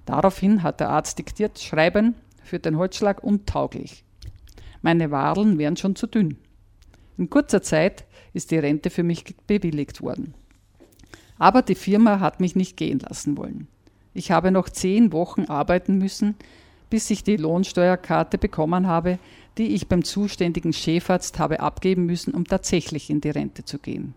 Daraufhin 0.07 0.63
hat 0.63 0.81
der 0.81 0.91
Arzt 0.91 1.19
diktiert, 1.19 1.59
schreiben 1.59 2.15
für 2.43 2.59
den 2.59 2.77
Holzschlag 2.77 3.23
untauglich. 3.23 4.05
Meine 4.83 5.11
Wadeln 5.11 5.59
wären 5.59 5.77
schon 5.77 5.97
zu 5.97 6.07
dünn. 6.07 6.37
In 7.17 7.31
kurzer 7.31 7.63
Zeit 7.63 8.05
ist 8.33 8.51
die 8.51 8.59
Rente 8.59 8.91
für 8.91 9.03
mich 9.03 9.25
bewilligt 9.47 10.03
worden. 10.03 10.35
Aber 11.39 11.63
die 11.63 11.75
Firma 11.75 12.21
hat 12.21 12.41
mich 12.41 12.57
nicht 12.57 12.77
gehen 12.77 12.99
lassen 12.99 13.37
wollen. 13.37 13.69
Ich 14.13 14.31
habe 14.31 14.51
noch 14.51 14.69
zehn 14.69 15.13
Wochen 15.13 15.45
arbeiten 15.45 15.99
müssen, 15.99 16.37
bis 16.95 17.11
ich 17.11 17.25
die 17.25 17.37
Lohnsteuerkarte 17.37 18.39
bekommen 18.39 18.87
habe, 18.87 19.19
die 19.59 19.75
ich 19.75 19.89
beim 19.89 20.05
zuständigen 20.05 20.73
Chefarzt 20.73 21.41
habe 21.41 21.59
abgeben 21.59 22.07
müssen, 22.07 22.33
um 22.33 22.45
tatsächlich 22.45 23.11
in 23.11 23.21
die 23.21 23.31
Rente 23.31 23.65
zu 23.65 23.81
gehen. 23.81 24.15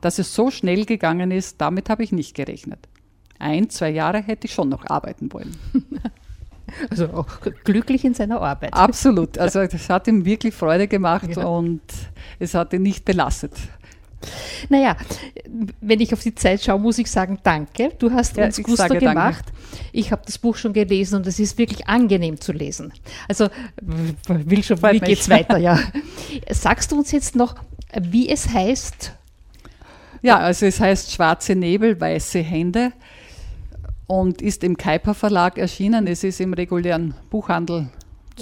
Dass 0.00 0.18
es 0.18 0.34
so 0.34 0.50
schnell 0.50 0.86
gegangen 0.86 1.30
ist, 1.30 1.60
damit 1.60 1.90
habe 1.90 2.02
ich 2.02 2.10
nicht 2.10 2.34
gerechnet. 2.34 2.88
Ein, 3.38 3.68
zwei 3.68 3.90
Jahre 3.90 4.22
hätte 4.22 4.46
ich 4.46 4.54
schon 4.54 4.70
noch 4.70 4.86
arbeiten 4.86 5.30
wollen. 5.34 5.54
Also 6.88 7.08
auch 7.08 7.40
glücklich 7.64 8.02
in 8.04 8.14
seiner 8.14 8.40
Arbeit. 8.40 8.72
Absolut. 8.72 9.36
Also 9.36 9.60
es 9.60 9.90
hat 9.90 10.08
ihm 10.08 10.24
wirklich 10.24 10.54
Freude 10.54 10.88
gemacht 10.88 11.36
ja. 11.36 11.44
und 11.44 11.82
es 12.38 12.54
hat 12.54 12.72
ihn 12.72 12.82
nicht 12.82 13.04
belastet. 13.04 13.52
Naja, 14.68 14.96
wenn 15.80 16.00
ich 16.00 16.12
auf 16.12 16.22
die 16.22 16.34
Zeit 16.34 16.62
schaue, 16.62 16.78
muss 16.78 16.98
ich 16.98 17.10
sagen, 17.10 17.38
danke. 17.42 17.92
Du 17.98 18.10
hast 18.10 18.36
ja, 18.36 18.46
uns 18.46 18.62
Gusto 18.62 18.94
gemacht. 18.94 19.44
Danke. 19.46 19.88
Ich 19.92 20.12
habe 20.12 20.22
das 20.24 20.38
Buch 20.38 20.56
schon 20.56 20.72
gelesen 20.72 21.16
und 21.16 21.26
es 21.26 21.38
ist 21.38 21.58
wirklich 21.58 21.86
angenehm 21.88 22.40
zu 22.40 22.52
lesen. 22.52 22.92
Also 23.28 23.48
will 24.26 24.62
schon, 24.62 24.78
Freut 24.78 24.94
wie 24.94 25.00
geht 25.00 25.20
es 25.20 25.28
weiter? 25.28 25.58
Ja. 25.58 25.78
Sagst 26.50 26.92
du 26.92 26.98
uns 26.98 27.12
jetzt 27.12 27.36
noch, 27.36 27.56
wie 28.00 28.28
es 28.28 28.48
heißt? 28.48 29.12
Ja, 30.22 30.38
also 30.38 30.66
es 30.66 30.78
heißt 30.80 31.12
Schwarze 31.12 31.56
Nebel, 31.56 32.00
weiße 32.00 32.38
Hände 32.38 32.92
und 34.06 34.40
ist 34.40 34.62
im 34.62 34.76
Kuiper 34.76 35.14
Verlag 35.14 35.58
erschienen. 35.58 36.06
Es 36.06 36.22
ist 36.22 36.40
im 36.40 36.54
regulären 36.54 37.14
Buchhandel 37.30 37.88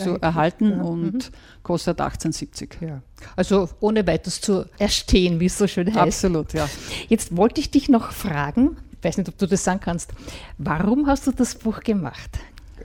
zu 0.03 0.21
erhalten 0.21 0.71
ja. 0.71 0.83
und 0.83 1.13
mhm. 1.13 1.63
kostet 1.63 2.01
1870. 2.01 2.79
Ja. 2.81 3.03
Also 3.37 3.69
ohne 3.81 4.07
weiteres 4.07 4.41
zu 4.41 4.65
erstehen, 4.79 5.41
wie 5.41 5.47
es 5.47 5.59
so 5.59 5.67
schön 5.67 5.89
heißt. 5.89 5.99
Absolut, 5.99 6.53
ja. 6.53 6.69
Jetzt 7.09 7.37
wollte 7.37 7.61
ich 7.61 7.71
dich 7.71 7.89
noch 7.89 8.13
fragen, 8.13 8.77
ich 8.93 9.05
weiß 9.05 9.19
nicht, 9.19 9.29
ob 9.29 9.39
du 9.39 9.47
das 9.47 9.65
sagen 9.65 9.81
kannst, 9.81 10.13
warum 10.59 11.07
hast 11.07 11.27
du 11.27 11.33
das 11.33 11.55
Buch 11.55 11.81
gemacht? 11.81 12.31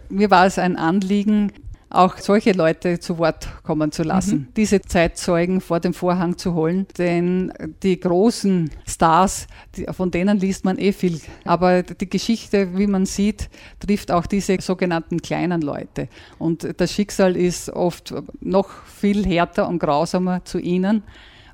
Mir 0.10 0.30
war 0.32 0.46
es 0.46 0.60
ein 0.60 0.78
Anliegen, 0.78 1.52
auch 1.90 2.18
solche 2.18 2.52
Leute 2.52 3.00
zu 3.00 3.18
Wort 3.18 3.48
kommen 3.64 3.92
zu 3.92 4.04
lassen, 4.04 4.40
mhm. 4.40 4.48
diese 4.58 4.82
Zeitzeugen 4.82 5.62
vor 5.62 5.80
dem 5.80 5.94
Vorhang 5.94 6.38
zu 6.38 6.54
holen, 6.54 6.88
denn 6.98 7.54
die 7.84 8.00
großen 8.00 8.70
Stars, 8.86 9.48
die, 9.76 9.86
von 9.92 10.12
denen 10.12 10.40
liest 10.40 10.66
man 10.66 10.78
eh 10.78 10.92
viel, 10.92 11.22
aber 11.44 11.84
die 11.84 12.10
Geschichte, 12.10 12.78
wie 12.78 12.88
man 12.88 13.06
sieht, 13.06 13.50
trifft 13.80 14.12
auch 14.12 14.26
diese 14.26 14.60
sogenannten 14.62 15.22
kleinen 15.22 15.62
Leute 15.62 16.10
und 16.38 16.68
das 16.80 16.92
Schicksal 16.92 17.36
ist 17.36 17.70
oft 17.70 18.14
noch 18.42 18.70
viel 18.86 19.26
härter 19.26 19.68
und 19.68 19.80
grausamer 19.80 20.44
zu 20.46 20.60
ihnen. 20.60 21.04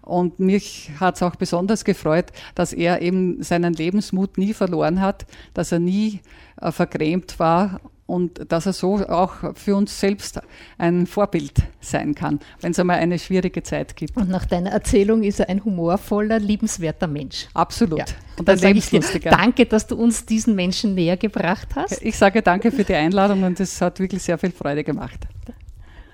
Und 0.01 0.39
mich 0.39 0.89
hat 0.99 1.15
es 1.15 1.23
auch 1.23 1.35
besonders 1.35 1.85
gefreut, 1.85 2.31
dass 2.55 2.73
er 2.73 3.01
eben 3.03 3.43
seinen 3.43 3.73
Lebensmut 3.73 4.37
nie 4.37 4.53
verloren 4.53 4.99
hat, 4.99 5.27
dass 5.53 5.71
er 5.71 5.79
nie 5.79 6.21
äh, 6.59 6.71
vergrämt 6.71 7.39
war 7.39 7.79
und 8.11 8.51
dass 8.51 8.65
er 8.65 8.73
so 8.73 8.95
auch 9.07 9.55
für 9.55 9.75
uns 9.75 9.97
selbst 9.97 10.41
ein 10.77 11.07
Vorbild 11.07 11.63
sein 11.79 12.13
kann, 12.13 12.41
wenn 12.59 12.71
es 12.71 12.79
einmal 12.79 12.99
eine 12.99 13.17
schwierige 13.17 13.63
Zeit 13.63 13.95
gibt. 13.95 14.17
Und 14.17 14.29
nach 14.29 14.45
deiner 14.45 14.71
Erzählung 14.71 15.23
ist 15.23 15.39
er 15.39 15.47
ein 15.47 15.63
humorvoller, 15.63 16.37
liebenswerter 16.37 17.07
Mensch. 17.07 17.47
Absolut. 17.53 17.99
Ja. 17.99 18.05
Und 18.37 18.49
ich 18.49 18.89
dir, 18.89 19.01
danke, 19.21 19.65
dass 19.65 19.87
du 19.87 19.95
uns 19.95 20.25
diesen 20.25 20.55
Menschen 20.55 20.93
näher 20.93 21.15
gebracht 21.15 21.69
hast. 21.75 22.01
Ich 22.01 22.17
sage 22.17 22.41
danke 22.41 22.71
für 22.71 22.83
die 22.83 22.95
Einladung 22.95 23.43
und 23.43 23.59
es 23.61 23.79
hat 23.79 23.99
wirklich 24.01 24.21
sehr 24.23 24.37
viel 24.37 24.51
Freude 24.51 24.83
gemacht. 24.83 25.19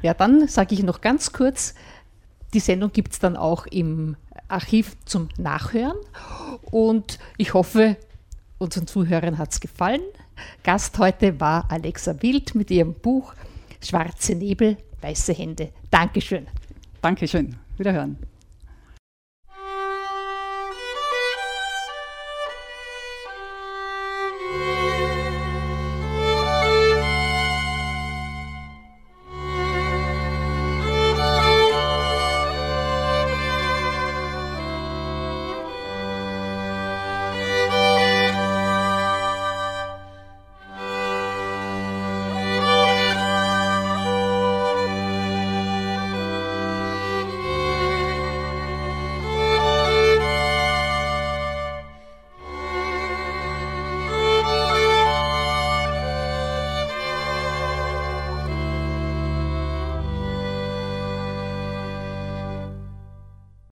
Ja, 0.04 0.14
dann 0.14 0.48
sage 0.48 0.76
ich 0.76 0.84
noch 0.84 1.02
ganz 1.02 1.32
kurz, 1.32 1.74
die 2.54 2.60
Sendung 2.60 2.92
gibt 2.92 3.14
es 3.14 3.20
dann 3.20 3.36
auch 3.36 3.66
im 3.66 4.16
Archiv 4.48 4.96
zum 5.06 5.30
Nachhören 5.38 5.98
und 6.62 7.18
ich 7.38 7.56
hoffe, 7.56 7.98
unseren 8.60 8.86
Zuhörern 8.86 9.40
hat 9.40 9.52
es 9.52 9.60
gefallen. 9.60 10.02
Gast 10.64 10.98
heute 11.00 11.40
war 11.40 11.70
Alexa 11.70 12.22
Wild 12.22 12.56
mit 12.56 12.72
ihrem 12.72 12.94
Buch 12.94 13.34
Schwarze 13.84 14.36
Nebel, 14.36 14.78
weiße 15.02 15.34
Hände. 15.34 15.70
Dankeschön. 15.92 16.48
Dankeschön. 17.02 17.56
Wiederhören. 17.78 18.18